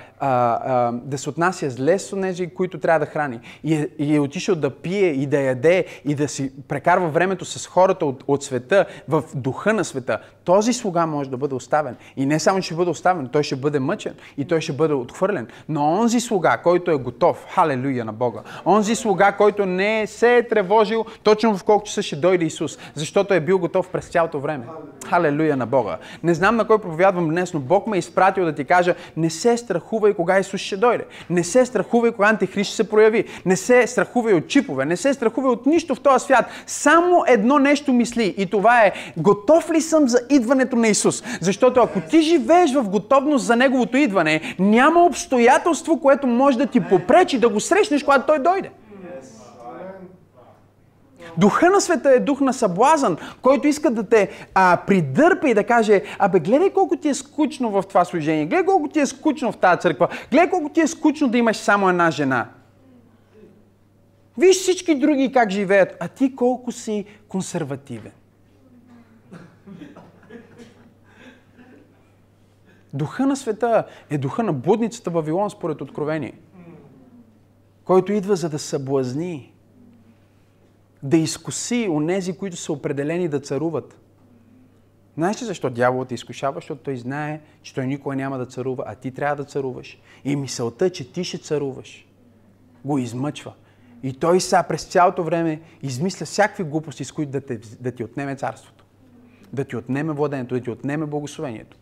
да 0.93 1.19
се 1.19 1.31
отнася 1.31 1.71
зле 1.71 1.99
с 1.99 2.21
тези, 2.21 2.49
които 2.49 2.81
трябва 2.81 2.99
да 2.99 3.07
храни, 3.07 3.41
и 3.65 3.75
е, 3.75 3.89
и 3.99 4.17
е 4.17 4.21
отишъл 4.21 4.55
да 4.55 4.71
пие 4.71 5.08
и 5.09 5.27
да 5.27 5.41
яде 5.41 5.85
и 6.05 6.15
да 6.15 6.29
си 6.29 6.53
прекарва 6.69 7.09
времето 7.09 7.45
с 7.45 7.67
хората 7.67 8.07
от, 8.07 8.25
от 8.27 8.45
света, 8.45 8.87
в 9.09 9.23
духа 9.35 9.73
на 9.73 9.85
света, 9.85 10.19
този 10.45 10.73
слуга 10.73 11.07
може 11.07 11.31
да 11.31 11.37
бъде 11.37 11.55
оставен. 11.55 11.97
И 12.17 12.27
не 12.27 12.39
само, 12.39 12.63
ще 12.63 12.75
бъде 12.75 12.91
оставен, 12.91 13.29
той 13.29 13.43
ще 13.43 13.57
бъде 13.57 13.79
мъчен 13.79 14.15
и 14.39 14.45
той 14.45 14.61
ще 14.61 14.73
бъде 14.73 14.95
отхвърлен. 14.95 15.47
Но 15.69 15.85
онзи 15.85 16.21
слуга, 16.21 16.57
който 16.63 16.91
е 16.91 16.97
готов, 16.97 17.47
халелуя 17.51 18.05
на 18.05 18.13
Бога, 18.13 18.41
онзи 18.67 18.95
слуга, 18.95 19.33
който 19.33 19.67
не 19.67 20.07
се 20.07 20.37
е 20.37 20.49
тревожил 20.49 21.05
точно 21.23 21.57
в 21.57 21.65
колко 21.65 21.87
часа 21.87 22.03
ще 22.03 22.17
дойде 22.17 22.45
Исус, 22.45 22.79
защото 22.95 23.35
е 23.35 23.41
бил 23.41 23.59
готов 23.59 23.89
през 23.89 24.09
цялото 24.09 24.41
време. 24.41 24.65
Халелуя 25.09 25.57
на 25.57 25.67
Бога. 25.67 25.99
Не 26.23 26.35
знам 26.35 26.57
на 26.57 26.67
кой 26.67 26.79
проповядвам 26.79 27.29
днес, 27.29 27.55
но 27.55 27.61
Бог 27.61 27.87
ме 27.87 27.97
е 27.97 27.99
изпратил 27.99 28.45
да 28.45 28.55
ти 28.55 28.65
кажа, 28.65 28.95
не 29.17 29.31
се 29.31 29.57
страхувай 29.57 30.15
кога 30.15 30.39
Исус 30.39 30.61
ще 30.61 30.77
дойде. 30.77 31.05
Не 31.31 31.45
се 31.45 31.67
страхувай 31.67 32.13
кога 32.13 32.29
Антихрист 32.29 32.69
ще 32.69 32.77
се 32.77 32.91
прояви. 32.91 33.25
Не 33.47 33.57
се 33.57 33.87
страхувай 33.87 34.35
от 34.35 34.49
чипове. 34.49 34.85
Не 34.89 34.97
се 34.97 35.15
страхувай 35.15 35.51
от 35.51 35.67
нищо 35.67 35.95
в 35.95 36.01
този 36.01 36.25
свят. 36.25 36.45
Само 36.67 37.25
едно 37.27 37.59
нещо 37.59 37.93
мисли 37.93 38.35
и 38.39 38.47
това 38.47 38.81
е, 38.81 38.93
готов 39.17 39.71
ли 39.71 39.81
съм 39.81 40.09
за 40.09 40.21
идването 40.31 40.77
на 40.77 40.89
Исус? 40.89 41.23
Защото 41.41 41.81
ако 41.81 42.01
ти 42.01 42.23
живееш 42.23 42.75
в 42.75 42.89
готовност 42.89 43.45
за 43.45 43.57
Неговото 43.57 43.97
идване, 43.97 44.55
няма 44.59 45.05
обстоятелство, 45.05 46.01
което 46.01 46.27
може 46.27 46.59
да 46.59 46.67
ти 46.67 46.81
попречи 46.81 47.39
да 47.39 47.49
го 47.49 47.61
срещнеш, 47.61 48.03
когато 48.03 48.27
Той 48.27 48.39
дойде. 48.39 48.71
Духа 51.37 51.71
на 51.71 51.81
света 51.81 52.11
е 52.11 52.21
дух 52.21 52.41
на 52.41 52.53
съблазън, 52.53 53.17
който 53.43 53.69
иска 53.69 53.91
да 53.91 54.09
те 54.09 54.29
а, 54.55 54.79
придърпа 54.87 55.49
и 55.49 55.55
да 55.55 55.65
каже, 55.65 56.03
абе, 56.19 56.41
гледай 56.41 56.71
колко 56.71 56.97
ти 56.97 57.09
е 57.09 57.15
скучно 57.15 57.71
в 57.71 57.83
това 57.89 58.05
служение, 58.05 58.47
гледай 58.47 58.65
колко 58.65 58.89
ти 58.89 59.01
е 59.01 59.07
скучно 59.07 59.53
в 59.53 59.57
тази 59.57 59.81
църква, 59.81 60.09
гледай 60.31 60.51
колко 60.51 60.69
ти 60.69 60.81
е 60.81 60.87
скучно 60.87 61.29
да 61.29 61.39
имаш 61.39 61.57
само 61.57 61.89
една 61.89 62.11
жена. 62.11 62.47
Виж 64.39 64.57
всички 64.57 64.95
други 64.95 65.33
как 65.33 65.51
живеят, 65.51 65.97
а 66.01 66.09
ти 66.09 66.37
колко 66.37 66.73
си 66.73 67.05
консервативен. 67.29 68.13
Духа 72.93 73.27
на 73.27 73.37
света 73.37 73.87
е 74.11 74.19
духа 74.19 74.43
на 74.43 74.53
будницата 74.53 75.11
Вавилон 75.11 75.51
според 75.51 75.81
Откровение, 75.81 76.39
който 77.85 78.13
идва 78.13 78.37
за 78.37 78.49
да 78.49 78.59
съблазни, 78.59 79.53
да 81.03 81.17
изкуси 81.17 81.89
онези, 81.91 82.37
които 82.37 82.57
са 82.57 82.73
определени 82.73 83.29
да 83.29 83.41
царуват. 83.41 83.99
Знаеш 85.15 85.43
ли 85.43 85.47
защо 85.47 85.71
дяволът 85.71 86.13
изкушава? 86.13 86.55
Защото 86.55 86.83
той 86.83 86.97
знае, 86.97 87.41
че 87.63 87.75
той 87.75 87.87
никога 87.87 88.17
няма 88.17 88.39
да 88.39 88.47
царува, 88.47 88.85
а 88.87 88.95
ти 88.95 89.11
трябва 89.11 89.37
да 89.37 89.45
царуваш. 89.45 89.99
И 90.25 90.37
мисълта, 90.37 90.91
че 90.91 91.13
ти 91.13 91.25
ще 91.25 91.39
царуваш, 91.39 92.07
го 92.85 92.99
измъчва. 92.99 93.53
И 94.03 94.13
той 94.13 94.41
сега 94.41 94.63
през 94.63 94.85
цялото 94.85 95.25
време 95.25 95.61
измисля 95.83 96.27
всякакви 96.27 96.65
глупости, 96.65 97.05
с 97.05 97.13
които 97.13 97.33
да, 97.33 97.41
те, 97.41 97.59
да 97.81 97.93
ти 97.93 98.05
отнеме 98.05 98.37
царството. 98.37 98.85
Да 99.53 99.65
ти 99.65 99.77
отнеме 99.77 100.13
владението, 100.13 100.55
да 100.55 100.61
ти 100.61 100.71
отнеме 100.71 101.07
благословението. 101.07 101.77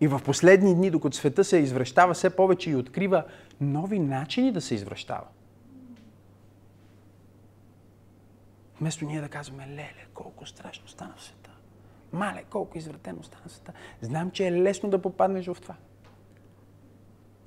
И 0.00 0.08
в 0.08 0.20
последни 0.24 0.74
дни, 0.74 0.90
докато 0.90 1.16
света 1.16 1.44
се 1.44 1.56
извръщава 1.56 2.14
все 2.14 2.30
повече 2.30 2.70
и 2.70 2.76
открива 2.76 3.24
нови 3.60 3.98
начини 3.98 4.52
да 4.52 4.60
се 4.60 4.74
извръщава. 4.74 5.26
Вместо 8.80 9.04
ние 9.04 9.20
да 9.20 9.28
казваме, 9.28 9.66
леле, 9.66 10.06
колко 10.14 10.46
страшно 10.46 10.88
стана 10.88 11.14
в 11.16 11.24
света. 11.24 11.50
Мале, 12.12 12.44
колко 12.50 12.78
извратено 12.78 13.22
стана 13.22 13.44
в 13.46 13.52
света. 13.52 13.72
Знам, 14.00 14.30
че 14.30 14.46
е 14.46 14.52
лесно 14.52 14.90
да 14.90 15.02
попаднеш 15.02 15.46
в 15.46 15.56
това. 15.62 15.74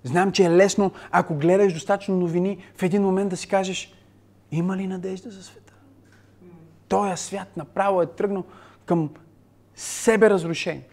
Знам, 0.05 0.31
че 0.31 0.43
е 0.43 0.49
лесно, 0.49 0.91
ако 1.11 1.35
гледаш 1.35 1.73
достатъчно 1.73 2.17
новини, 2.17 2.57
в 2.75 2.83
един 2.83 3.01
момент 3.01 3.29
да 3.29 3.37
си 3.37 3.47
кажеш, 3.47 3.93
има 4.51 4.77
ли 4.77 4.87
надежда 4.87 5.29
за 5.29 5.43
света? 5.43 5.73
Тоя 6.87 7.17
свят 7.17 7.57
направо 7.57 8.01
е 8.01 8.05
тръгнал 8.05 8.43
към 8.85 9.09
себе 9.75 10.29
разрушение. 10.29 10.87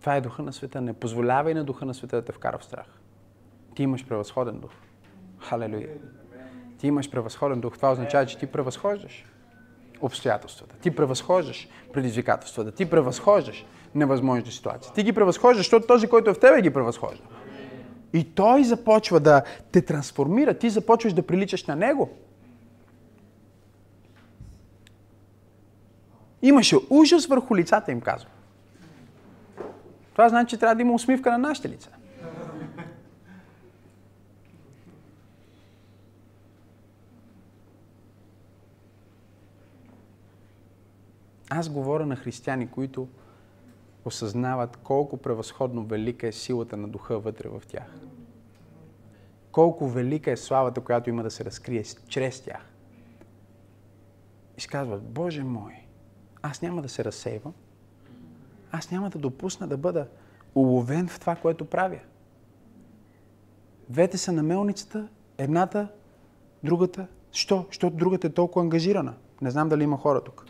Това 0.00 0.16
е 0.16 0.20
духа 0.20 0.42
на 0.42 0.52
света. 0.52 0.80
Не 0.80 0.92
позволявай 0.92 1.54
на 1.54 1.64
духа 1.64 1.84
на 1.84 1.94
света 1.94 2.16
да 2.16 2.24
те 2.24 2.32
вкара 2.32 2.58
в 2.58 2.64
страх. 2.64 2.86
Ти 3.74 3.82
имаш 3.82 4.06
превъзходен 4.06 4.60
дух. 4.60 4.70
Халелуя. 5.38 5.88
Ти 6.78 6.86
имаш 6.86 7.10
превъзходен 7.10 7.60
дух. 7.60 7.76
Това 7.76 7.92
означава, 7.92 8.26
че 8.26 8.38
ти 8.38 8.46
превъзхождаш 8.46 9.24
обстоятелствата. 10.00 10.76
Ти 10.76 10.96
превъзхождаш 10.96 11.68
предизвикателствата. 11.92 12.72
Ти 12.72 12.90
превъзхождаш 12.90 13.66
невъзможните 13.94 14.50
ситуации. 14.50 14.92
Ти 14.94 15.02
ги 15.02 15.12
превъзхождаш, 15.12 15.56
защото 15.56 15.86
този, 15.86 16.06
който 16.06 16.30
е 16.30 16.34
в 16.34 16.40
тебе, 16.40 16.62
ги 16.62 16.70
превъзхожда. 16.70 17.22
И 18.12 18.34
той 18.34 18.64
започва 18.64 19.20
да 19.20 19.42
те 19.72 19.82
трансформира. 19.82 20.54
Ти 20.54 20.70
започваш 20.70 21.12
да 21.12 21.26
приличаш 21.26 21.64
на 21.64 21.76
него. 21.76 22.10
Имаше 26.42 26.76
ужас 26.90 27.26
върху 27.26 27.56
лицата 27.56 27.92
им, 27.92 28.00
казва. 28.00 28.28
Това 30.12 30.28
значи, 30.28 30.50
че 30.50 30.56
трябва 30.60 30.74
да 30.74 30.82
има 30.82 30.92
усмивка 30.92 31.30
на 31.30 31.38
нашите 31.38 31.68
лица. 31.68 31.90
Аз 41.50 41.68
говоря 41.68 42.06
на 42.06 42.16
християни, 42.16 42.70
които 42.70 43.08
осъзнават 44.10 44.76
колко 44.76 45.16
превъзходно 45.16 45.84
велика 45.84 46.26
е 46.26 46.32
силата 46.32 46.76
на 46.76 46.88
духа 46.88 47.18
вътре 47.18 47.48
в 47.48 47.62
тях. 47.68 48.00
Колко 49.52 49.88
велика 49.88 50.30
е 50.30 50.36
славата, 50.36 50.80
която 50.80 51.10
има 51.10 51.22
да 51.22 51.30
се 51.30 51.44
разкрие 51.44 51.84
чрез 52.08 52.40
тях. 52.40 52.66
И 54.58 54.66
казват, 54.66 55.02
Боже 55.02 55.42
мой, 55.42 55.72
аз 56.42 56.62
няма 56.62 56.82
да 56.82 56.88
се 56.88 57.04
разсейвам. 57.04 57.54
Аз 58.72 58.90
няма 58.90 59.10
да 59.10 59.18
допусна 59.18 59.68
да 59.68 59.76
бъда 59.76 60.06
уловен 60.54 61.08
в 61.08 61.20
това, 61.20 61.36
което 61.36 61.64
правя. 61.64 62.00
Двете 63.88 64.18
са 64.18 64.32
на 64.32 64.42
мелницата, 64.42 65.08
едната, 65.38 65.88
другата. 66.64 67.06
Що? 67.32 67.64
Защото 67.68 67.96
другата 67.96 68.26
е 68.26 68.30
толкова 68.30 68.62
ангажирана. 68.62 69.14
Не 69.42 69.50
знам 69.50 69.68
дали 69.68 69.84
има 69.84 69.96
хора 69.96 70.20
тук. 70.20 70.46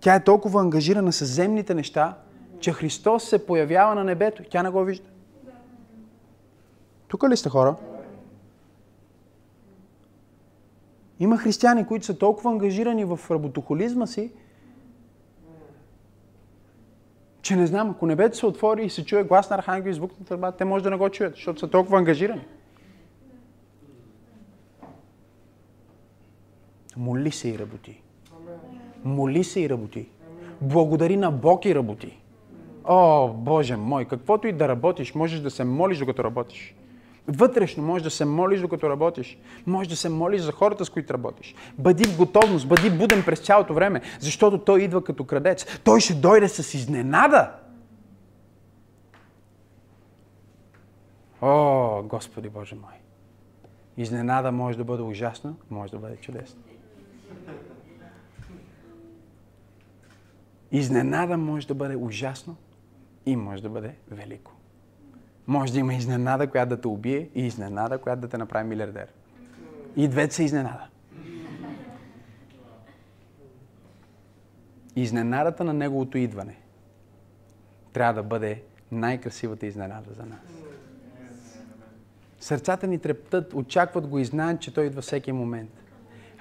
Тя 0.00 0.14
е 0.14 0.24
толкова 0.24 0.60
ангажирана 0.60 1.12
с 1.12 1.26
земните 1.26 1.74
неща, 1.74 2.18
че 2.60 2.72
Христос 2.72 3.24
се 3.24 3.46
появява 3.46 3.94
на 3.94 4.04
небето. 4.04 4.42
Тя 4.50 4.62
не 4.62 4.70
го 4.70 4.84
вижда. 4.84 5.08
Тук 7.08 7.24
ли 7.30 7.36
сте 7.36 7.48
хора? 7.48 7.76
Има 11.20 11.38
християни, 11.38 11.86
които 11.86 12.06
са 12.06 12.18
толкова 12.18 12.50
ангажирани 12.50 13.04
в 13.04 13.20
работохолизма 13.30 14.06
си, 14.06 14.32
че 17.42 17.56
не 17.56 17.66
знам, 17.66 17.90
ако 17.90 18.06
небето 18.06 18.36
се 18.36 18.46
отвори 18.46 18.84
и 18.84 18.90
се 18.90 19.04
чуе 19.04 19.24
глас 19.24 19.50
на 19.50 19.56
архангел 19.56 19.90
и 19.90 19.94
звук 19.94 20.20
на 20.20 20.26
търба, 20.26 20.52
те 20.52 20.64
може 20.64 20.84
да 20.84 20.90
не 20.90 20.96
го 20.96 21.10
чуят, 21.10 21.34
защото 21.34 21.60
са 21.60 21.70
толкова 21.70 21.98
ангажирани. 21.98 22.46
Моли 26.96 27.30
се 27.30 27.48
и 27.48 27.58
работи. 27.58 28.02
Моли 29.04 29.44
се 29.44 29.60
и 29.60 29.68
работи. 29.68 30.08
Благодари 30.60 31.16
на 31.16 31.30
Бог 31.30 31.64
и 31.64 31.74
работи. 31.74 32.18
О, 32.90 33.28
Боже 33.28 33.76
мой, 33.76 34.04
каквото 34.04 34.48
и 34.48 34.52
да 34.52 34.68
работиш, 34.68 35.14
можеш 35.14 35.40
да 35.40 35.50
се 35.50 35.64
молиш, 35.64 35.98
докато 35.98 36.24
работиш. 36.24 36.74
Вътрешно 37.28 37.82
можеш 37.82 38.02
да 38.02 38.10
се 38.10 38.24
молиш, 38.24 38.60
докато 38.60 38.90
работиш. 38.90 39.38
Можеш 39.66 39.88
да 39.88 39.96
се 39.96 40.08
молиш 40.08 40.40
за 40.40 40.52
хората, 40.52 40.84
с 40.84 40.90
които 40.90 41.14
работиш. 41.14 41.54
Бъди 41.78 42.04
в 42.04 42.16
готовност, 42.16 42.68
бъди 42.68 42.90
буден 42.90 43.22
през 43.24 43.40
цялото 43.40 43.74
време, 43.74 44.00
защото 44.20 44.58
той 44.58 44.82
идва 44.82 45.04
като 45.04 45.24
крадец. 45.24 45.80
Той 45.84 46.00
ще 46.00 46.14
дойде 46.14 46.48
с 46.48 46.74
изненада. 46.74 47.52
О, 51.42 52.02
Господи 52.02 52.48
Боже 52.48 52.74
мой! 52.74 52.94
Изненада 53.96 54.52
може 54.52 54.78
да 54.78 54.84
бъде 54.84 55.02
ужасна, 55.02 55.54
може 55.70 55.92
да 55.92 55.98
бъде 55.98 56.16
чудесна. 56.16 56.60
Изненада 60.72 61.36
може 61.36 61.66
да 61.66 61.74
бъде 61.74 61.96
ужасно 61.96 62.56
и 63.28 63.36
може 63.36 63.62
да 63.62 63.68
бъде 63.68 63.94
велико. 64.10 64.52
Може 65.46 65.72
да 65.72 65.78
има 65.78 65.94
изненада, 65.94 66.46
която 66.46 66.68
да 66.68 66.80
те 66.80 66.88
убие 66.88 67.28
и 67.34 67.46
изненада, 67.46 67.98
която 67.98 68.20
да 68.20 68.28
те 68.28 68.38
направи 68.38 68.68
милиардер. 68.68 69.06
И 69.96 70.08
двете 70.08 70.34
са 70.34 70.42
изненада. 70.42 70.86
Изненадата 74.96 75.64
на 75.64 75.72
неговото 75.72 76.18
идване 76.18 76.56
трябва 77.92 78.22
да 78.22 78.28
бъде 78.28 78.62
най-красивата 78.92 79.66
изненада 79.66 80.14
за 80.14 80.26
нас. 80.26 80.62
Сърцата 82.40 82.86
ни 82.86 82.98
трептат, 82.98 83.54
очакват 83.54 84.06
го 84.06 84.18
и 84.18 84.24
знаят, 84.24 84.60
че 84.60 84.74
Той 84.74 84.86
идва 84.86 85.02
всеки 85.02 85.32
момент. 85.32 85.70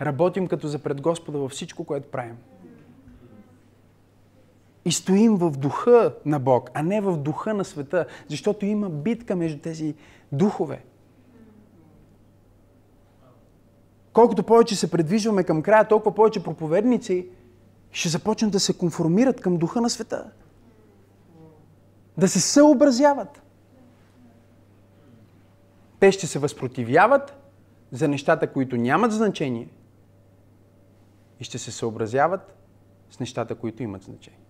Работим 0.01 0.47
като 0.47 0.67
за 0.67 0.79
пред 0.79 1.01
Господа 1.01 1.37
във 1.37 1.51
всичко, 1.51 1.83
което 1.83 2.11
правим. 2.11 2.37
И 4.87 4.91
стоим 4.91 5.35
в 5.35 5.51
духа 5.51 6.15
на 6.25 6.39
Бог, 6.39 6.69
а 6.73 6.83
не 6.83 7.01
в 7.01 7.17
духа 7.17 7.53
на 7.53 7.65
света, 7.65 8.05
защото 8.27 8.65
има 8.65 8.89
битка 8.89 9.35
между 9.35 9.59
тези 9.59 9.95
духове. 10.31 10.83
Колкото 14.13 14.43
повече 14.43 14.75
се 14.75 14.91
предвижваме 14.91 15.43
към 15.43 15.61
края, 15.61 15.87
толкова 15.87 16.15
повече 16.15 16.43
проповедници 16.43 17.27
ще 17.91 18.09
започнат 18.09 18.51
да 18.51 18.59
се 18.59 18.77
конформират 18.77 19.41
към 19.41 19.57
духа 19.57 19.81
на 19.81 19.89
света. 19.89 20.31
Да 22.17 22.27
се 22.27 22.39
съобразяват. 22.39 23.41
Те 25.99 26.11
ще 26.11 26.27
се 26.27 26.39
възпротивяват 26.39 27.37
за 27.91 28.07
нещата, 28.07 28.53
които 28.53 28.77
нямат 28.77 29.11
значение 29.11 29.67
и 31.39 31.43
ще 31.43 31.57
се 31.57 31.71
съобразяват 31.71 32.55
с 33.11 33.19
нещата, 33.19 33.55
които 33.55 33.83
имат 33.83 34.03
значение. 34.03 34.46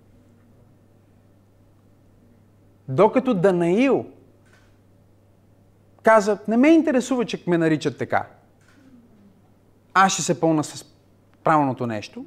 Докато 2.88 3.34
Данаил 3.34 4.06
каза, 6.04 6.38
не 6.48 6.58
ме 6.58 6.68
интересува, 6.68 7.26
че 7.26 7.44
ме 7.48 7.58
наричат 7.58 7.98
така. 7.98 8.28
Аз 9.94 10.14
ще 10.14 10.22
се 10.22 10.40
пълна 10.40 10.64
с 10.64 10.86
правилното 11.44 11.88
нещо. 11.88 12.26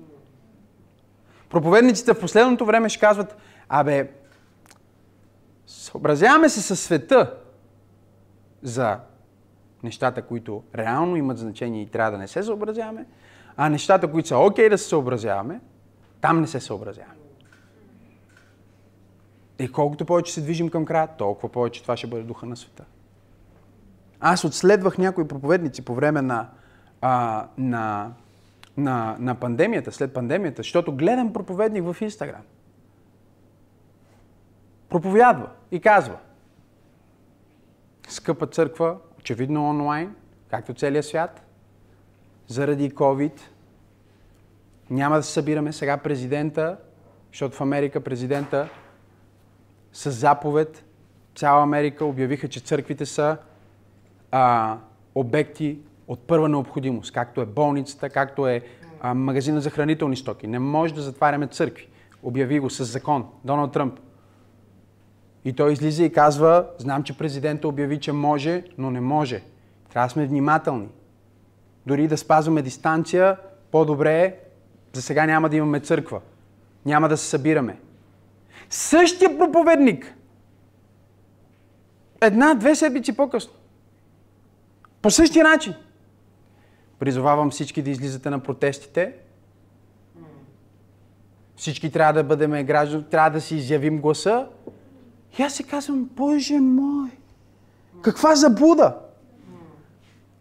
Проповедниците 1.51 2.15
в 2.15 2.21
последното 2.21 2.67
време 2.67 2.89
ще 2.89 3.01
казват, 3.01 3.37
абе, 3.69 4.11
съобразяваме 5.67 6.49
се 6.49 6.63
със 6.63 6.81
света 6.81 7.35
за 8.63 8.99
нещата, 9.83 10.23
които 10.23 10.63
реално 10.75 11.17
имат 11.17 11.39
значение 11.39 11.83
и 11.83 11.87
трябва 11.87 12.11
да 12.11 12.19
не 12.19 12.29
се 12.29 12.43
съобразяваме, 12.43 13.07
а 13.57 13.69
нещата, 13.69 14.11
които 14.11 14.29
са 14.29 14.37
окей 14.37 14.67
okay 14.67 14.71
да 14.71 14.79
се 14.79 14.89
съобразяваме, 14.89 15.61
там 16.21 16.41
не 16.41 16.47
се 16.47 16.61
съобразяваме. 16.61 17.20
И 19.61 19.73
колкото 19.73 20.05
повече 20.05 20.33
се 20.33 20.41
движим 20.41 20.69
към 20.69 20.85
края, 20.85 21.07
толкова 21.07 21.49
повече 21.49 21.83
това 21.83 21.97
ще 21.97 22.07
бъде 22.07 22.23
духа 22.23 22.47
на 22.47 22.57
света. 22.57 22.85
Аз 24.21 24.45
отследвах 24.45 24.99
някои 24.99 25.29
проповедници 25.29 25.85
по 25.85 25.95
време 25.95 26.23
на, 26.23 26.49
а, 27.01 27.47
на, 27.59 28.13
на, 28.77 29.17
на 29.19 29.35
пандемията, 29.35 29.93
след 29.93 30.15
пандемията, 30.15 30.63
защото 30.63 30.97
гледам 30.97 31.33
проповедник 31.33 31.85
в 31.85 31.97
Инстаграм. 32.01 32.43
Проповядва 34.89 35.49
и 35.71 35.81
казва. 35.81 36.17
Скъпа 38.09 38.47
църква, 38.47 38.97
очевидно 39.19 39.69
онлайн, 39.71 40.15
както 40.49 40.75
целият 40.75 41.07
свят, 41.07 41.47
заради 42.47 42.91
COVID, 42.91 43.41
няма 44.91 45.17
да 45.17 45.23
се 45.23 45.33
събираме 45.33 45.73
сега 45.73 45.97
президента, 45.97 46.77
защото 47.33 47.57
в 47.57 47.61
Америка 47.61 48.01
президента 48.01 48.69
с 49.93 50.11
заповед 50.11 50.85
цяла 51.35 51.63
Америка 51.63 52.05
обявиха, 52.05 52.49
че 52.49 52.61
църквите 52.61 53.07
са 53.07 53.37
а, 54.31 54.77
обекти 55.15 55.79
от 56.09 56.21
първа 56.21 56.49
необходимост, 56.49 57.13
както 57.13 57.41
е 57.41 57.47
болницата, 57.47 58.11
както 58.11 58.47
е 58.47 58.63
а, 59.01 59.15
магазина 59.15 59.61
за 59.61 59.71
хранителни 59.71 60.17
стоки. 60.17 60.47
Не 60.47 60.59
може 60.59 60.95
да 60.95 61.01
затваряме 61.01 61.47
църкви. 61.47 61.89
Обяви 62.23 62.61
го 62.61 62.71
с 62.71 62.85
закон. 62.85 63.27
Доналд 63.45 63.73
Тръмп. 63.73 64.01
И 65.45 65.53
той 65.53 65.73
излиза 65.73 66.05
и 66.05 66.13
казва, 66.13 66.67
знам, 66.79 67.03
че 67.03 67.19
президента 67.19 67.69
обяви, 67.69 68.01
че 68.01 68.13
може, 68.13 68.65
но 68.79 68.91
не 68.91 69.01
може. 69.01 69.43
Трябва 69.93 70.07
да 70.07 70.13
сме 70.13 70.27
внимателни. 70.27 70.89
Дори 71.87 72.09
да 72.09 72.19
спазваме 72.19 72.63
дистанция, 72.63 73.37
по-добре 73.71 74.23
е, 74.23 74.35
за 74.93 75.03
сега 75.03 75.27
няма 75.27 75.49
да 75.49 75.57
имаме 75.57 75.81
църква. 75.81 76.21
Няма 76.87 77.09
да 77.09 77.17
се 77.17 77.27
събираме. 77.27 77.77
Същия 78.71 79.39
проповедник. 79.39 80.15
Една-две 82.21 82.75
седмици 82.75 83.17
по-късно. 83.17 83.53
По 85.03 85.11
същия 85.11 85.45
начин. 85.45 85.75
Призовавам 86.99 87.51
всички 87.51 87.83
да 87.83 87.91
излизате 87.91 88.31
на 88.31 88.39
протестите. 88.39 89.15
Всички 91.57 91.93
трябва 91.93 92.13
да 92.13 92.25
бъдем 92.25 92.67
граждани, 92.67 93.05
трябва 93.05 93.31
да 93.31 93.41
си 93.41 93.57
изявим 93.57 94.01
гласа. 94.01 94.47
И 95.39 95.43
аз 95.43 95.55
си 95.55 95.65
казвам, 95.65 96.11
Боже 96.13 96.61
мой, 96.61 97.11
каква 98.03 98.35
заблуда! 98.35 98.97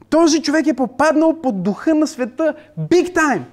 Този 0.09 0.41
човек 0.41 0.67
е 0.67 0.75
попаднал 0.75 1.41
под 1.41 1.63
духа 1.63 1.95
на 1.95 2.07
света 2.07 2.55
big 2.79 3.15
time. 3.15 3.43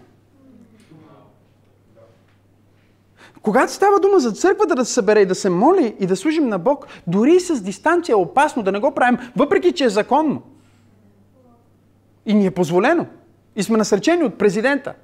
Когато 3.43 3.72
става 3.72 4.01
дума 4.01 4.18
за 4.18 4.32
църквата 4.32 4.74
да 4.74 4.84
се 4.84 4.93
събере 4.93 5.20
и 5.20 5.26
да 5.26 5.34
се 5.34 5.51
моли 5.51 5.97
и 6.01 6.07
да 6.07 6.16
служим 6.16 6.49
на 6.49 6.59
Бог, 6.59 6.87
дори 7.07 7.32
и 7.32 7.41
с 7.41 7.61
дистанция 7.61 8.12
е 8.12 8.16
опасно 8.16 8.62
да 8.62 8.72
не 8.72 8.78
го 8.78 8.95
правим, 8.95 9.18
въпреки 9.37 9.72
че 9.72 9.84
е 9.84 9.89
законно. 9.89 10.43
И 12.26 12.34
ни 12.34 12.47
е 12.47 12.51
позволено. 12.51 13.07
И 13.57 13.62
сме 13.62 13.78
насречени 13.78 14.24
от 14.24 14.39
президента. 14.39 14.95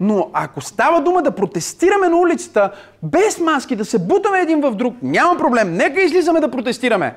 Но 0.00 0.30
ако 0.32 0.60
става 0.60 1.02
дума 1.02 1.22
да 1.22 1.30
протестираме 1.30 2.08
на 2.08 2.16
улицата, 2.16 2.72
без 3.02 3.38
маски, 3.38 3.76
да 3.76 3.84
се 3.84 3.98
бутаме 3.98 4.40
един 4.40 4.60
в 4.60 4.74
друг, 4.74 4.94
няма 5.02 5.38
проблем. 5.38 5.74
Нека 5.74 6.00
излизаме 6.00 6.40
да 6.40 6.50
протестираме. 6.50 7.16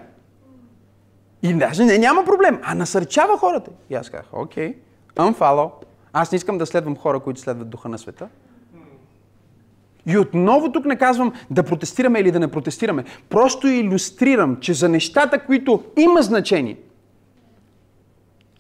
И 1.44 1.54
даже 1.54 1.86
не, 1.86 1.98
няма 1.98 2.26
проблем, 2.26 2.60
а 2.64 2.76
насърчава 2.76 3.38
хората. 3.38 3.72
И 3.90 3.96
аз 3.96 4.10
казах, 4.10 4.26
окей, 4.34 4.76
okay, 5.16 5.34
unfollow. 5.34 5.72
Аз 6.14 6.32
не 6.32 6.36
искам 6.36 6.58
да 6.58 6.66
следвам 6.66 6.98
хора, 6.98 7.20
които 7.20 7.40
следват 7.40 7.70
духа 7.70 7.90
на 7.90 7.98
света. 7.98 8.28
И 10.06 10.18
отново 10.18 10.72
тук 10.72 10.86
не 10.86 10.96
казвам 10.96 11.34
да 11.52 11.64
протестираме 11.64 12.20
или 12.20 12.32
да 12.32 12.40
не 12.40 12.52
протестираме. 12.52 13.04
Просто 13.30 13.68
иллюстрирам, 13.68 14.58
че 14.60 14.74
за 14.74 14.90
нещата, 14.90 15.40
които 15.40 15.84
има 15.98 16.22
значение, 16.22 16.78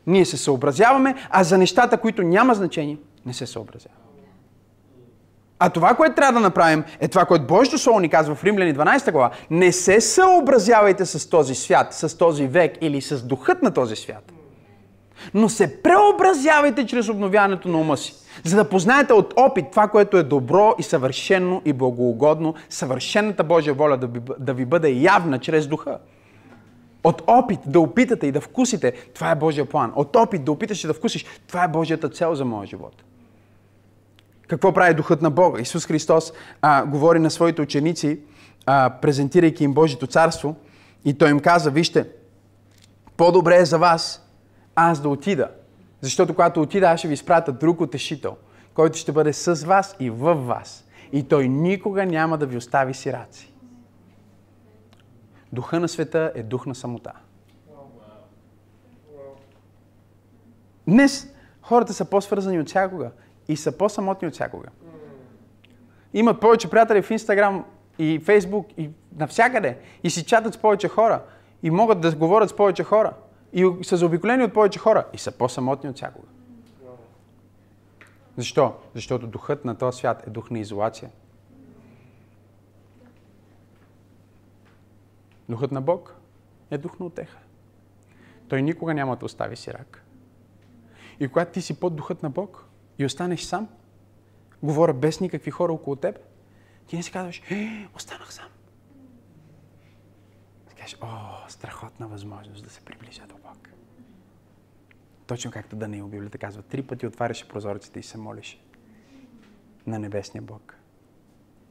ние 0.07 0.25
се 0.25 0.37
съобразяваме, 0.37 1.15
а 1.29 1.43
за 1.43 1.57
нещата, 1.57 1.97
които 1.97 2.23
няма 2.23 2.53
значение, 2.53 2.97
не 3.25 3.33
се 3.33 3.45
съобразяваме. 3.45 3.99
А 5.59 5.69
това, 5.69 5.93
което 5.93 6.15
трябва 6.15 6.33
да 6.33 6.39
направим, 6.39 6.83
е 6.99 7.07
това, 7.07 7.25
което 7.25 7.47
Божието 7.47 7.77
Слово 7.77 7.99
ни 7.99 8.09
казва 8.09 8.35
в 8.35 8.43
Римляни 8.43 8.75
12 8.75 9.11
глава. 9.11 9.31
Не 9.49 9.71
се 9.71 10.01
съобразявайте 10.01 11.05
с 11.05 11.29
този 11.29 11.55
свят, 11.55 11.93
с 11.93 12.17
този 12.17 12.47
век 12.47 12.77
или 12.81 13.01
с 13.01 13.23
духът 13.23 13.63
на 13.63 13.73
този 13.73 13.95
свят. 13.95 14.31
Но 15.33 15.49
се 15.49 15.81
преобразявайте 15.81 16.85
чрез 16.85 17.09
обновяването 17.09 17.67
на 17.67 17.77
ума 17.77 17.97
си. 17.97 18.15
За 18.43 18.55
да 18.55 18.69
познаете 18.69 19.13
от 19.13 19.33
опит 19.37 19.65
това, 19.71 19.87
което 19.87 20.17
е 20.17 20.23
добро 20.23 20.75
и 20.79 20.83
съвършено 20.83 21.61
и 21.65 21.73
благоугодно, 21.73 22.55
съвършената 22.69 23.43
Божия 23.43 23.73
воля 23.73 23.97
да 23.97 24.07
ви, 24.07 24.19
да 24.39 24.53
ви 24.53 24.65
бъде 24.65 24.89
явна 24.89 25.39
чрез 25.39 25.67
духа. 25.67 25.99
От 27.03 27.23
опит 27.27 27.59
да 27.65 27.79
опитате 27.79 28.27
и 28.27 28.31
да 28.31 28.41
вкусите, 28.41 28.91
това 28.91 29.31
е 29.31 29.35
Божия 29.35 29.65
план. 29.65 29.93
От 29.95 30.15
опит 30.15 30.43
да 30.43 30.51
опиташ 30.51 30.83
и 30.83 30.87
да 30.87 30.93
вкусиш, 30.93 31.25
това 31.47 31.63
е 31.63 31.67
Божията 31.67 32.09
цел 32.09 32.35
за 32.35 32.45
моя 32.45 32.67
живот. 32.67 33.03
Какво 34.47 34.73
прави 34.73 34.93
Духът 34.93 35.21
на 35.21 35.31
Бога? 35.31 35.61
Исус 35.61 35.85
Христос 35.85 36.33
а, 36.61 36.85
говори 36.85 37.19
на 37.19 37.31
своите 37.31 37.61
ученици, 37.61 38.19
а, 38.65 38.89
презентирайки 39.01 39.63
им 39.63 39.73
Божието 39.73 40.07
царство, 40.07 40.55
и 41.05 41.17
Той 41.17 41.29
им 41.29 41.39
каза, 41.39 41.71
вижте, 41.71 42.07
по-добре 43.17 43.57
е 43.57 43.65
за 43.65 43.77
вас 43.77 44.27
аз 44.75 45.01
да 45.01 45.09
отида. 45.09 45.47
Защото 46.03 46.33
когато 46.33 46.61
отида, 46.61 46.87
аз 46.87 46.99
ще 46.99 47.07
ви 47.07 47.13
изпратя 47.13 47.51
друг 47.51 47.81
утешител, 47.81 48.37
който 48.73 48.97
ще 48.97 49.11
бъде 49.11 49.33
с 49.33 49.65
вас 49.65 49.95
и 49.99 50.09
в 50.09 50.35
вас. 50.35 50.87
И 51.11 51.23
той 51.23 51.47
никога 51.47 52.05
няма 52.05 52.37
да 52.37 52.45
ви 52.45 52.57
остави 52.57 52.93
сираци. 52.93 53.53
Духа 55.53 55.79
на 55.79 55.87
света 55.87 56.31
е 56.35 56.43
дух 56.43 56.65
на 56.65 56.75
самота. 56.75 57.11
Днес 60.87 61.33
хората 61.61 61.93
са 61.93 62.05
по-свързани 62.05 62.59
от 62.59 62.67
всякога 62.67 63.11
и 63.47 63.57
са 63.57 63.77
по-самотни 63.77 64.27
от 64.27 64.33
всякога. 64.33 64.67
Имат 66.13 66.39
повече 66.39 66.69
приятели 66.69 67.01
в 67.01 67.11
Инстаграм 67.11 67.65
и 67.99 68.19
Фейсбук 68.19 68.67
и 68.77 68.89
навсякъде. 69.15 69.77
И 70.03 70.09
си 70.09 70.25
чатат 70.25 70.53
с 70.53 70.57
повече 70.57 70.87
хора. 70.87 71.21
И 71.63 71.71
могат 71.71 72.01
да 72.01 72.15
говорят 72.15 72.49
с 72.49 72.55
повече 72.55 72.83
хора. 72.83 73.13
И 73.53 73.83
са 73.83 73.97
заобиколени 73.97 74.43
от 74.43 74.53
повече 74.53 74.79
хора. 74.79 75.07
И 75.13 75.17
са 75.17 75.31
по-самотни 75.31 75.89
от 75.89 75.95
всякога. 75.95 76.27
Защо? 78.37 78.75
Защото 78.95 79.27
духът 79.27 79.65
на 79.65 79.77
този 79.77 79.97
свят 79.97 80.23
е 80.27 80.29
дух 80.29 80.49
на 80.49 80.59
изолация. 80.59 81.09
Духът 85.49 85.71
на 85.71 85.81
Бог 85.81 86.15
е 86.71 86.77
дух 86.77 86.99
на 86.99 87.05
отеха. 87.05 87.37
Той 88.47 88.61
никога 88.61 88.93
няма 88.93 89.15
да 89.15 89.25
остави 89.25 89.55
сирак. 89.55 90.03
И 91.19 91.27
когато 91.27 91.51
ти 91.51 91.61
си 91.61 91.79
под 91.79 91.95
духът 91.95 92.23
на 92.23 92.29
Бог 92.29 92.65
и 92.99 93.05
останеш 93.05 93.41
сам, 93.41 93.69
говоря 94.63 94.93
без 94.93 95.19
никакви 95.19 95.51
хора 95.51 95.73
около 95.73 95.95
теб, 95.95 96.19
ти 96.87 96.95
не 96.95 97.03
си 97.03 97.11
казваш, 97.11 97.41
е, 97.51 97.87
останах 97.95 98.33
сам. 98.33 98.47
Кажеш, 100.83 100.97
о, 101.01 101.49
страхотна 101.49 102.07
възможност 102.07 102.63
да 102.63 102.69
се 102.69 102.81
приближа 102.81 103.27
до 103.27 103.35
Бог. 103.35 103.69
Точно 105.27 105.51
както 105.51 105.75
Даниил 105.75 106.07
Библията 106.07 106.37
казва, 106.37 106.61
три 106.61 106.87
пъти 106.87 107.07
отваряше 107.07 107.47
прозорците 107.47 107.99
и 107.99 108.03
се 108.03 108.17
молеше 108.17 108.61
на 109.87 109.99
небесния 109.99 110.41
Бог, 110.41 110.75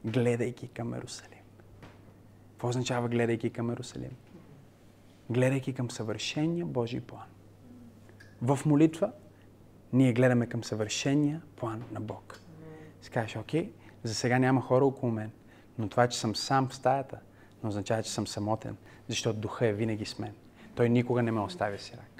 гледайки 0.04 0.68
към 0.68 0.94
Ерусалим. 0.94 1.38
Какво 2.50 2.68
означава 2.68 3.08
гледайки 3.08 3.50
към 3.50 3.70
Ерусалим? 3.70 4.16
Гледайки 5.30 5.74
към 5.74 5.90
съвършения 5.90 6.66
Божий 6.66 7.00
план. 7.00 7.26
В 8.42 8.58
молитва 8.66 9.12
ние 9.92 10.12
гледаме 10.12 10.46
към 10.46 10.64
съвършения 10.64 11.42
план 11.56 11.84
на 11.90 12.00
Бог. 12.00 12.40
Си 13.02 13.10
кажеш, 13.10 13.36
окей, 13.36 13.72
за 14.02 14.14
сега 14.14 14.38
няма 14.38 14.60
хора 14.60 14.84
около 14.84 15.12
мен, 15.12 15.30
но 15.78 15.88
това, 15.88 16.08
че 16.08 16.18
съм 16.18 16.36
сам 16.36 16.68
в 16.68 16.74
стаята, 16.74 17.20
не 17.62 17.68
означава, 17.68 18.02
че 18.02 18.12
съм 18.12 18.26
самотен, 18.26 18.76
защото 19.09 19.38
духа 19.38 19.66
е 19.66 19.72
винаги 19.72 20.05
с 20.05 20.18
мен. 20.18 20.32
Той 20.74 20.88
никога 20.88 21.22
не 21.22 21.32
ме 21.32 21.40
оставя 21.40 21.78
си 21.78 21.92
рак. 21.92 22.12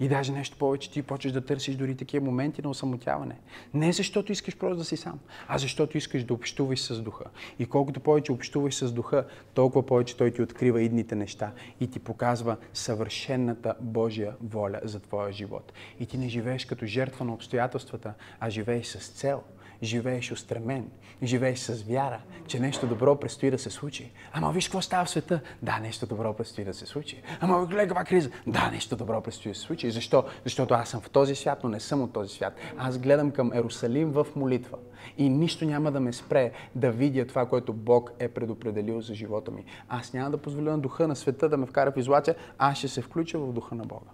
И 0.00 0.08
даже 0.08 0.32
нещо 0.32 0.58
повече, 0.58 0.90
ти 0.90 1.02
почваш 1.02 1.32
да 1.32 1.46
търсиш 1.46 1.74
дори 1.74 1.96
такива 1.96 2.26
моменти 2.26 2.62
на 2.62 2.70
осамотяване. 2.70 3.36
Не 3.74 3.92
защото 3.92 4.32
искаш 4.32 4.56
просто 4.56 4.76
да 4.76 4.84
си 4.84 4.96
сам, 4.96 5.18
а 5.48 5.58
защото 5.58 5.98
искаш 5.98 6.24
да 6.24 6.34
общуваш 6.34 6.80
с 6.80 7.00
духа. 7.00 7.24
И 7.58 7.66
колкото 7.66 8.00
повече 8.00 8.32
общуваш 8.32 8.74
с 8.74 8.92
духа, 8.92 9.26
толкова 9.54 9.86
повече 9.86 10.16
той 10.16 10.30
ти 10.30 10.42
открива 10.42 10.82
идните 10.82 11.14
неща 11.14 11.52
и 11.80 11.90
ти 11.90 11.98
показва 11.98 12.56
съвършенната 12.72 13.74
Божия 13.80 14.34
воля 14.40 14.80
за 14.84 15.00
твоя 15.00 15.32
живот. 15.32 15.72
И 16.00 16.06
ти 16.06 16.18
не 16.18 16.28
живееш 16.28 16.64
като 16.64 16.86
жертва 16.86 17.24
на 17.24 17.34
обстоятелствата, 17.34 18.14
а 18.40 18.50
живееш 18.50 18.86
с 18.86 19.08
цел– 19.08 19.42
живееш 19.82 20.32
устремен, 20.32 20.90
живееш 21.22 21.58
с 21.58 21.82
вяра, 21.82 22.20
че 22.46 22.60
нещо 22.60 22.86
добро 22.86 23.16
предстои 23.16 23.50
да 23.50 23.58
се 23.58 23.70
случи. 23.70 24.12
Ама 24.32 24.52
виж 24.52 24.66
какво 24.66 24.80
става 24.80 25.04
в 25.04 25.10
света. 25.10 25.40
Да, 25.62 25.78
нещо 25.78 26.06
добро 26.06 26.34
предстои 26.34 26.64
да 26.64 26.74
се 26.74 26.86
случи. 26.86 27.22
Ама 27.40 27.66
гледай 27.66 27.86
каква 27.86 28.04
криза. 28.04 28.30
Да, 28.46 28.70
нещо 28.70 28.96
добро 28.96 29.20
предстои 29.20 29.52
да 29.52 29.58
се 29.58 29.64
случи. 29.64 29.90
Защо? 29.90 30.24
Защото 30.44 30.74
аз 30.74 30.88
съм 30.88 31.00
в 31.00 31.10
този 31.10 31.34
свят, 31.34 31.58
но 31.62 31.68
не 31.68 31.80
съм 31.80 32.02
от 32.02 32.12
този 32.12 32.34
свят. 32.34 32.54
Аз 32.78 32.98
гледам 32.98 33.30
към 33.30 33.52
Ерусалим 33.52 34.12
в 34.12 34.26
молитва. 34.36 34.78
И 35.18 35.28
нищо 35.28 35.64
няма 35.64 35.92
да 35.92 36.00
ме 36.00 36.12
спре 36.12 36.52
да 36.74 36.90
видя 36.92 37.26
това, 37.26 37.46
което 37.46 37.72
Бог 37.72 38.12
е 38.18 38.28
предопределил 38.28 39.00
за 39.00 39.14
живота 39.14 39.50
ми. 39.50 39.64
Аз 39.88 40.12
няма 40.12 40.30
да 40.30 40.38
позволя 40.38 40.70
на 40.70 40.78
духа 40.78 41.08
на 41.08 41.16
света 41.16 41.48
да 41.48 41.56
ме 41.56 41.66
вкара 41.66 41.92
в 41.92 41.96
изолация, 41.96 42.34
аз 42.58 42.78
ще 42.78 42.88
се 42.88 43.02
включа 43.02 43.38
в 43.38 43.52
духа 43.52 43.74
на 43.74 43.84
Бога. 43.84 44.10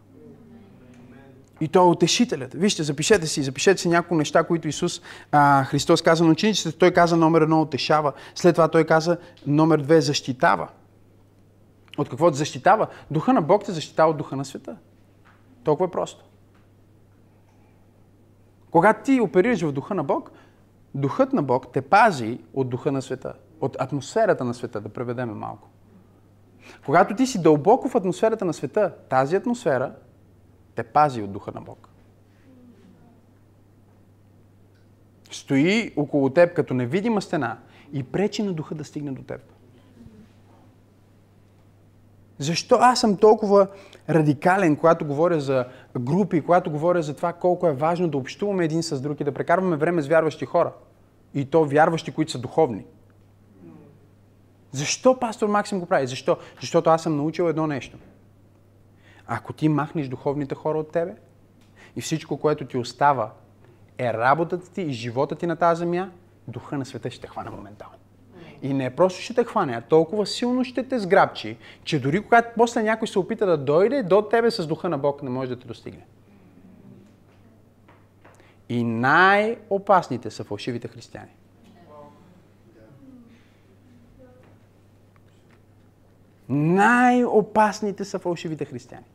И 1.60 1.68
той 1.68 1.82
е 1.82 1.90
утешителят. 1.90 2.54
Вижте, 2.54 2.82
запишете 2.82 3.26
си, 3.26 3.42
запишете 3.42 3.80
си 3.80 3.88
някои 3.88 4.16
неща, 4.16 4.44
които 4.44 4.68
Исус 4.68 5.00
а, 5.32 5.64
Христос 5.64 6.02
каза 6.02 6.24
на 6.24 6.30
учениците. 6.30 6.78
Той 6.78 6.90
каза 6.90 7.16
номер 7.16 7.40
едно 7.40 7.60
утешава. 7.60 8.12
След 8.34 8.54
това 8.54 8.68
той 8.68 8.84
каза 8.84 9.16
номер 9.46 9.78
две 9.78 10.00
защитава. 10.00 10.68
От 11.98 12.08
какво 12.08 12.30
защитава? 12.30 12.86
Духа 13.10 13.32
на 13.32 13.42
Бог 13.42 13.64
те 13.64 13.72
защитава 13.72 14.10
от 14.10 14.16
духа 14.16 14.36
на 14.36 14.44
света. 14.44 14.76
Толкова 15.64 15.86
е 15.86 15.90
просто. 15.90 16.24
Когато 18.70 19.04
ти 19.04 19.20
оперираш 19.20 19.62
в 19.62 19.72
духа 19.72 19.94
на 19.94 20.04
Бог, 20.04 20.30
духът 20.94 21.32
на 21.32 21.42
Бог 21.42 21.72
те 21.72 21.80
пази 21.80 22.38
от 22.54 22.68
духа 22.68 22.92
на 22.92 23.02
света. 23.02 23.32
От 23.60 23.76
атмосферата 23.80 24.44
на 24.44 24.54
света, 24.54 24.80
да 24.80 24.88
преведеме 24.88 25.32
малко. 25.32 25.68
Когато 26.86 27.14
ти 27.14 27.26
си 27.26 27.42
дълбоко 27.42 27.88
в 27.88 27.94
атмосферата 27.94 28.44
на 28.44 28.52
света, 28.52 28.94
тази 29.08 29.36
атмосфера 29.36 29.92
те 30.78 30.82
пази 30.82 31.22
от 31.22 31.32
духа 31.32 31.52
на 31.54 31.60
Бог. 31.60 31.88
Стои 35.30 35.92
около 35.96 36.30
теб 36.30 36.54
като 36.54 36.74
невидима 36.74 37.22
стена 37.22 37.58
и 37.92 38.02
пречи 38.02 38.42
на 38.42 38.52
духа 38.52 38.74
да 38.74 38.84
стигне 38.84 39.12
до 39.12 39.22
теб. 39.22 39.40
Защо 42.38 42.78
аз 42.80 43.00
съм 43.00 43.16
толкова 43.16 43.66
радикален, 44.08 44.76
когато 44.76 45.06
говоря 45.06 45.40
за 45.40 45.66
групи, 45.98 46.40
когато 46.40 46.70
говоря 46.70 47.02
за 47.02 47.16
това 47.16 47.32
колко 47.32 47.66
е 47.66 47.72
важно 47.72 48.08
да 48.08 48.18
общуваме 48.18 48.64
един 48.64 48.82
с 48.82 49.00
друг 49.00 49.20
и 49.20 49.24
да 49.24 49.34
прекарваме 49.34 49.76
време 49.76 50.02
с 50.02 50.08
вярващи 50.08 50.46
хора? 50.46 50.72
И 51.34 51.44
то 51.44 51.64
вярващи, 51.64 52.12
които 52.12 52.32
са 52.32 52.38
духовни. 52.38 52.84
Защо 54.72 55.18
пастор 55.18 55.48
Максим 55.48 55.80
го 55.80 55.86
прави? 55.86 56.06
Защо? 56.06 56.36
Защото 56.60 56.90
аз 56.90 57.02
съм 57.02 57.16
научил 57.16 57.44
едно 57.44 57.66
нещо– 57.66 57.98
ако 59.28 59.52
ти 59.52 59.68
махнеш 59.68 60.08
духовните 60.08 60.54
хора 60.54 60.78
от 60.78 60.92
тебе 60.92 61.14
и 61.96 62.00
всичко, 62.00 62.36
което 62.36 62.66
ти 62.66 62.76
остава 62.76 63.32
е 63.98 64.12
работата 64.12 64.70
ти 64.72 64.82
и 64.82 64.92
живота 64.92 65.34
ти 65.34 65.46
на 65.46 65.56
тази 65.56 65.78
земя, 65.78 66.10
духа 66.48 66.78
на 66.78 66.84
света 66.84 67.10
ще 67.10 67.20
те 67.20 67.26
хване 67.26 67.50
моментално. 67.50 67.94
И 68.62 68.74
не 68.74 68.96
просто 68.96 69.20
ще 69.20 69.34
те 69.34 69.44
хване, 69.44 69.72
а 69.72 69.80
толкова 69.80 70.26
силно 70.26 70.64
ще 70.64 70.88
те 70.88 70.98
сграбчи, 70.98 71.56
че 71.84 72.00
дори 72.00 72.22
когато 72.22 72.48
после 72.56 72.82
някой 72.82 73.08
се 73.08 73.18
опита 73.18 73.46
да 73.46 73.56
дойде 73.56 74.02
до 74.02 74.22
тебе 74.22 74.50
с 74.50 74.66
духа 74.66 74.88
на 74.88 74.98
Бог, 74.98 75.22
не 75.22 75.30
може 75.30 75.50
да 75.50 75.58
те 75.58 75.66
достигне. 75.66 76.06
И 78.68 78.84
най-опасните 78.84 80.30
са 80.30 80.44
фалшивите 80.44 80.88
християни. 80.88 81.30
Най-опасните 86.48 88.04
са 88.04 88.18
фалшивите 88.18 88.64
християни. 88.64 89.06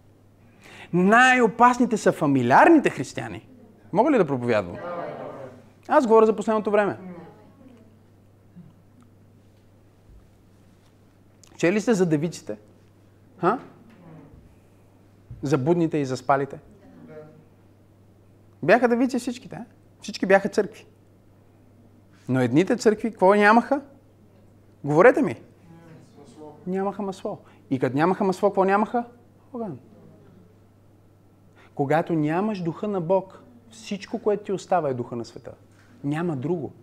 Най-опасните 0.94 1.98
са 1.98 2.12
фамилиарните 2.12 2.90
християни. 2.90 3.50
Мога 3.94 4.12
ли 4.12 4.18
да 4.18 4.28
проповядвам? 4.28 4.78
Аз 5.88 6.08
говоря 6.08 6.26
за 6.26 6.36
последното 6.36 6.72
време. 6.72 6.98
Чели 11.58 11.82
сте 11.82 11.94
за 11.94 12.06
девиците? 12.06 12.58
Ха? 13.38 13.60
За 15.42 15.58
будните 15.58 15.98
и 15.98 16.06
за 16.06 16.18
спалите? 16.18 16.60
Бяха 18.64 18.88
девици 18.88 19.20
всичките. 19.20 19.60
Всички 20.02 20.26
бяха 20.26 20.50
църкви. 20.50 20.86
Но 22.30 22.40
едните 22.40 22.78
църкви, 22.78 23.12
какво 23.12 23.34
нямаха? 23.34 23.82
Говорете 24.84 25.22
ми. 25.22 25.42
Нямаха 26.68 27.02
масло. 27.02 27.38
И 27.70 27.80
като 27.80 27.96
нямаха 27.96 28.24
масло, 28.24 28.50
какво 28.50 28.64
нямаха? 28.64 29.06
Огън. 29.54 29.80
Когато 31.76 32.14
нямаш 32.14 32.62
духа 32.62 32.88
на 32.88 33.02
Бог, 33.02 33.44
всичко, 33.72 34.20
което 34.20 34.44
ти 34.44 34.52
остава 34.52 34.90
е 34.90 34.94
духа 34.94 35.16
на 35.16 35.26
света. 35.26 35.54
Няма 36.04 36.36
друго. 36.36 36.74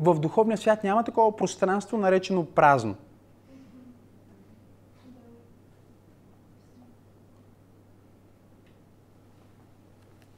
В 0.00 0.20
духовния 0.20 0.58
свят 0.58 0.84
няма 0.84 1.04
такова 1.04 1.36
пространство, 1.36 1.98
наречено 1.98 2.46
празно. 2.46 2.96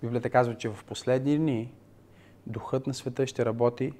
Библията 0.03 0.31
казва, 0.31 0.57
че 0.57 0.69
в 0.69 0.85
последни 0.85 1.39
дни 1.39 1.73
духът 2.47 2.87
на 2.87 2.95
света 2.95 3.27
ще 3.27 3.45
работи 3.45 3.93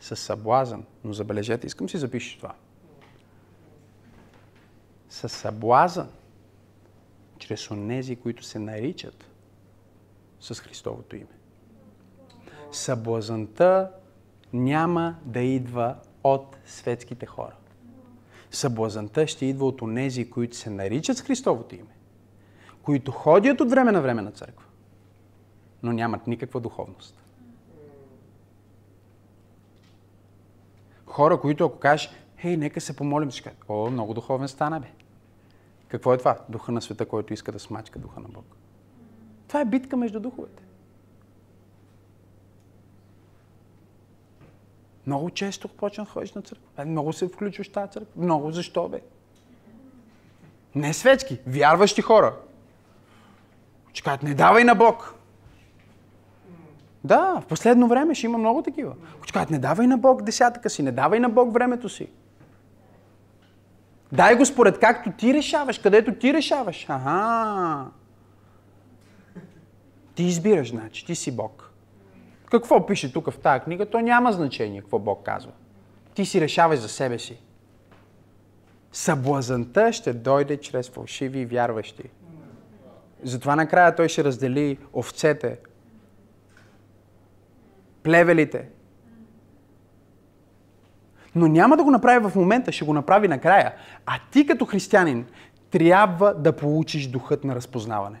с 0.00 0.16
съблазън. 0.16 0.84
Но 1.04 1.12
забележете, 1.12 1.66
искам 1.66 1.88
си 1.88 1.98
запишеш 1.98 2.36
това. 2.36 2.54
С 5.08 5.28
съблазън, 5.28 6.08
чрез 7.38 7.70
онези, 7.70 8.16
които 8.16 8.44
се 8.44 8.58
наричат 8.58 9.31
с 10.42 10.54
Христовото 10.54 11.16
име. 11.16 11.38
Съблазанта 12.72 13.90
няма 14.52 15.16
да 15.24 15.40
идва 15.40 15.96
от 16.24 16.56
светските 16.66 17.26
хора. 17.26 17.54
Съблазанта 18.50 19.26
ще 19.26 19.46
идва 19.46 19.66
от 19.66 19.82
онези, 19.82 20.30
които 20.30 20.56
се 20.56 20.70
наричат 20.70 21.16
с 21.16 21.22
Христовото 21.22 21.74
име, 21.74 21.96
които 22.82 23.12
ходят 23.12 23.60
от 23.60 23.70
време 23.70 23.92
на 23.92 24.02
време 24.02 24.22
на 24.22 24.30
църква, 24.30 24.66
но 25.82 25.92
нямат 25.92 26.26
никаква 26.26 26.60
духовност. 26.60 27.22
Хора, 31.06 31.40
които 31.40 31.64
ако 31.64 31.78
кажеш, 31.78 32.10
хей, 32.36 32.56
нека 32.56 32.80
се 32.80 32.96
помолим, 32.96 33.30
ще 33.30 33.42
кажат, 33.42 33.64
о, 33.68 33.90
много 33.90 34.14
духовен 34.14 34.48
стана, 34.48 34.80
бе. 34.80 34.90
Какво 35.88 36.14
е 36.14 36.18
това? 36.18 36.38
Духа 36.48 36.72
на 36.72 36.82
света, 36.82 37.06
който 37.06 37.32
иска 37.32 37.52
да 37.52 37.58
смачка 37.58 37.98
духа 37.98 38.20
на 38.20 38.28
Бог. 38.28 38.61
Това 39.52 39.60
е 39.60 39.64
битка 39.64 39.96
между 39.96 40.20
духовете. 40.20 40.62
Много 45.06 45.30
често 45.30 45.68
почна 45.68 46.04
да 46.04 46.10
ходиш 46.10 46.32
на 46.32 46.42
църква. 46.42 46.82
Е, 46.82 46.84
много 46.84 47.12
се 47.12 47.28
включваш 47.28 47.68
в 47.68 47.72
тази 47.72 47.92
църква. 47.92 48.22
Много 48.22 48.50
защо, 48.50 48.88
бе? 48.88 49.00
Не 50.74 50.94
светски, 50.94 51.38
вярващи 51.46 52.02
хора. 52.02 52.36
Кажат, 54.04 54.22
не 54.22 54.34
давай 54.34 54.64
на 54.64 54.74
Бог. 54.74 55.14
Да, 57.04 57.40
в 57.40 57.46
последно 57.46 57.88
време 57.88 58.14
ще 58.14 58.26
има 58.26 58.38
много 58.38 58.62
такива. 58.62 58.94
Кажат, 59.32 59.50
не 59.50 59.58
давай 59.58 59.86
на 59.86 59.98
Бог 59.98 60.22
десятъка 60.22 60.70
си, 60.70 60.82
не 60.82 60.92
давай 60.92 61.20
на 61.20 61.28
Бог 61.28 61.52
времето 61.52 61.88
си. 61.88 62.08
Дай 64.12 64.36
го 64.36 64.46
според 64.46 64.78
както 64.78 65.12
ти 65.12 65.34
решаваш, 65.34 65.78
където 65.78 66.14
ти 66.14 66.32
решаваш. 66.32 66.86
Ага. 66.88 67.90
Ти 70.14 70.22
избираш, 70.22 70.70
значи, 70.70 71.06
ти 71.06 71.14
си 71.14 71.36
Бог. 71.36 71.70
Какво 72.50 72.86
пише 72.86 73.12
тук 73.12 73.30
в 73.30 73.38
тази 73.38 73.60
книга, 73.60 73.86
то 73.86 74.00
няма 74.00 74.32
значение 74.32 74.80
какво 74.80 74.98
Бог 74.98 75.24
казва. 75.24 75.52
Ти 76.14 76.24
си 76.24 76.40
решаваш 76.40 76.78
за 76.78 76.88
себе 76.88 77.18
си. 77.18 77.42
Съблазанта 78.92 79.92
ще 79.92 80.12
дойде 80.12 80.56
чрез 80.56 80.90
фалшиви 80.90 81.46
вярващи. 81.46 82.02
Затова 83.22 83.56
накрая 83.56 83.94
той 83.94 84.08
ще 84.08 84.24
раздели 84.24 84.78
овцете, 84.94 85.58
плевелите. 88.02 88.68
Но 91.34 91.48
няма 91.48 91.76
да 91.76 91.84
го 91.84 91.90
направи 91.90 92.28
в 92.28 92.34
момента, 92.34 92.72
ще 92.72 92.84
го 92.84 92.92
направи 92.92 93.28
накрая. 93.28 93.74
А 94.06 94.18
ти 94.30 94.46
като 94.46 94.64
християнин 94.64 95.26
трябва 95.70 96.34
да 96.34 96.56
получиш 96.56 97.06
духът 97.06 97.44
на 97.44 97.54
разпознаване. 97.54 98.20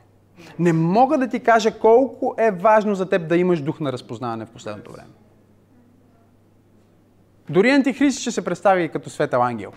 Не 0.58 0.72
мога 0.72 1.18
да 1.18 1.28
ти 1.28 1.40
кажа 1.40 1.78
колко 1.78 2.34
е 2.38 2.50
важно 2.50 2.94
за 2.94 3.08
теб 3.08 3.28
да 3.28 3.36
имаш 3.36 3.60
дух 3.60 3.80
на 3.80 3.92
разпознаване 3.92 4.46
в 4.46 4.50
последното 4.50 4.92
време. 4.92 5.10
Дори 7.50 7.70
антихрист 7.70 8.20
ще 8.20 8.30
се 8.30 8.44
представи 8.44 8.88
като 8.88 9.10
светъл 9.10 9.42
ангел. 9.42 9.72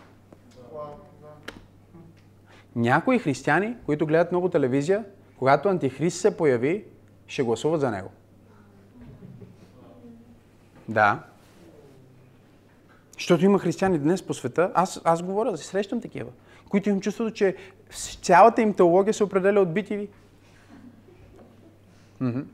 Някои 2.76 3.20
християни, 3.20 3.76
които 3.86 4.06
гледат 4.06 4.32
много 4.32 4.50
телевизия, 4.50 5.04
когато 5.40 5.70
антихрист 5.70 6.22
се 6.22 6.38
появи, 6.38 6.86
ще 7.28 7.44
гласуват 7.44 7.82
за 7.82 7.92
него. 7.92 8.10
Да. 10.90 11.20
Защото 13.14 13.46
има 13.46 13.60
християни 13.60 14.00
днес 14.00 14.22
по 14.22 14.34
света, 14.34 14.72
аз, 14.74 15.02
аз 15.04 15.24
говоря, 15.24 15.58
срещам 15.58 16.02
такива, 16.02 16.30
които 16.70 16.90
имам 16.90 17.02
чувството, 17.02 17.32
че 17.32 17.56
цялата 18.22 18.62
им 18.62 18.74
теология 18.74 19.14
се 19.14 19.24
определя 19.24 19.60
от 19.60 19.70
BTV. 19.70 20.08
Mm-hmm. 22.22 22.46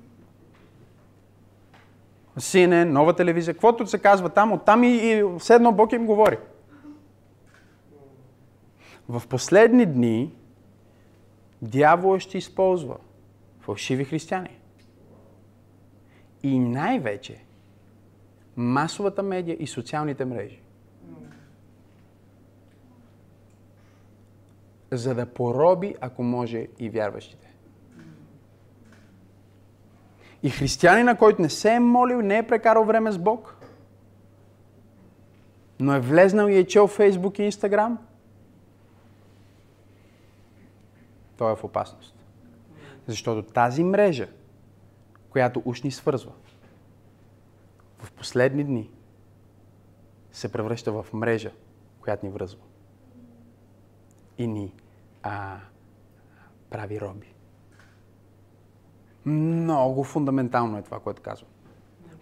CNN, 2.40 2.84
нова 2.84 3.16
телевизия, 3.16 3.54
каквото 3.54 3.88
се 3.88 4.00
казва 4.00 4.30
там, 4.30 4.52
оттам 4.52 4.84
и, 4.84 4.88
и 4.88 5.24
все 5.40 5.56
едно 5.56 5.72
Бог 5.72 5.92
им 5.92 6.06
говори. 6.06 6.38
В 9.10 9.28
последни 9.28 9.86
дни 9.86 10.34
дявола 11.62 12.20
ще 12.20 12.38
използва 12.38 12.98
фалшиви 13.60 14.06
християни. 14.06 14.60
И 16.44 16.60
най-вече 16.60 17.44
масовата 18.58 19.24
медия 19.24 19.58
и 19.60 19.68
социалните 19.68 20.26
мрежи. 20.26 20.62
За 24.92 25.16
да 25.16 25.26
пороби, 25.26 25.96
ако 26.02 26.24
може, 26.24 26.68
и 26.80 26.90
вярващите. 26.90 27.51
И 30.44 30.50
християнина, 30.50 31.18
който 31.18 31.42
не 31.42 31.50
се 31.50 31.74
е 31.74 31.80
молил, 31.80 32.22
не 32.22 32.38
е 32.38 32.48
прекарал 32.48 32.84
време 32.84 33.12
с 33.12 33.18
Бог, 33.18 33.58
но 35.80 35.94
е 35.94 36.00
влезнал 36.00 36.48
и 36.48 36.58
е 36.58 36.68
чел 36.68 36.88
Фейсбук 36.88 37.40
и 37.40 37.44
Инстаграм, 37.44 38.00
той 41.38 41.52
е 41.52 41.56
в 41.56 41.64
опасност. 41.64 42.16
Защото 43.08 43.54
тази 43.54 43.84
мрежа, 43.84 44.28
която 45.30 45.62
уж 45.66 45.82
ни 45.82 45.92
свързва, 45.92 46.32
в 48.00 48.12
последни 48.12 48.64
дни 48.64 48.90
се 50.32 50.52
превръща 50.52 50.92
в 50.92 51.06
мрежа, 51.14 51.52
която 52.02 52.26
ни 52.26 52.32
връзва. 52.32 52.62
И 54.38 54.48
ни 54.48 54.74
а, 55.24 55.58
прави 56.70 57.02
роби. 57.02 57.31
Много 59.26 60.04
фундаментално 60.04 60.78
е 60.78 60.82
това, 60.82 61.00
което 61.00 61.22
казвам. 61.22 61.50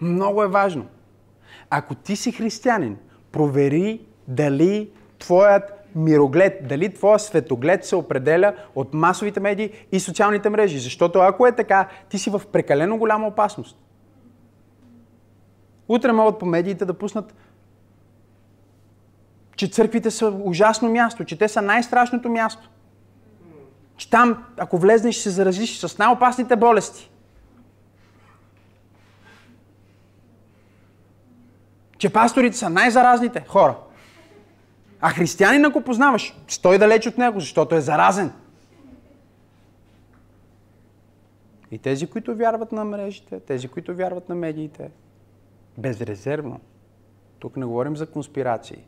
Много 0.02 0.44
е 0.44 0.48
важно. 0.48 0.86
Ако 1.70 1.96
ти 1.96 2.16
си 2.16 2.32
християнин, 2.32 2.98
провери 3.32 4.02
дали 4.28 4.92
твоят 5.20 5.64
мироглед, 5.96 6.68
дали 6.68 6.94
твоя 6.94 7.20
светоглед 7.20 7.86
се 7.86 7.96
определя 7.96 8.56
от 8.76 8.94
масовите 8.94 9.40
медии 9.40 9.72
и 9.92 10.00
социалните 10.00 10.50
мрежи. 10.50 10.80
Защото 10.80 11.20
ако 11.20 11.48
е 11.48 11.56
така, 11.56 11.88
ти 12.10 12.20
си 12.20 12.30
в 12.30 12.42
прекалено 12.52 12.98
голяма 12.98 13.28
опасност. 13.28 13.78
Утре 15.88 16.12
могат 16.12 16.40
по 16.40 16.46
медиите 16.46 16.86
да 16.86 16.94
пуснат, 16.94 17.36
че 19.56 19.68
църквите 19.68 20.12
са 20.12 20.40
ужасно 20.44 20.92
място, 20.92 21.26
че 21.26 21.38
те 21.38 21.48
са 21.48 21.62
най-страшното 21.62 22.30
място. 22.30 22.70
Че 24.00 24.10
там, 24.10 24.46
ако 24.58 24.78
влезнеш, 24.78 25.16
ще 25.16 25.24
се 25.24 25.30
заразиш 25.30 25.80
с 25.80 25.98
най-опасните 25.98 26.56
болести. 26.56 27.12
Че 31.98 32.14
пасторите 32.14 32.58
са 32.58 32.70
най-заразните 32.70 33.46
хора. 33.48 33.76
А 35.02 35.10
християнин, 35.10 35.66
ако 35.66 35.82
познаваш, 35.82 36.38
стой 36.48 36.78
далеч 36.78 37.08
от 37.08 37.18
него, 37.18 37.40
защото 37.40 37.76
е 37.76 37.82
заразен. 37.82 38.32
И 41.72 41.78
тези, 41.78 42.08
които 42.08 42.36
вярват 42.36 42.72
на 42.72 42.86
мрежите, 42.86 43.40
тези, 43.40 43.68
които 43.68 43.96
вярват 43.96 44.30
на 44.30 44.36
медиите, 44.36 44.92
безрезервно. 45.78 46.60
Тук 47.40 47.58
не 47.58 47.66
говорим 47.66 47.98
за 47.98 48.06
конспирации. 48.08 48.84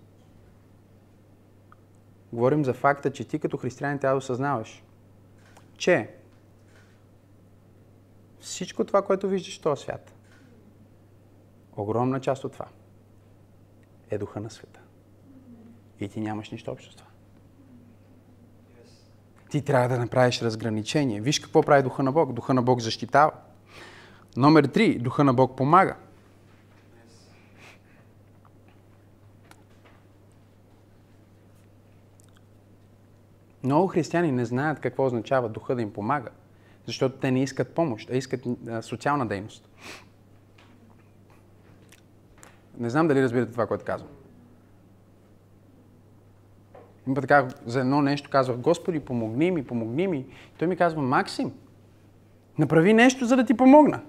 Говорим 2.34 2.66
за 2.66 2.74
факта, 2.74 3.12
че 3.12 3.24
ти 3.24 3.40
като 3.40 3.58
християнин 3.58 4.00
трябва 4.00 4.14
да 4.14 4.18
осъзнаваш, 4.18 4.84
че 5.82 6.10
всичко 8.40 8.86
това, 8.86 9.02
което 9.02 9.28
виждаш 9.28 9.60
в 9.60 9.62
този 9.62 9.82
свят, 9.82 10.14
огромна 11.78 12.22
част 12.22 12.44
от 12.44 12.54
това 12.54 12.66
е 14.10 14.18
духа 14.18 14.40
на 14.40 14.50
света. 14.50 14.80
И 16.00 16.10
ти 16.10 16.20
нямаш 16.20 16.52
нищо 16.52 16.72
общо 16.72 16.92
с 16.92 16.96
това. 16.96 17.10
Ти 19.50 19.62
трябва 19.62 19.88
да 19.88 19.98
направиш 19.98 20.42
разграничение. 20.42 21.22
Виж 21.22 21.40
какво 21.40 21.62
прави 21.64 21.84
духа 21.84 22.04
на 22.04 22.12
Бог. 22.12 22.34
Духа 22.34 22.54
на 22.54 22.62
Бог 22.62 22.80
защитава. 22.80 23.32
Номер 24.38 24.64
три. 24.64 25.00
Духа 25.00 25.24
на 25.24 25.34
Бог 25.34 25.58
помага. 25.58 25.98
Много 33.64 33.88
християни 33.88 34.32
не 34.32 34.46
знаят 34.46 34.80
какво 34.80 35.06
означава 35.06 35.50
духа 35.50 35.76
да 35.76 35.82
им 35.82 35.94
помага, 35.94 36.30
защото 36.86 37.18
те 37.18 37.32
не 37.32 37.44
искат 37.44 37.76
помощ, 37.76 38.10
а 38.12 38.18
искат 38.18 38.42
социална 38.82 39.28
дейност. 39.28 39.70
Не 42.78 42.90
знам 42.90 43.08
дали 43.08 43.24
разбирате 43.24 43.52
това, 43.52 43.68
което 43.68 43.86
казвам. 43.86 44.10
Има 47.08 47.22
така, 47.22 47.48
за 47.66 47.80
едно 47.80 48.02
нещо 48.02 48.30
казвах, 48.30 48.58
Господи, 48.58 49.00
помогни 49.00 49.52
ми, 49.52 49.68
помогни 49.68 50.08
ми. 50.08 50.26
Той 50.58 50.68
ми 50.68 50.76
казва, 50.76 51.02
Максим, 51.02 51.52
направи 52.58 52.94
нещо, 52.94 53.26
за 53.26 53.36
да 53.36 53.46
ти 53.46 53.54
помогна. 53.54 54.02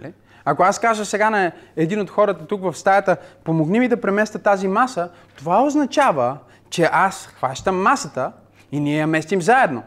Нали? 0.00 0.12
Ако 0.44 0.62
аз 0.62 0.78
кажа 0.78 1.04
сега 1.04 1.30
на 1.30 1.52
един 1.76 2.00
от 2.00 2.10
хората 2.10 2.46
тук 2.46 2.62
в 2.62 2.74
стаята, 2.74 3.16
помогни 3.44 3.80
ми 3.80 3.88
да 3.88 4.00
преместя 4.00 4.38
тази 4.38 4.68
маса, 4.68 5.10
това 5.36 5.64
означава, 5.64 6.38
че 6.70 6.88
аз 6.92 7.26
хващам 7.26 7.82
масата 7.82 8.32
и 8.72 8.80
ние 8.80 8.98
я 8.98 9.06
местим 9.06 9.42
заедно. 9.42 9.82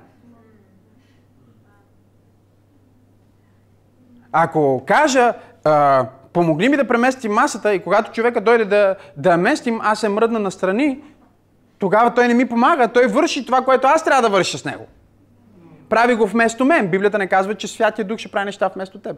Ако 4.31 4.83
кажа, 4.87 5.33
а, 5.63 6.05
помогни 6.33 6.69
ми 6.69 6.77
да 6.77 6.87
преместим 6.87 7.31
масата 7.31 7.73
и 7.73 7.83
когато 7.83 8.11
човека 8.11 8.41
дойде 8.41 8.65
да, 8.65 8.95
да 9.17 9.31
я 9.31 9.37
местим, 9.37 9.79
аз 9.83 9.99
се 9.99 10.09
мръдна 10.09 10.39
настрани, 10.39 10.99
тогава 11.79 12.13
той 12.13 12.27
не 12.27 12.33
ми 12.33 12.45
помага, 12.45 12.87
той 12.87 13.07
върши 13.07 13.45
това, 13.45 13.61
което 13.61 13.87
аз 13.87 14.03
трябва 14.03 14.21
да 14.21 14.29
върша 14.29 14.57
с 14.57 14.65
него. 14.65 14.85
Прави 15.89 16.15
го 16.15 16.27
вместо 16.27 16.65
мен. 16.65 16.87
Библията 16.87 17.17
не 17.17 17.27
казва, 17.27 17.55
че 17.55 17.67
Святия 17.67 18.05
Дух 18.05 18.17
ще 18.17 18.31
прави 18.31 18.45
неща 18.45 18.71
вместо 18.75 18.99
теб. 18.99 19.17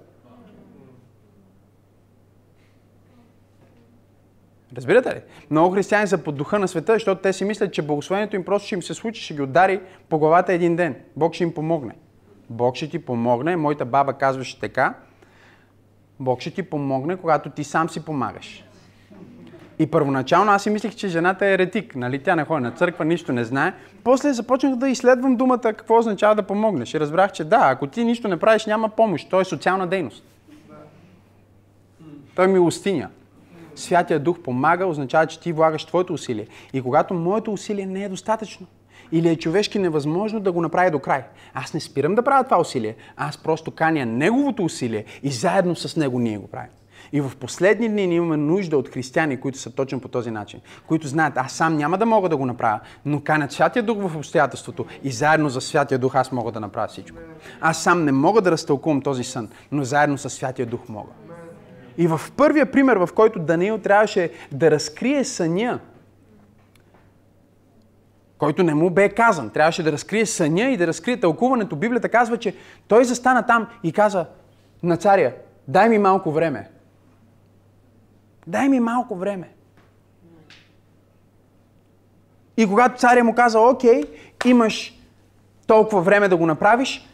Разбирате 4.75 5.15
ли? 5.15 5.19
Много 5.51 5.75
християни 5.75 6.07
са 6.07 6.17
под 6.17 6.35
духа 6.35 6.59
на 6.59 6.67
света, 6.67 6.93
защото 6.93 7.21
те 7.21 7.33
си 7.33 7.45
мислят, 7.45 7.73
че 7.73 7.81
благословението 7.81 8.35
им 8.35 8.43
просто 8.43 8.65
ще 8.65 8.75
им 8.75 8.83
се 8.83 8.93
случи, 8.93 9.21
ще 9.21 9.33
ги 9.33 9.41
удари 9.41 9.81
по 10.09 10.19
главата 10.19 10.53
един 10.53 10.75
ден. 10.75 10.95
Бог 11.15 11.33
ще 11.33 11.43
им 11.43 11.53
помогне. 11.53 11.95
Бог 12.49 12.75
ще 12.75 12.89
ти 12.89 12.99
помогне. 12.99 13.55
Моята 13.55 13.85
баба 13.85 14.13
казваше 14.13 14.59
така. 14.59 14.93
Бог 16.19 16.41
ще 16.41 16.51
ти 16.51 16.63
помогне, 16.63 17.15
когато 17.15 17.49
ти 17.49 17.63
сам 17.63 17.89
си 17.89 18.05
помагаш. 18.05 18.63
И 19.79 19.87
първоначално 19.87 20.51
аз 20.51 20.63
си 20.63 20.69
мислих, 20.69 20.95
че 20.95 21.07
жената 21.07 21.45
е 21.45 21.53
еретик. 21.53 21.95
Нали? 21.95 22.23
Тя 22.23 22.35
не 22.35 22.45
ходи 22.45 22.63
на 22.63 22.71
църква, 22.71 23.05
нищо 23.05 23.33
не 23.33 23.43
знае. 23.43 23.73
После 24.03 24.33
започнах 24.33 24.75
да 24.75 24.89
изследвам 24.89 25.35
думата 25.35 25.59
какво 25.61 25.97
означава 25.97 26.35
да 26.35 26.43
помогнеш. 26.43 26.93
И 26.93 26.99
разбрах, 26.99 27.31
че 27.31 27.43
да, 27.43 27.59
ако 27.61 27.87
ти 27.87 28.03
нищо 28.03 28.27
не 28.27 28.39
правиш, 28.39 28.65
няма 28.65 28.89
помощ. 28.89 29.29
То 29.29 29.41
е 29.41 29.45
социална 29.45 29.87
дейност. 29.87 30.23
Той 32.35 32.45
е 32.45 32.47
милостиня. 32.47 33.09
Святия 33.75 34.19
Дух 34.19 34.39
помага, 34.39 34.85
означава, 34.85 35.27
че 35.27 35.39
ти 35.39 35.53
влагаш 35.53 35.85
твоето 35.85 36.13
усилие. 36.13 36.47
И 36.73 36.81
когато 36.81 37.13
моето 37.13 37.53
усилие 37.53 37.85
не 37.85 38.03
е 38.03 38.09
достатъчно, 38.09 38.67
или 39.11 39.29
е 39.29 39.35
човешки 39.35 39.79
невъзможно 39.79 40.39
да 40.39 40.51
го 40.51 40.61
направи 40.61 40.91
до 40.91 40.99
край. 40.99 41.23
Аз 41.53 41.73
не 41.73 41.79
спирам 41.79 42.15
да 42.15 42.23
правя 42.23 42.43
това 42.43 42.59
усилие, 42.59 42.95
аз 43.17 43.37
просто 43.37 43.71
каня 43.71 44.05
неговото 44.05 44.63
усилие 44.63 45.05
и 45.23 45.31
заедно 45.31 45.75
с 45.75 45.95
него 45.95 46.19
ние 46.19 46.37
го 46.37 46.47
правим. 46.47 46.71
И 47.13 47.21
в 47.21 47.31
последни 47.39 47.89
дни 47.89 48.07
ние 48.07 48.17
имаме 48.17 48.37
нужда 48.37 48.77
от 48.77 48.89
християни, 48.89 49.39
които 49.39 49.57
са 49.57 49.71
точно 49.71 49.99
по 49.99 50.07
този 50.07 50.31
начин. 50.31 50.59
Които 50.87 51.07
знаят, 51.07 51.37
аз 51.37 51.51
сам 51.51 51.77
няма 51.77 51.97
да 51.97 52.05
мога 52.05 52.29
да 52.29 52.37
го 52.37 52.45
направя, 52.45 52.79
но 53.05 53.21
канят 53.21 53.51
Святия 53.51 53.83
Дух 53.83 53.97
в 53.99 54.17
обстоятелството 54.17 54.85
и 55.03 55.11
заедно 55.11 55.49
за 55.49 55.61
Святия 55.61 55.99
Дух 55.99 56.15
аз 56.15 56.31
мога 56.31 56.51
да 56.51 56.59
направя 56.59 56.87
всичко. 56.87 57.17
Аз 57.61 57.83
сам 57.83 58.05
не 58.05 58.11
мога 58.11 58.41
да 58.41 58.51
разтълкувам 58.51 59.01
този 59.01 59.23
сън, 59.23 59.49
но 59.71 59.83
заедно 59.83 60.17
с 60.17 60.29
Святия 60.29 60.65
Дух 60.65 60.89
мога. 60.89 61.09
И 61.97 62.07
в 62.07 62.21
първия 62.37 62.71
пример, 62.71 62.97
в 62.97 63.09
който 63.15 63.39
Даниил 63.39 63.77
трябваше 63.77 64.31
да 64.51 64.71
разкрие 64.71 65.23
съня, 65.23 65.79
който 68.37 68.63
не 68.63 68.73
му 68.73 68.89
бе 68.89 69.09
казан. 69.09 69.49
Трябваше 69.49 69.83
да 69.83 69.91
разкрие 69.91 70.25
съня 70.25 70.63
и 70.63 70.77
да 70.77 70.87
разкрие 70.87 71.19
тълкуването. 71.19 71.75
Библията 71.75 72.09
казва, 72.09 72.37
че 72.37 72.55
той 72.87 73.05
застана 73.05 73.45
там 73.45 73.67
и 73.83 73.91
каза 73.91 74.25
на 74.83 74.97
царя, 74.97 75.33
дай 75.67 75.89
ми 75.89 75.97
малко 75.97 76.31
време. 76.31 76.69
Дай 78.47 78.69
ми 78.69 78.79
малко 78.79 79.15
време. 79.15 79.49
И 82.57 82.67
когато 82.67 82.99
царя 82.99 83.23
му 83.23 83.35
каза, 83.35 83.59
окей, 83.59 84.03
имаш 84.45 84.99
толкова 85.67 86.01
време 86.01 86.27
да 86.27 86.37
го 86.37 86.45
направиш, 86.45 87.07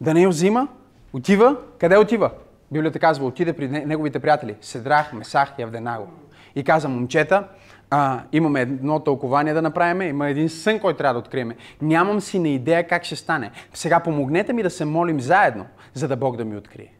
да 0.00 0.14
не 0.14 0.22
я 0.22 0.28
взима, 0.28 0.68
отива. 1.12 1.56
Къде 1.78 1.98
отива? 1.98 2.30
Библията 2.72 2.98
казва, 2.98 3.26
отиде 3.26 3.52
при 3.52 3.68
неговите 3.68 4.18
приятели. 4.18 4.56
Седрах, 4.60 5.12
Месах 5.12 5.52
и 5.58 5.62
Авденаго. 5.62 6.06
И 6.54 6.64
каза, 6.64 6.88
момчета, 6.88 7.48
а, 7.90 8.22
имаме 8.32 8.60
едно 8.60 9.00
тълкование 9.00 9.54
да 9.54 9.62
направим, 9.62 10.02
има 10.02 10.28
един 10.28 10.48
сън, 10.48 10.78
който 10.78 10.98
трябва 10.98 11.14
да 11.14 11.18
открием. 11.18 11.52
Нямам 11.82 12.20
си 12.20 12.38
на 12.38 12.48
идея 12.48 12.88
как 12.88 13.04
ще 13.04 13.16
стане. 13.16 13.50
Сега 13.74 14.00
помогнете 14.00 14.52
ми 14.52 14.62
да 14.62 14.70
се 14.70 14.84
молим 14.84 15.20
заедно, 15.20 15.66
за 15.94 16.08
да 16.08 16.16
Бог 16.16 16.36
да 16.36 16.44
ми 16.44 16.56
открие. 16.56 16.92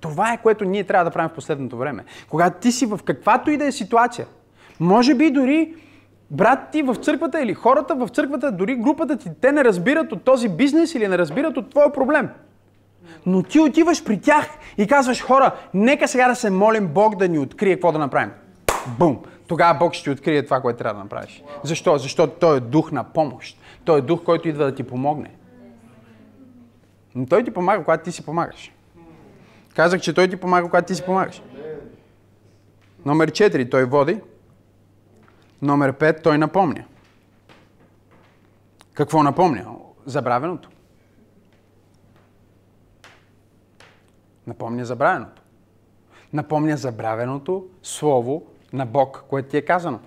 Това 0.00 0.32
е 0.32 0.42
което 0.42 0.64
ние 0.64 0.84
трябва 0.84 1.04
да 1.04 1.10
правим 1.10 1.30
в 1.30 1.34
последното 1.34 1.76
време. 1.76 2.04
Когато 2.28 2.60
ти 2.60 2.72
си 2.72 2.86
в 2.86 3.00
каквато 3.04 3.50
и 3.50 3.56
да 3.56 3.66
е 3.66 3.72
ситуация, 3.72 4.26
може 4.80 5.14
би 5.14 5.30
дори 5.30 5.74
брат 6.34 6.58
ти 6.72 6.82
в 6.82 6.94
църквата 6.94 7.42
или 7.42 7.54
хората 7.54 7.94
в 7.94 8.08
църквата, 8.08 8.52
дори 8.52 8.76
групата 8.76 9.16
ти, 9.16 9.30
те 9.40 9.52
не 9.52 9.64
разбират 9.64 10.12
от 10.12 10.22
този 10.22 10.48
бизнес 10.48 10.94
или 10.94 11.08
не 11.08 11.18
разбират 11.18 11.56
от 11.56 11.70
твоя 11.70 11.92
проблем. 11.92 12.28
Но 13.26 13.42
ти 13.42 13.60
отиваш 13.60 14.04
при 14.04 14.20
тях 14.20 14.48
и 14.78 14.86
казваш, 14.86 15.22
хора, 15.22 15.54
нека 15.74 16.08
сега 16.08 16.28
да 16.28 16.34
се 16.34 16.50
молим 16.50 16.86
Бог 16.86 17.16
да 17.16 17.28
ни 17.28 17.38
открие 17.38 17.74
какво 17.74 17.92
да 17.92 17.98
направим. 17.98 18.30
Бум! 18.98 19.18
Тогава 19.46 19.78
Бог 19.78 19.94
ще 19.94 20.04
ти 20.04 20.10
открие 20.10 20.44
това, 20.44 20.60
което 20.60 20.78
трябва 20.78 20.98
да 20.98 21.04
направиш. 21.04 21.42
Защо? 21.62 21.98
Защото 21.98 22.32
Той 22.40 22.56
е 22.56 22.60
дух 22.60 22.92
на 22.92 23.04
помощ. 23.04 23.58
Той 23.84 23.98
е 23.98 24.02
дух, 24.02 24.22
който 24.24 24.48
идва 24.48 24.64
да 24.64 24.74
ти 24.74 24.82
помогне. 24.82 25.30
Но 27.14 27.26
Той 27.26 27.44
ти 27.44 27.50
помага, 27.50 27.84
когато 27.84 28.04
ти 28.04 28.12
си 28.12 28.24
помагаш. 28.24 28.72
Казах, 29.74 30.00
че 30.00 30.12
Той 30.12 30.28
ти 30.28 30.36
помага, 30.36 30.66
когато 30.66 30.86
ти 30.86 30.94
си 30.94 31.02
помагаш. 31.02 31.42
Номер 33.06 33.30
4. 33.30 33.70
Той 33.70 33.84
води. 33.84 34.20
Номер 35.64 35.92
5. 35.92 36.22
Той 36.22 36.38
напомня. 36.38 36.84
Какво 38.94 39.22
напомня? 39.22 39.66
Забравеното. 40.06 40.70
Напомня 44.46 44.84
забравеното. 44.84 45.42
Напомня 46.32 46.76
забравеното 46.76 47.66
слово 47.82 48.42
на 48.72 48.86
Бог, 48.86 49.24
което 49.28 49.48
ти 49.48 49.56
е 49.56 49.64
казано. 49.64 50.00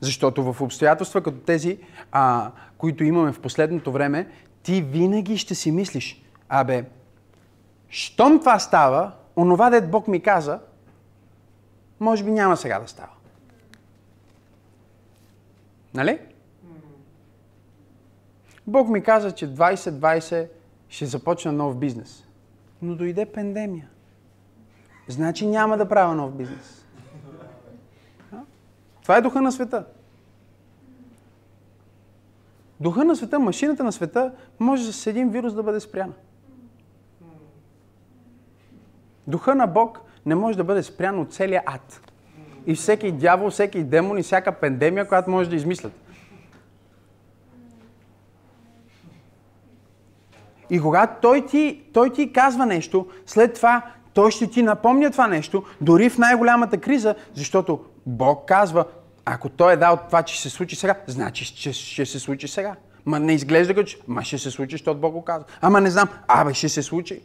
Защото 0.00 0.52
в 0.52 0.60
обстоятелства 0.60 1.22
като 1.22 1.38
тези, 1.38 1.78
а, 2.12 2.50
които 2.78 3.04
имаме 3.04 3.32
в 3.32 3.40
последното 3.40 3.92
време, 3.92 4.30
ти 4.62 4.82
винаги 4.82 5.38
ще 5.38 5.54
си 5.54 5.72
мислиш, 5.72 6.24
абе, 6.48 6.84
щом 7.88 8.38
това 8.38 8.58
става, 8.58 9.12
онова 9.36 9.70
дед 9.70 9.90
Бог 9.90 10.08
ми 10.08 10.22
каза, 10.22 10.60
може 12.00 12.24
би 12.24 12.30
няма 12.30 12.56
сега 12.56 12.78
да 12.78 12.88
става. 12.88 13.15
Нали? 15.96 16.18
Бог 18.66 18.88
ми 18.88 19.02
каза, 19.02 19.32
че 19.32 19.54
2020 19.54 20.48
ще 20.88 21.06
започна 21.06 21.52
нов 21.52 21.76
бизнес. 21.76 22.26
Но 22.82 22.96
дойде 22.96 23.26
пандемия. 23.26 23.88
Значи 25.08 25.46
няма 25.46 25.76
да 25.76 25.88
правя 25.88 26.14
нов 26.14 26.32
бизнес. 26.32 26.86
Това 29.02 29.16
е 29.16 29.22
духа 29.22 29.42
на 29.42 29.52
света. 29.52 29.86
Духа 32.80 33.04
на 33.04 33.16
света, 33.16 33.38
машината 33.38 33.84
на 33.84 33.92
света 33.92 34.32
може 34.60 34.92
с 34.92 35.06
един 35.06 35.30
вирус 35.30 35.54
да 35.54 35.62
бъде 35.62 35.80
спряна. 35.80 36.12
Духа 39.26 39.54
на 39.54 39.66
Бог 39.66 40.00
не 40.26 40.34
може 40.34 40.56
да 40.56 40.64
бъде 40.64 40.82
спрян 40.82 41.20
от 41.20 41.32
целия 41.32 41.62
ад. 41.66 42.05
И 42.66 42.74
всеки 42.74 43.12
дявол, 43.12 43.50
всеки 43.50 43.84
демон 43.84 44.18
и 44.18 44.22
всяка 44.22 44.52
пандемия, 44.52 45.08
която 45.08 45.30
може 45.30 45.50
да 45.50 45.56
измислят. 45.56 45.92
И 50.70 50.80
когато 50.80 51.20
той 51.22 51.46
ти, 51.46 51.82
той 51.92 52.12
ти 52.12 52.32
казва 52.32 52.66
нещо, 52.66 53.06
след 53.26 53.54
това 53.54 53.82
той 54.14 54.30
ще 54.30 54.46
ти 54.46 54.62
напомня 54.62 55.10
това 55.10 55.26
нещо, 55.26 55.64
дори 55.80 56.10
в 56.10 56.18
най-голямата 56.18 56.78
криза, 56.78 57.14
защото 57.34 57.84
Бог 58.06 58.48
казва, 58.48 58.84
ако 59.24 59.48
той 59.48 59.72
е 59.72 59.76
дал 59.76 59.98
това, 60.06 60.22
че 60.22 60.42
се 60.42 60.50
случи 60.50 60.76
сега, 60.76 60.94
значи 61.06 61.44
ще, 61.44 61.72
ще 61.72 62.06
се 62.06 62.18
случи 62.18 62.48
сега. 62.48 62.74
Ма 63.06 63.20
не 63.20 63.32
изглежда 63.32 63.74
като 63.74 63.88
че, 63.88 63.98
ма 64.08 64.24
ще 64.24 64.38
се 64.38 64.50
случи, 64.50 64.74
защото 64.74 65.00
Бог 65.00 65.12
го 65.12 65.22
казва. 65.24 65.44
Ама 65.60 65.80
не 65.80 65.90
знам, 65.90 66.08
абе 66.28 66.54
ще 66.54 66.68
се 66.68 66.82
случи. 66.82 67.20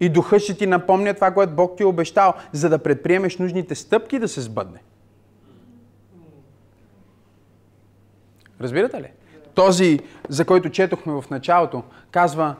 И 0.00 0.08
духът 0.08 0.42
ще 0.42 0.54
ти 0.54 0.66
напомня 0.66 1.14
това, 1.14 1.30
което 1.30 1.54
Бог 1.54 1.76
ти 1.76 1.82
е 1.82 1.86
обещал, 1.86 2.34
за 2.52 2.68
да 2.68 2.78
предприемеш 2.78 3.38
нужните 3.38 3.74
стъпки 3.74 4.18
да 4.18 4.28
се 4.28 4.40
сбъдне. 4.40 4.82
Разбирате 8.60 9.02
ли? 9.02 9.12
Този, 9.54 10.00
за 10.28 10.44
който 10.44 10.70
четохме 10.70 11.12
в 11.12 11.30
началото, 11.30 11.82
казва, 12.10 12.56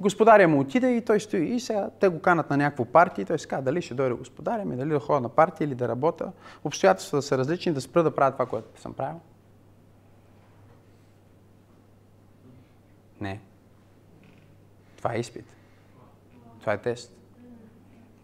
господаря 0.00 0.48
му 0.48 0.60
отиде 0.60 0.96
и 0.96 1.04
той 1.04 1.20
стои. 1.20 1.54
И 1.54 1.60
сега 1.60 1.90
те 2.00 2.08
го 2.08 2.20
канат 2.20 2.50
на 2.50 2.56
някакво 2.56 2.84
партия 2.84 3.22
и 3.22 3.26
той 3.26 3.38
си 3.38 3.48
казва, 3.48 3.62
дали 3.62 3.82
ще 3.82 3.94
дойде 3.94 4.14
господаря 4.14 4.64
ми, 4.64 4.76
дали 4.76 4.88
да 4.88 5.00
ходя 5.00 5.20
на 5.20 5.28
партия 5.28 5.64
или 5.64 5.74
да 5.74 5.88
работя. 5.88 6.32
Обстоятелствата 6.64 7.22
са 7.22 7.38
различни, 7.38 7.72
да 7.72 7.80
спра 7.80 8.02
да 8.02 8.14
правя 8.14 8.32
това, 8.32 8.46
което 8.46 8.80
съм 8.80 8.92
правил. 8.92 9.20
Не. 13.20 13.40
Това 14.96 15.14
е 15.14 15.18
изпит. 15.18 15.57
Това 16.68 16.74
е 16.74 16.78
тест. 16.78 17.12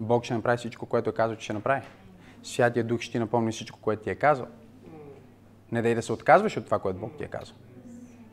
Бог 0.01 0.25
ще 0.25 0.35
направи 0.35 0.59
всичко, 0.59 0.87
което 0.87 1.11
е 1.11 1.13
казал, 1.13 1.37
че 1.37 1.45
ще 1.45 1.53
направи. 1.53 1.83
Святия 2.43 2.85
Дух 2.85 3.01
ще 3.01 3.13
ти 3.13 3.19
напомни 3.19 3.53
всичко, 3.53 3.79
което 3.83 4.03
ти 4.03 4.11
е 4.11 4.15
казал. 4.15 4.47
Не 5.73 5.83
дай 5.83 5.95
да 5.95 6.03
се 6.03 6.13
отказваш 6.13 6.57
от 6.57 6.65
това, 6.65 6.79
което 6.79 6.99
Бог 6.99 7.13
ти 7.19 7.25
е 7.25 7.29
казал. 7.29 7.57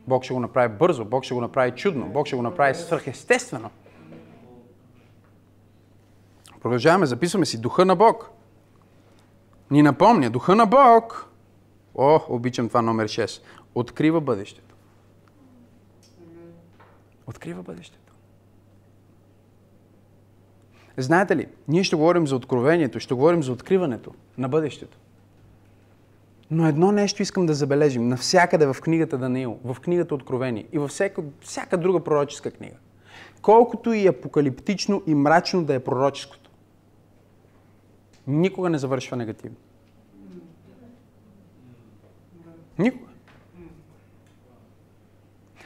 Бог 0.06 0.24
ще 0.24 0.34
го 0.34 0.40
направи 0.40 0.74
бързо, 0.74 1.04
Бог 1.04 1.24
ще 1.24 1.34
го 1.34 1.40
направи 1.40 1.70
чудно, 1.70 2.08
Бог 2.08 2.26
ще 2.26 2.36
го 2.36 2.42
направи 2.42 2.74
свърхестествено. 2.74 3.70
Продължаваме, 6.60 7.06
записваме 7.06 7.46
си 7.46 7.60
Духа 7.60 7.84
на 7.84 7.96
Бог. 7.96 8.30
Ни 9.70 9.82
напомня, 9.82 10.30
Духа 10.30 10.54
на 10.54 10.66
Бог, 10.66 11.30
о, 11.94 12.20
обичам 12.28 12.68
това 12.68 12.82
номер 12.82 13.08
6, 13.08 13.42
открива 13.74 14.20
бъдещето. 14.20 14.74
Открива 17.26 17.62
бъдещето. 17.62 18.01
Знаете 20.96 21.36
ли, 21.36 21.46
ние 21.68 21.84
ще 21.84 21.96
говорим 21.96 22.26
за 22.26 22.36
откровението, 22.36 23.00
ще 23.00 23.14
говорим 23.14 23.42
за 23.42 23.52
откриването 23.52 24.14
на 24.38 24.48
бъдещето. 24.48 24.98
Но 26.50 26.66
едно 26.66 26.92
нещо 26.92 27.22
искам 27.22 27.46
да 27.46 27.54
забележим 27.54 28.08
навсякъде 28.08 28.66
в 28.66 28.76
книгата 28.82 29.18
Даниил, 29.18 29.58
в 29.64 29.76
книгата 29.80 30.14
Откровение 30.14 30.66
и 30.72 30.78
във 30.78 30.90
всяка, 30.90 31.22
всяка 31.40 31.76
друга 31.76 32.04
пророческа 32.04 32.50
книга. 32.50 32.76
Колкото 33.42 33.92
и 33.92 34.06
апокалиптично 34.06 35.02
и 35.06 35.14
мрачно 35.14 35.64
да 35.64 35.74
е 35.74 35.80
пророческото, 35.80 36.50
никога 38.26 38.70
не 38.70 38.78
завършва 38.78 39.16
негативно. 39.16 39.56
Никога. 42.78 43.12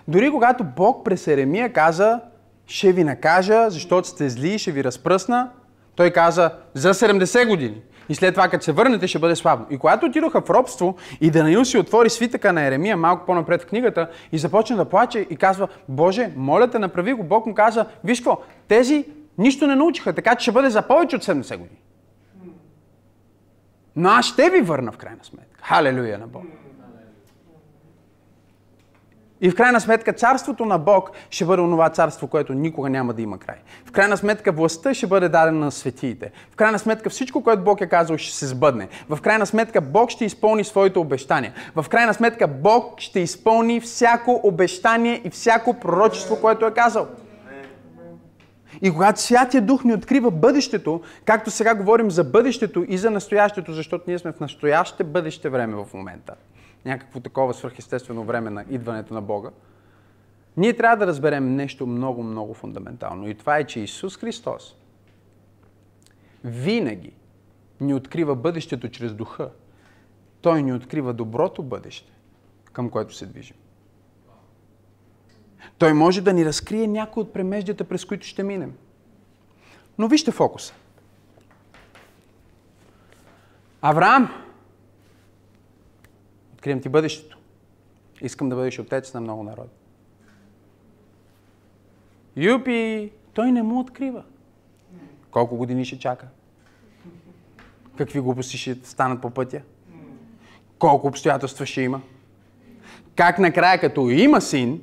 Дори 0.09 0.31
когато 0.31 0.64
Бог 0.64 1.05
през 1.05 1.27
Еремия 1.27 1.72
каза, 1.72 2.20
ще 2.66 2.92
ви 2.92 3.04
накажа, 3.04 3.70
защото 3.70 4.08
сте 4.08 4.28
зли, 4.28 4.58
ще 4.58 4.72
ви 4.72 4.84
разпръсна, 4.84 5.50
той 5.96 6.10
каза 6.10 6.50
за 6.74 6.94
70 6.94 7.48
години. 7.48 7.82
И 8.08 8.14
след 8.14 8.34
това, 8.34 8.48
като 8.48 8.64
се 8.64 8.72
върнете, 8.72 9.06
ще 9.06 9.18
бъде 9.18 9.36
славно. 9.36 9.66
И 9.70 9.78
когато 9.78 10.06
отидоха 10.06 10.40
в 10.40 10.50
робство 10.50 10.96
и 11.20 11.30
Данаил 11.30 11.64
си 11.64 11.78
отвори 11.78 12.10
свитъка 12.10 12.52
на 12.52 12.66
Еремия 12.66 12.96
малко 12.96 13.26
по-напред 13.26 13.62
в 13.62 13.66
книгата 13.66 14.10
и 14.32 14.38
започна 14.38 14.76
да 14.76 14.84
плаче 14.84 15.26
и 15.30 15.36
казва, 15.36 15.68
Боже, 15.88 16.30
моля 16.36 16.70
те, 16.70 16.78
направи 16.78 17.12
го. 17.12 17.22
Бог 17.22 17.46
му 17.46 17.54
каза, 17.54 17.86
виж 18.04 18.20
какво, 18.20 18.40
тези 18.68 19.04
нищо 19.38 19.66
не 19.66 19.76
научиха, 19.76 20.12
така 20.12 20.34
че 20.34 20.42
ще 20.42 20.52
бъде 20.52 20.70
за 20.70 20.82
повече 20.82 21.16
от 21.16 21.24
70 21.24 21.56
години. 21.56 21.80
Но 23.96 24.08
аз 24.08 24.26
ще 24.26 24.50
ви 24.50 24.60
върна 24.60 24.92
в 24.92 24.96
крайна 24.96 25.24
сметка. 25.24 25.60
Халелуя 25.62 26.18
на 26.18 26.26
Бог. 26.26 26.44
И 29.41 29.51
в 29.51 29.55
крайна 29.55 29.80
сметка 29.80 30.12
царството 30.12 30.64
на 30.64 30.78
Бог 30.78 31.11
ще 31.30 31.45
бъде 31.45 31.62
онова 31.62 31.91
царство, 31.91 32.28
което 32.28 32.55
никога 32.55 32.91
няма 32.91 33.14
да 33.14 33.22
има 33.22 33.39
край. 33.39 33.57
В 33.84 33.93
крайна 33.93 34.16
сметка 34.16 34.53
властта 34.53 34.95
ще 34.95 35.07
бъде 35.07 35.28
дадена 35.28 35.59
на 35.59 35.72
светиите. 35.72 36.30
В 36.53 36.57
крайна 36.57 36.78
сметка 36.78 37.11
всичко, 37.11 37.43
което 37.43 37.64
Бог 37.64 37.80
е 37.80 37.87
казал, 37.87 38.18
ще 38.18 38.37
се 38.37 38.47
сбъдне. 38.47 38.89
В 39.09 39.20
крайна 39.20 39.47
сметка 39.47 39.80
Бог 39.80 40.11
ще 40.11 40.24
изпълни 40.24 40.64
своите 40.64 40.99
обещания. 40.99 41.53
В 41.74 41.89
крайна 41.89 42.14
сметка 42.14 42.49
Бог 42.49 43.01
ще 43.01 43.20
изпълни 43.20 43.80
всяко 43.80 44.41
обещание 44.43 45.20
и 45.24 45.30
всяко 45.30 45.74
пророчество, 45.74 46.41
което 46.41 46.66
е 46.66 46.70
казал. 46.70 47.07
И 48.82 48.91
когато 48.91 49.20
Святия 49.20 49.62
Дух 49.62 49.84
ни 49.84 49.95
открива 49.95 50.30
бъдещето, 50.30 51.01
както 51.24 51.51
сега 51.51 51.74
говорим 51.74 52.11
за 52.11 52.24
бъдещето 52.24 52.84
и 52.89 52.99
за 52.99 53.11
настоящето, 53.11 53.72
защото 53.72 54.05
ние 54.07 54.18
сме 54.18 54.32
в 54.32 54.41
настояще 54.41 55.05
бъдеще 55.05 55.49
време 55.49 55.74
в 55.74 55.87
момента 55.95 56.34
някакво 56.85 57.20
такова 57.20 57.55
свърхестествено 57.55 58.24
време 58.24 58.51
на 58.51 58.64
идването 58.70 59.14
на 59.14 59.22
Бога, 59.22 59.51
ние 60.57 60.77
трябва 60.77 60.97
да 60.97 61.07
разберем 61.07 61.55
нещо 61.55 61.87
много, 61.87 62.22
много 62.22 62.55
фундаментално. 62.55 63.29
И 63.29 63.35
това 63.35 63.57
е, 63.59 63.64
че 63.64 63.81
Исус 63.81 64.16
Христос 64.16 64.77
винаги 66.45 67.12
ни 67.81 67.95
открива 67.95 68.37
бъдещето 68.37 68.89
чрез 68.89 69.14
духа. 69.14 69.51
Той 70.41 70.62
ни 70.62 70.72
открива 70.72 71.12
доброто 71.12 71.62
бъдеще, 71.62 72.12
към 72.72 72.91
което 72.91 73.14
се 73.14 73.27
движим. 73.27 73.57
Той 75.79 75.93
може 75.93 76.20
да 76.20 76.33
ни 76.33 76.45
разкрие 76.45 76.87
някои 76.87 77.22
от 77.22 77.33
премеждията, 77.33 77.85
през 77.85 78.05
които 78.05 78.27
ще 78.27 78.43
минем. 78.43 78.74
Но 79.99 80.09
вижте 80.09 80.31
фокуса. 80.31 80.74
Авраам 83.83 84.45
Откривам 86.66 86.82
ти 86.82 86.88
бъдещето. 86.88 87.38
Искам 88.20 88.48
да 88.48 88.56
бъдеш 88.56 88.78
отец 88.78 89.14
на 89.14 89.20
много 89.20 89.42
народи. 89.42 89.70
Юпи, 92.36 93.10
той 93.34 93.52
не 93.52 93.62
му 93.62 93.80
открива. 93.80 94.24
Колко 95.30 95.56
години 95.56 95.84
ще 95.84 95.98
чака? 95.98 96.28
Какви 97.98 98.20
глупости 98.20 98.58
ще 98.58 98.74
станат 98.88 99.22
по 99.22 99.30
пътя? 99.30 99.62
Колко 100.78 101.06
обстоятелства 101.06 101.66
ще 101.66 101.80
има? 101.80 102.02
Как 103.16 103.38
накрая, 103.38 103.80
като 103.80 104.10
има 104.10 104.40
син, 104.40 104.82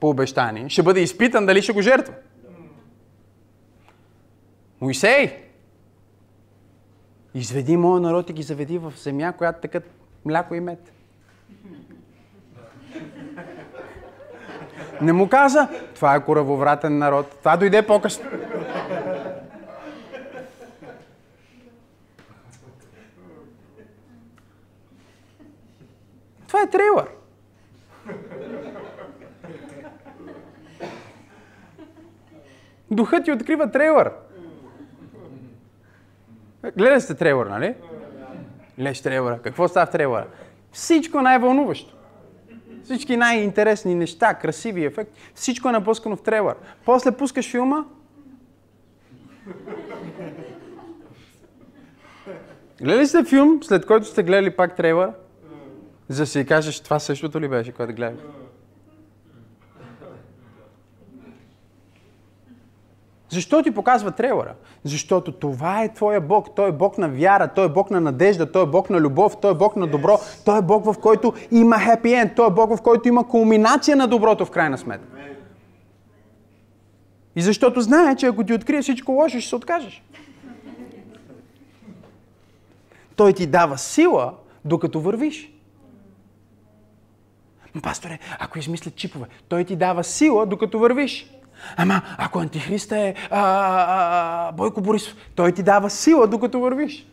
по 0.00 0.08
обещание, 0.08 0.68
ще 0.68 0.82
бъде 0.82 1.00
изпитан 1.00 1.46
дали 1.46 1.62
ще 1.62 1.72
го 1.72 1.82
жертва? 1.82 2.14
Моисей, 4.80 5.36
изведи 7.34 7.76
моя 7.76 8.00
народ 8.00 8.30
и 8.30 8.32
ги 8.32 8.42
заведи 8.42 8.78
в 8.78 8.92
земя, 8.96 9.32
която 9.32 9.60
тъкат 9.60 9.90
мляко 10.24 10.54
и 10.54 10.60
мед. 10.60 10.92
Не 15.00 15.12
му 15.12 15.28
каза, 15.28 15.68
това 15.94 16.14
е 16.14 16.24
коравовратен 16.24 16.98
народ. 16.98 17.36
Това 17.38 17.56
дойде 17.56 17.86
по-късно. 17.86 18.30
Това 26.46 26.62
е 26.62 26.70
трейлър. 26.70 27.08
Духът 32.90 33.24
ти 33.24 33.32
открива 33.32 33.70
трейлър. 33.70 34.12
Гледа 36.76 37.00
сте 37.00 37.14
трейлър, 37.14 37.46
нали? 37.46 37.74
Леш 38.78 39.02
трейлъра. 39.02 39.38
Какво 39.42 39.68
става 39.68 39.86
в 39.86 39.90
трейлъра? 39.90 40.26
Всичко 40.72 41.20
най-вълнуващо. 41.20 41.99
Всички 42.84 43.16
най-интересни 43.16 43.94
неща, 43.94 44.34
красиви 44.34 44.84
ефекти, 44.84 45.20
всичко 45.34 45.68
е 45.68 45.72
напускано 45.72 46.16
в 46.16 46.22
трейлър. 46.22 46.56
После 46.84 47.12
пускаш 47.12 47.50
филма. 47.50 47.84
Гледали 52.82 53.06
сте 53.06 53.24
филм, 53.24 53.60
след 53.62 53.86
който 53.86 54.06
сте 54.06 54.22
гледали 54.22 54.50
пак 54.50 54.76
трейлър? 54.76 55.10
За 56.08 56.22
да 56.22 56.26
си 56.26 56.46
кажеш, 56.46 56.80
това 56.80 56.98
същото 56.98 57.40
ли 57.40 57.48
беше, 57.48 57.72
което 57.72 57.94
гледах? 57.94 58.24
Защо 63.30 63.62
ти 63.62 63.70
показва 63.70 64.10
трейлера? 64.10 64.54
Защото 64.84 65.32
това 65.32 65.82
е 65.82 65.94
твоя 65.94 66.20
Бог. 66.20 66.54
Той 66.56 66.68
е 66.68 66.72
Бог 66.72 66.98
на 66.98 67.08
вяра, 67.08 67.48
Той 67.48 67.64
е 67.64 67.68
Бог 67.68 67.90
на 67.90 68.00
надежда, 68.00 68.52
Той 68.52 68.62
е 68.62 68.66
Бог 68.66 68.90
на 68.90 69.00
любов, 69.00 69.36
Той 69.42 69.50
е 69.50 69.54
Бог 69.54 69.76
на 69.76 69.86
добро, 69.86 70.18
Той 70.44 70.58
е 70.58 70.62
Бог, 70.62 70.84
в 70.84 71.00
който 71.00 71.32
има 71.50 71.78
хепи 71.78 72.12
енд, 72.12 72.32
Той 72.36 72.46
е 72.46 72.50
Бог, 72.50 72.76
в 72.76 72.82
който 72.82 73.08
има 73.08 73.28
кулминация 73.28 73.96
на 73.96 74.08
доброто 74.08 74.44
в 74.44 74.50
крайна 74.50 74.78
сметка. 74.78 75.06
И 77.36 77.42
защото 77.42 77.80
знае, 77.80 78.16
че 78.16 78.26
ако 78.26 78.44
ти 78.44 78.52
открие 78.52 78.82
всичко 78.82 79.12
лошо, 79.12 79.40
ще 79.40 79.48
се 79.48 79.56
откажеш. 79.56 80.02
Той 83.16 83.32
ти 83.32 83.46
дава 83.46 83.78
сила, 83.78 84.34
докато 84.64 85.00
вървиш. 85.00 85.52
Пасторе, 87.82 88.18
ако 88.38 88.58
измислят 88.58 88.96
чипове, 88.96 89.26
той 89.48 89.64
ти 89.64 89.76
дава 89.76 90.04
сила, 90.04 90.46
докато 90.46 90.78
вървиш. 90.78 91.39
Ама, 91.76 92.02
ако 92.18 92.38
антихриста 92.38 92.98
е 92.98 93.14
а, 93.30 93.40
а, 93.40 94.48
а, 94.48 94.52
Бойко 94.52 94.80
Борисов, 94.80 95.16
той 95.34 95.52
ти 95.52 95.62
дава 95.62 95.90
сила, 95.90 96.26
докато 96.26 96.60
вървиш. 96.60 97.06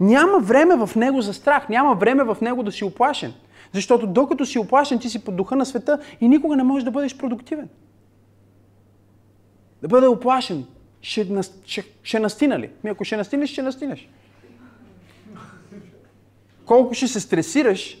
Няма 0.00 0.38
време 0.38 0.86
в 0.86 0.96
него 0.96 1.20
за 1.20 1.34
страх, 1.34 1.68
няма 1.68 1.94
време 1.94 2.24
в 2.24 2.36
него 2.40 2.62
да 2.62 2.72
си 2.72 2.84
оплашен. 2.84 3.34
Защото 3.72 4.06
докато 4.06 4.46
си 4.46 4.58
оплашен, 4.58 4.98
ти 4.98 5.08
си 5.08 5.24
под 5.24 5.36
духа 5.36 5.56
на 5.56 5.66
света 5.66 5.98
и 6.20 6.28
никога 6.28 6.56
не 6.56 6.62
можеш 6.62 6.84
да 6.84 6.90
бъдеш 6.90 7.16
продуктивен. 7.16 7.68
Да 9.82 9.88
бъде 9.88 10.06
оплашен. 10.06 10.66
Ще, 11.00 11.42
ще, 11.64 11.84
ще 12.02 12.18
настина 12.20 12.58
ли? 12.58 12.70
Ми 12.84 12.90
ако 12.90 13.04
ще 13.04 13.16
настинеш, 13.16 13.50
ще 13.50 13.62
настинеш. 13.62 14.08
Колко 16.64 16.94
ще 16.94 17.08
се 17.08 17.20
стресираш, 17.20 17.98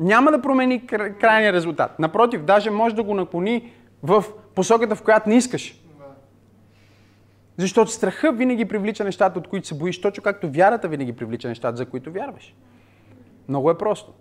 няма 0.00 0.30
да 0.30 0.42
промени 0.42 0.86
крайния 1.20 1.52
резултат. 1.52 1.98
Напротив, 1.98 2.42
даже 2.42 2.70
може 2.70 2.94
да 2.94 3.02
го 3.02 3.14
наклони 3.14 3.72
в 4.02 4.24
посоката, 4.54 4.96
в 4.96 5.02
която 5.02 5.28
не 5.28 5.36
искаш. 5.36 5.80
Защото 7.56 7.90
страха 7.90 8.32
винаги 8.32 8.64
привлича 8.64 9.04
нещата, 9.04 9.38
от 9.38 9.48
които 9.48 9.66
се 9.66 9.78
боиш, 9.78 10.00
точно 10.00 10.22
както 10.22 10.50
вярата 10.50 10.88
винаги 10.88 11.12
привлича 11.12 11.48
нещата, 11.48 11.76
за 11.76 11.86
които 11.86 12.12
вярваш. 12.12 12.54
Много 13.48 13.70
е 13.70 13.78
просто. 13.78 14.12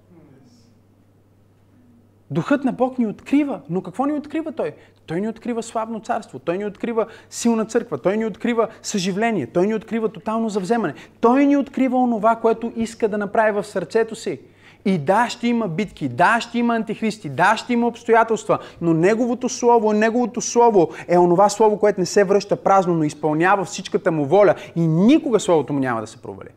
Духът 2.32 2.64
на 2.64 2.72
Бог 2.72 3.00
ни 3.00 3.08
открива. 3.08 3.62
Но 3.70 3.82
какво 3.82 4.06
ни 4.06 4.14
открива 4.14 4.52
Той? 4.52 4.76
Той 5.06 5.22
ни 5.22 5.28
открива 5.28 5.64
славно 5.64 6.00
царство. 6.00 6.40
Той 6.40 6.58
ни 6.58 6.66
открива 6.66 7.08
силна 7.30 7.66
църква. 7.66 7.98
Той 7.98 8.18
ни 8.18 8.26
открива 8.26 8.68
съживление. 8.82 9.48
Той 9.48 9.68
ни 9.68 9.76
открива 9.76 10.10
тотално 10.10 10.50
завземане. 10.50 10.94
Той 11.22 11.46
ни 11.46 11.58
открива 11.58 11.98
онова, 11.98 12.36
което 12.36 12.74
иска 12.76 13.08
да 13.08 13.18
направи 13.18 13.52
в 13.52 13.64
сърцето 13.64 14.16
си. 14.16 14.40
И 14.86 14.98
да, 14.98 15.30
ще 15.30 15.48
има 15.48 15.68
битки, 15.68 16.10
да, 16.10 16.42
ще 16.42 16.60
има 16.60 16.76
антихристи, 16.76 17.30
да, 17.30 17.58
ще 17.58 17.74
има 17.74 17.88
обстоятелства, 17.88 18.60
но 18.82 18.94
Неговото 18.94 19.50
Слово, 19.50 19.94
Неговото 19.94 20.42
Слово 20.42 20.90
е 21.08 21.18
онова 21.18 21.50
Слово, 21.50 21.80
което 21.80 22.00
не 22.00 22.06
се 22.06 22.24
връща 22.24 22.56
празно, 22.56 22.94
но 22.94 23.04
изпълнява 23.04 23.66
всичката 23.66 24.12
му 24.12 24.26
воля 24.26 24.56
и 24.76 24.88
никога 24.88 25.40
Словото 25.40 25.74
му 25.74 25.80
няма 25.80 26.02
да 26.02 26.08
се 26.08 26.22
провали. 26.22 26.50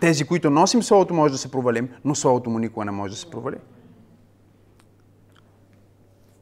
Тези, 0.00 0.24
които 0.24 0.50
носим 0.50 0.82
Словото, 0.82 1.14
може 1.14 1.32
да 1.32 1.38
се 1.38 1.50
провалим, 1.50 1.88
но 2.04 2.14
Словото 2.14 2.50
му 2.50 2.58
никога 2.58 2.84
не 2.84 2.90
може 2.90 3.12
да 3.12 3.20
се 3.20 3.30
провали. 3.30 3.56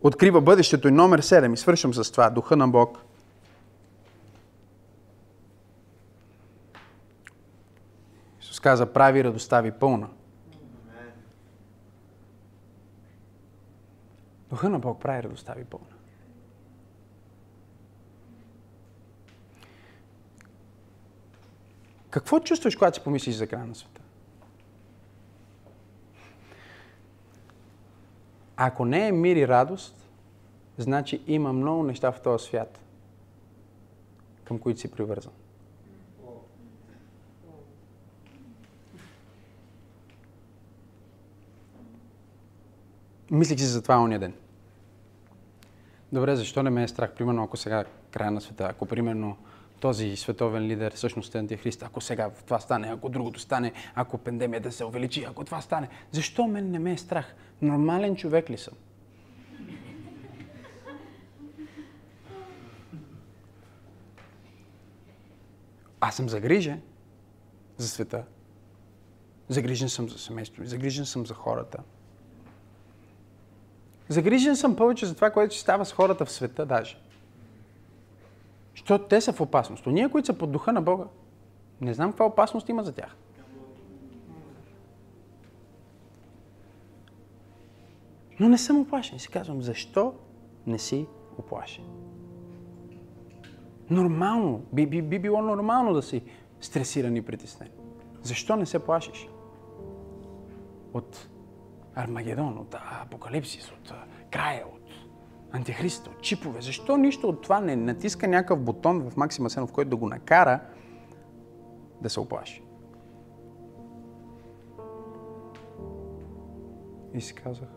Открива 0.03 0.41
бъдещето 0.41 0.89
и 0.89 0.91
номер 0.91 1.23
7, 1.23 1.55
и 1.55 1.57
свършвам 1.57 1.95
с 1.95 2.11
това, 2.11 2.31
Духа 2.31 2.57
на 2.57 2.69
Бог. 2.69 2.99
Исус 8.41 8.61
каза, 8.61 8.87
прави 8.87 9.25
радостта 9.25 9.61
ви 9.61 9.71
пълна. 9.71 10.09
Духа 14.59 14.69
на 14.69 14.79
Бог 14.79 15.01
прави 15.01 15.23
радостта 15.23 15.53
ви 15.53 15.65
пълна. 15.65 15.87
Какво 22.11 22.41
чувстваш, 22.41 22.77
когато 22.77 22.97
си 22.97 23.05
помислиш 23.05 23.35
за 23.35 23.47
края 23.47 23.67
на 23.67 23.75
света? 23.75 24.01
Ако 28.57 28.85
не 28.85 29.09
е 29.09 29.13
мир 29.13 29.37
и 29.37 29.49
радост, 29.49 30.11
значи 30.79 31.23
има 31.27 31.53
много 31.53 31.83
неща 31.83 32.13
в 32.13 32.23
този 32.23 32.47
свят, 32.47 32.81
към 34.45 34.59
които 34.59 34.81
си 34.81 34.91
привързан. 34.91 35.33
Мислих 43.31 43.59
си 43.59 43.65
за 43.65 43.83
това 43.83 44.01
ония 44.01 44.19
ден. 44.19 44.35
Добре, 46.13 46.37
защо 46.37 46.63
не 46.63 46.71
ме 46.71 46.83
е 46.83 46.89
страх? 46.89 47.13
Примерно, 47.13 47.43
ако 47.43 47.57
сега 47.57 47.85
края 48.11 48.31
на 48.31 48.41
света, 48.41 48.69
ако 48.71 48.87
примерно 48.87 49.37
този 49.81 50.17
световен 50.17 50.63
лидер 50.63 50.95
всъщност 50.95 51.35
е 51.35 51.39
антихрист, 51.39 51.83
ако 51.83 52.01
сега 52.01 52.31
това 52.31 52.61
стане, 52.61 52.89
ако 52.89 53.09
другото 53.09 53.41
стане, 53.41 53.73
ако 53.95 54.19
пандемията 54.19 54.73
се 54.73 54.85
увеличи, 54.85 55.25
ако 55.25 55.45
това 55.45 55.61
стане, 55.61 55.89
защо 56.13 56.47
мен 56.47 56.71
не 56.71 56.79
ме 56.79 56.93
е 56.93 56.99
страх? 56.99 57.35
Нормален 57.63 58.17
човек 58.17 58.51
ли 58.51 58.59
съм? 58.59 58.75
Аз 66.01 66.17
съм 66.17 66.29
загрижен 66.29 66.83
за 67.77 67.89
света. 67.89 68.25
Загрижен 69.49 69.89
съм 69.89 70.09
за 70.09 70.19
семейството 70.19 70.61
ми, 70.61 70.67
загрижен 70.67 71.07
съм 71.07 71.27
за 71.27 71.35
хората. 71.35 71.79
Загрижен 74.09 74.57
съм 74.57 74.77
повече 74.77 75.07
за 75.07 75.15
това, 75.15 75.31
което 75.31 75.55
ще 75.55 75.63
става 75.63 75.85
с 75.85 75.93
хората 75.93 76.25
в 76.25 76.31
света 76.31 76.67
даже. 76.67 76.99
Защото 78.77 79.05
те 79.05 79.21
са 79.21 79.33
в 79.33 79.41
опасност. 79.41 79.87
Но 79.87 79.93
ние, 79.93 80.09
които 80.09 80.27
са 80.27 80.39
под 80.39 80.53
духа 80.53 80.73
на 80.73 80.83
Бога, 80.83 81.05
не 81.81 81.95
знам 81.95 82.11
каква 82.11 82.27
опасност 82.27 82.69
има 82.69 82.85
за 82.85 82.93
тях. 82.93 83.17
Но 88.41 88.49
не 88.49 88.59
съм 88.59 88.81
оплашен. 88.81 89.17
И 89.17 89.21
си 89.21 89.29
казвам, 89.29 89.63
защо 89.63 90.15
не 90.67 90.79
си 90.79 91.07
оплашен? 91.39 91.85
Нормално. 93.91 94.63
Би, 94.73 94.87
би, 94.87 95.03
би 95.03 95.19
било 95.19 95.43
нормално 95.43 95.95
да 95.95 96.03
си 96.03 96.23
стресиран 96.61 97.17
и 97.17 97.23
притеснен. 97.23 97.69
Защо 98.23 98.57
не 98.57 98.67
се 98.67 98.79
плашиш? 98.79 99.29
От 100.95 101.29
Армагедон, 101.95 102.59
от 102.59 102.77
Апокалипсис, 103.03 103.73
от 103.73 103.93
края, 104.31 104.65
от 104.67 104.91
Антихриста, 105.53 106.11
от 106.11 106.23
чипове. 106.23 106.61
Защо 106.61 106.97
нищо 106.97 107.29
от 107.29 107.43
това 107.43 107.61
не 107.61 107.77
натиска 107.77 108.29
някакъв 108.29 108.61
бутон 108.61 109.11
в 109.11 109.17
Максима 109.17 109.51
Сенов, 109.51 109.73
който 109.73 109.91
да 109.91 109.97
го 109.97 110.09
накара 110.09 110.61
да 112.03 112.11
се 112.11 112.21
оплаши? 112.21 112.63
И 117.15 117.21
си 117.21 117.35
казах, 117.35 117.69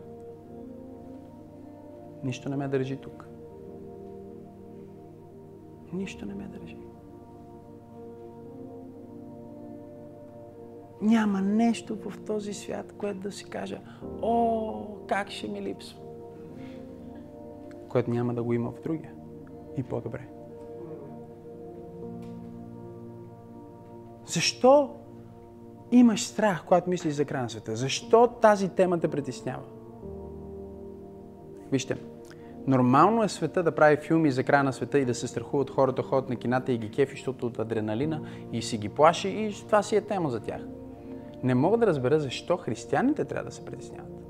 нищо 2.24 2.48
не 2.48 2.56
ме 2.56 2.68
държи 2.68 2.96
тук. 2.96 3.28
Нищо 5.92 6.26
не 6.26 6.34
ме 6.34 6.44
държи. 6.44 6.81
Няма 11.02 11.40
нещо 11.40 11.96
в 11.96 12.24
този 12.24 12.54
свят, 12.54 12.94
което 12.98 13.20
да 13.20 13.32
си 13.32 13.44
кажа, 13.44 13.78
о, 14.22 14.84
как 15.08 15.30
ще 15.30 15.48
ми 15.48 15.62
липсва. 15.62 15.98
Което 17.88 18.10
няма 18.10 18.34
да 18.34 18.42
го 18.42 18.52
има 18.52 18.70
в 18.70 18.82
другия. 18.82 19.12
И 19.76 19.82
по-добре. 19.82 20.28
Защо 24.26 24.90
имаш 25.92 26.26
страх, 26.26 26.64
когато 26.66 26.90
мислиш 26.90 27.14
за 27.14 27.24
края 27.24 27.42
на 27.42 27.50
света? 27.50 27.76
Защо 27.76 28.26
тази 28.26 28.68
тема 28.68 29.00
те 29.00 29.08
притеснява? 29.08 29.62
Вижте, 31.72 31.96
нормално 32.66 33.22
е 33.22 33.28
света 33.28 33.62
да 33.62 33.74
прави 33.74 33.96
филми 33.96 34.30
за 34.30 34.44
края 34.44 34.64
на 34.64 34.72
света 34.72 34.98
и 34.98 35.04
да 35.04 35.14
се 35.14 35.28
страхуват 35.28 35.70
хората, 35.70 36.02
ходят 36.02 36.28
на 36.28 36.36
кината 36.36 36.72
и 36.72 36.78
ги 36.78 36.90
кефи, 36.90 37.12
защото 37.12 37.46
от 37.46 37.58
адреналина 37.58 38.20
и 38.52 38.62
си 38.62 38.78
ги 38.78 38.88
плаши 38.88 39.28
и 39.28 39.52
това 39.66 39.82
си 39.82 39.96
е 39.96 40.00
тема 40.00 40.30
за 40.30 40.40
тях 40.40 40.62
не 41.42 41.54
мога 41.54 41.78
да 41.78 41.86
разбера 41.86 42.20
защо 42.20 42.56
християните 42.56 43.24
трябва 43.24 43.44
да 43.44 43.54
се 43.54 43.64
притесняват. 43.64 44.22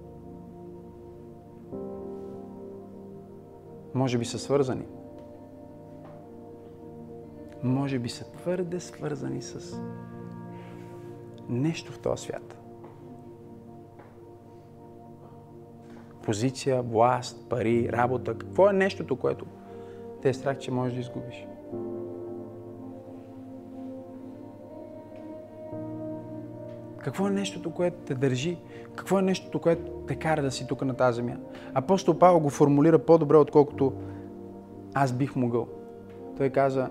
Може 3.95 4.19
би 4.19 4.25
са 4.25 4.39
свързани. 4.39 4.87
Може 7.63 7.99
би 7.99 8.09
са 8.09 8.33
твърде 8.33 8.81
свързани 8.81 9.43
с 9.43 9.81
нещо 11.49 11.93
в 11.93 11.99
този 11.99 12.23
свят. 12.23 12.59
Позиция, 16.23 16.83
власт, 16.83 17.49
пари, 17.49 17.89
работа. 17.93 18.39
Какво 18.39 18.71
е 18.71 18.73
нещото, 18.73 19.17
което 19.17 19.47
те 20.23 20.29
е 20.29 20.35
страх, 20.35 20.59
че 20.59 20.71
можеш 20.71 20.95
да 20.95 21.01
изгубиш? 21.01 21.47
Какво 27.03 27.27
е 27.27 27.31
нещото, 27.31 27.71
което 27.71 27.97
те 27.97 28.15
държи? 28.15 28.59
Какво 28.97 29.19
е 29.19 29.23
нещото, 29.23 29.61
което 29.61 29.83
те 30.09 30.17
кара 30.17 30.43
да 30.43 30.51
си 30.51 30.67
тук 30.67 30.83
на 30.83 30.95
тази 30.95 31.17
земя? 31.17 31.37
Апостол 31.75 32.19
Павел 32.19 32.41
го 32.41 32.51
формулира 32.51 32.99
по-добре, 32.99 33.37
отколкото 33.37 33.93
аз 34.95 35.13
бих 35.13 35.37
могъл. 35.37 35.69
Той 36.37 36.51
каза, 36.51 36.91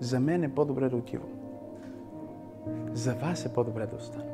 за 0.00 0.20
мен 0.20 0.44
е 0.44 0.54
по-добре 0.54 0.88
да 0.88 0.96
отивам. 0.96 1.28
За 2.92 3.14
вас 3.14 3.46
е 3.46 3.52
по-добре 3.52 3.86
да 3.86 3.96
остана. 3.96 4.24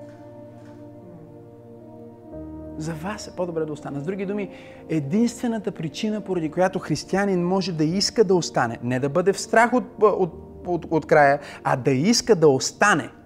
За 2.79 2.95
вас 2.95 3.29
е 3.29 3.37
по-добре 3.37 3.65
да 3.65 3.73
остана. 3.73 4.01
С 4.01 4.05
други 4.05 4.27
думи, 4.27 4.51
единствената 4.89 5.73
причина, 5.73 6.21
поради 6.21 6.51
която 6.51 6.79
християнин 6.79 7.47
може 7.47 7.73
да 7.73 7.85
иска 7.85 8.25
да 8.25 8.35
остане, 8.35 8.79
не 8.83 9.01
да 9.01 9.09
бъде 9.09 9.33
в 9.33 9.41
страх 9.41 9.73
от, 9.73 9.85
от, 10.01 10.33
от, 10.67 10.87
от 10.91 11.07
края, 11.07 11.41
а 11.65 11.77
да 11.77 11.91
иска 11.91 12.37
да 12.37 12.49
остане– 12.49 13.11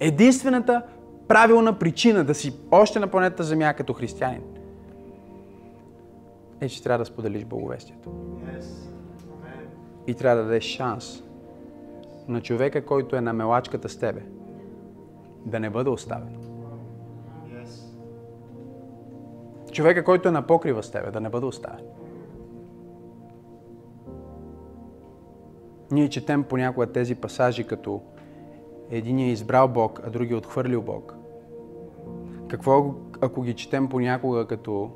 Единствената 0.00 0.82
правилна 1.28 1.78
причина 1.78 2.24
да 2.24 2.34
си 2.34 2.54
още 2.70 2.98
на 2.98 3.06
планета 3.06 3.42
Земя 3.42 3.74
като 3.74 3.92
християнин 3.92 4.42
е, 6.60 6.68
че 6.68 6.82
трябва 6.82 6.98
да 6.98 7.04
споделиш 7.04 7.44
Боговестието. 7.44 8.10
И 10.06 10.14
трябва 10.14 10.36
да 10.36 10.42
дадеш 10.42 10.64
шанс 10.64 11.22
на 12.28 12.40
човека, 12.40 12.84
който 12.84 13.16
е 13.16 13.20
на 13.20 13.32
мелачката 13.32 13.88
с 13.88 13.98
тебе, 13.98 14.22
да 15.46 15.60
не 15.60 15.70
бъде 15.70 15.90
оставен. 15.90 16.36
Човека, 19.72 20.04
който 20.04 20.28
е 20.28 20.32
на 20.32 20.46
покрива 20.46 20.82
с 20.82 20.90
тебе, 20.90 21.10
да 21.10 21.20
не 21.20 21.28
бъде 21.28 21.46
оставен. 21.46 21.84
Ние 25.90 26.08
четем 26.08 26.44
понякога 26.44 26.86
тези 26.92 27.14
пасажи 27.14 27.64
като 27.64 28.02
един 28.90 29.18
е 29.18 29.30
избрал 29.30 29.68
Бог, 29.68 30.00
а 30.04 30.10
други 30.10 30.32
е 30.32 30.36
отхвърлил 30.36 30.82
Бог? 30.82 31.14
Какво 32.48 32.94
ако 33.20 33.42
ги 33.42 33.54
четем 33.54 33.88
понякога 33.88 34.46
като 34.46 34.90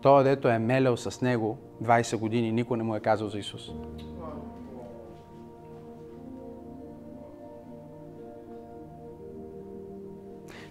той, 0.00 0.24
дето 0.24 0.48
е 0.48 0.58
мелял 0.58 0.96
с 0.96 1.20
него 1.20 1.58
20 1.82 2.16
години, 2.16 2.52
никой 2.52 2.76
не 2.76 2.82
му 2.82 2.94
е 2.94 3.00
казал 3.00 3.28
за 3.28 3.38
Исус? 3.38 3.70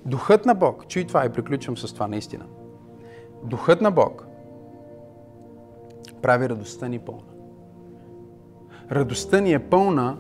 Духът 0.05 0.45
на 0.45 0.55
Бог, 0.55 0.87
чуй 0.87 1.07
това 1.07 1.25
и 1.25 1.29
приключвам 1.29 1.77
с 1.77 1.93
това 1.93 2.07
наистина. 2.07 2.45
Духът 3.43 3.81
на 3.81 3.91
Бог 3.91 4.27
прави 6.21 6.49
радостта 6.49 6.87
ни 6.87 6.99
пълна. 6.99 7.23
Радостта 8.91 9.41
ни 9.41 9.53
е 9.53 9.59
пълна, 9.59 10.17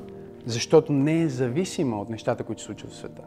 защото 0.47 0.93
не 0.93 1.21
е 1.21 1.29
зависима 1.29 2.01
от 2.01 2.09
нещата, 2.09 2.43
които 2.43 2.61
се 2.61 2.65
случват 2.65 2.91
в 2.91 2.95
света. 2.95 3.21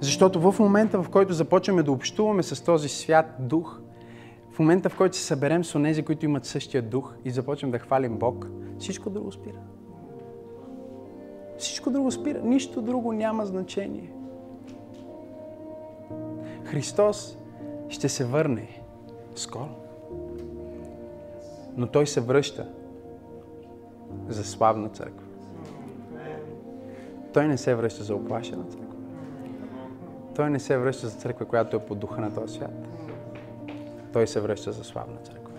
Защото 0.00 0.40
в 0.40 0.58
момента, 0.58 1.02
в 1.02 1.10
който 1.10 1.32
започваме 1.32 1.82
да 1.82 1.92
общуваме 1.92 2.42
с 2.42 2.64
този 2.64 2.88
свят 2.88 3.26
дух, 3.38 3.80
в 4.52 4.58
момента, 4.58 4.88
в 4.88 4.96
който 4.96 5.16
се 5.16 5.24
съберем 5.24 5.64
с 5.64 5.74
онези, 5.74 6.02
които 6.02 6.24
имат 6.24 6.44
същия 6.44 6.82
дух 6.82 7.14
и 7.24 7.30
започнем 7.30 7.70
да 7.70 7.78
хвалим 7.78 8.18
Бог, 8.18 8.46
всичко 8.78 9.10
друго 9.10 9.32
спира. 9.32 9.58
Всичко 11.58 11.90
друго 11.90 12.10
спира. 12.10 12.40
Нищо 12.42 12.82
друго 12.82 13.12
няма 13.12 13.46
значение. 13.46 14.12
Христос 16.64 17.38
ще 17.88 18.08
се 18.08 18.24
върне 18.24 18.82
скоро. 19.34 19.74
Но 21.76 21.86
Той 21.86 22.06
се 22.06 22.20
връща 22.20 22.68
за 24.28 24.44
славна 24.44 24.88
църква. 24.88 25.26
Той 27.32 27.48
не 27.48 27.58
се 27.58 27.74
връща 27.74 28.04
за 28.04 28.14
оплашена 28.14 28.64
църква. 28.64 28.94
Той 30.36 30.50
не 30.50 30.60
се 30.60 30.78
връща 30.78 31.08
за 31.08 31.18
църква, 31.18 31.46
която 31.46 31.76
е 31.76 31.80
по 31.80 31.94
духа 31.94 32.20
на 32.20 32.34
този 32.34 32.54
свят. 32.54 32.88
Той 34.12 34.26
се 34.26 34.40
връща 34.40 34.72
за 34.72 34.84
славна 34.84 35.16
църква. 35.16 35.52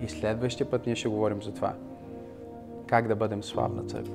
И 0.00 0.08
следващия 0.08 0.70
път 0.70 0.86
ние 0.86 0.96
ще 0.96 1.08
говорим 1.08 1.42
за 1.42 1.52
това. 1.52 1.74
Как 2.86 3.08
да 3.08 3.16
бъдем 3.16 3.42
славна 3.42 3.82
църква 3.82 4.14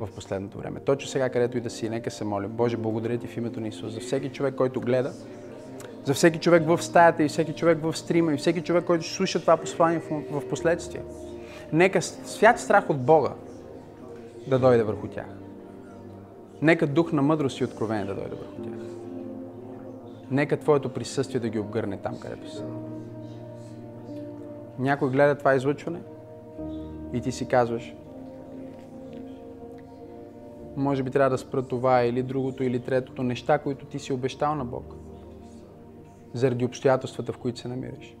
в 0.00 0.08
последното 0.14 0.58
време. 0.58 0.80
Точно 0.80 1.10
сега, 1.10 1.28
където 1.28 1.58
и 1.58 1.60
да 1.60 1.70
си, 1.70 1.88
нека 1.88 2.10
се 2.10 2.24
молим. 2.24 2.50
Боже, 2.50 2.76
благодаря 2.76 3.18
ти 3.18 3.26
в 3.26 3.36
името 3.36 3.60
на 3.60 3.68
Исус 3.68 3.92
за 3.92 4.00
всеки 4.00 4.28
човек, 4.28 4.54
който 4.54 4.80
гледа 4.80 5.12
За 6.04 6.14
всеки 6.14 6.38
човек 6.38 6.66
в 6.66 6.82
стаята 6.82 7.22
и 7.22 7.28
всеки 7.28 7.52
човек 7.52 7.78
в 7.82 7.96
стрима 7.96 8.34
и 8.34 8.36
всеки 8.36 8.60
човек, 8.60 8.84
който 8.84 9.04
ще 9.04 9.14
слуша 9.14 9.40
това 9.40 9.56
послание 9.56 9.98
в, 9.98 10.22
в 10.40 10.48
последствие. 10.48 11.02
Нека 11.72 12.02
свят 12.02 12.58
страх 12.58 12.90
от 12.90 13.02
Бога 13.02 13.32
да 14.46 14.58
дойде 14.58 14.82
върху 14.82 15.08
тях. 15.08 15.26
Нека 16.62 16.86
дух 16.86 17.12
на 17.12 17.22
мъдрост 17.22 17.60
и 17.60 17.64
откровение 17.64 18.04
да 18.04 18.14
дойде 18.14 18.36
върху 18.36 18.62
тях. 18.62 18.88
Нека 20.30 20.56
Твоето 20.56 20.88
присъствие 20.88 21.40
да 21.40 21.48
ги 21.48 21.58
обгърне 21.58 21.96
там, 21.96 22.20
където 22.20 22.50
са. 22.50 22.64
Някой 24.78 25.10
гледа 25.10 25.34
това 25.34 25.54
излъчване 25.54 26.00
и 27.12 27.20
ти 27.20 27.32
си 27.32 27.48
казваш, 27.48 27.94
може 30.76 31.02
би 31.02 31.10
трябва 31.10 31.30
да 31.30 31.38
спра 31.38 31.62
това 31.62 32.02
или 32.02 32.22
другото 32.22 32.64
или 32.64 32.80
третото, 32.80 33.22
неща, 33.22 33.58
които 33.58 33.86
ти 33.86 33.98
си 33.98 34.12
обещал 34.12 34.54
на 34.54 34.64
Бог, 34.64 34.94
заради 36.34 36.64
обстоятелствата, 36.64 37.32
в 37.32 37.38
които 37.38 37.58
се 37.58 37.68
намираш. 37.68 38.16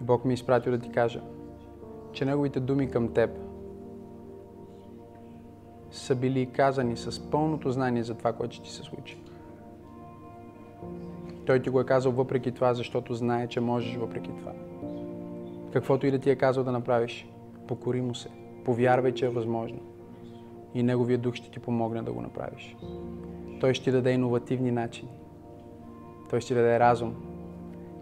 И 0.00 0.04
Бог 0.04 0.24
ми 0.24 0.32
е 0.32 0.34
изпратил 0.34 0.72
да 0.72 0.78
ти 0.78 0.90
кажа, 0.90 1.20
че 2.12 2.24
Неговите 2.24 2.60
думи 2.60 2.90
към 2.90 3.08
теб 3.08 3.30
са 5.90 6.14
били 6.16 6.46
казани 6.46 6.96
с 6.96 7.30
пълното 7.30 7.70
знание 7.70 8.02
за 8.02 8.14
това, 8.14 8.32
което 8.32 8.54
ще 8.54 8.64
ти 8.64 8.70
се 8.70 8.82
случи. 8.82 9.18
Той 11.46 11.62
ти 11.62 11.70
го 11.70 11.80
е 11.80 11.84
казал 11.84 12.12
въпреки 12.12 12.52
това, 12.52 12.74
защото 12.74 13.14
знае, 13.14 13.46
че 13.46 13.60
можеш 13.60 13.96
въпреки 13.96 14.30
това. 14.38 14.52
Каквото 15.72 16.06
и 16.06 16.10
да 16.10 16.18
ти 16.18 16.30
е 16.30 16.36
казал 16.36 16.64
да 16.64 16.72
направиш, 16.72 17.28
покори 17.68 18.00
му 18.00 18.14
се. 18.14 18.28
Повярвай, 18.64 19.14
че 19.14 19.26
е 19.26 19.28
възможно. 19.28 19.78
И 20.74 20.82
Неговия 20.82 21.18
дух 21.18 21.34
ще 21.34 21.50
ти 21.50 21.58
помогне 21.58 22.02
да 22.02 22.12
го 22.12 22.20
направиш. 22.20 22.76
Той 23.60 23.74
ще 23.74 23.84
ти 23.84 23.90
даде 23.90 24.10
иновативни 24.10 24.70
начини. 24.70 25.10
Той 26.30 26.40
ще 26.40 26.48
ти 26.48 26.54
даде 26.54 26.80
разум. 26.80 27.14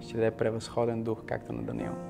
Ще 0.00 0.08
ти 0.08 0.14
даде 0.14 0.30
превъзходен 0.30 1.02
дух, 1.02 1.18
както 1.26 1.52
на 1.52 1.62
Даниил. 1.62 2.09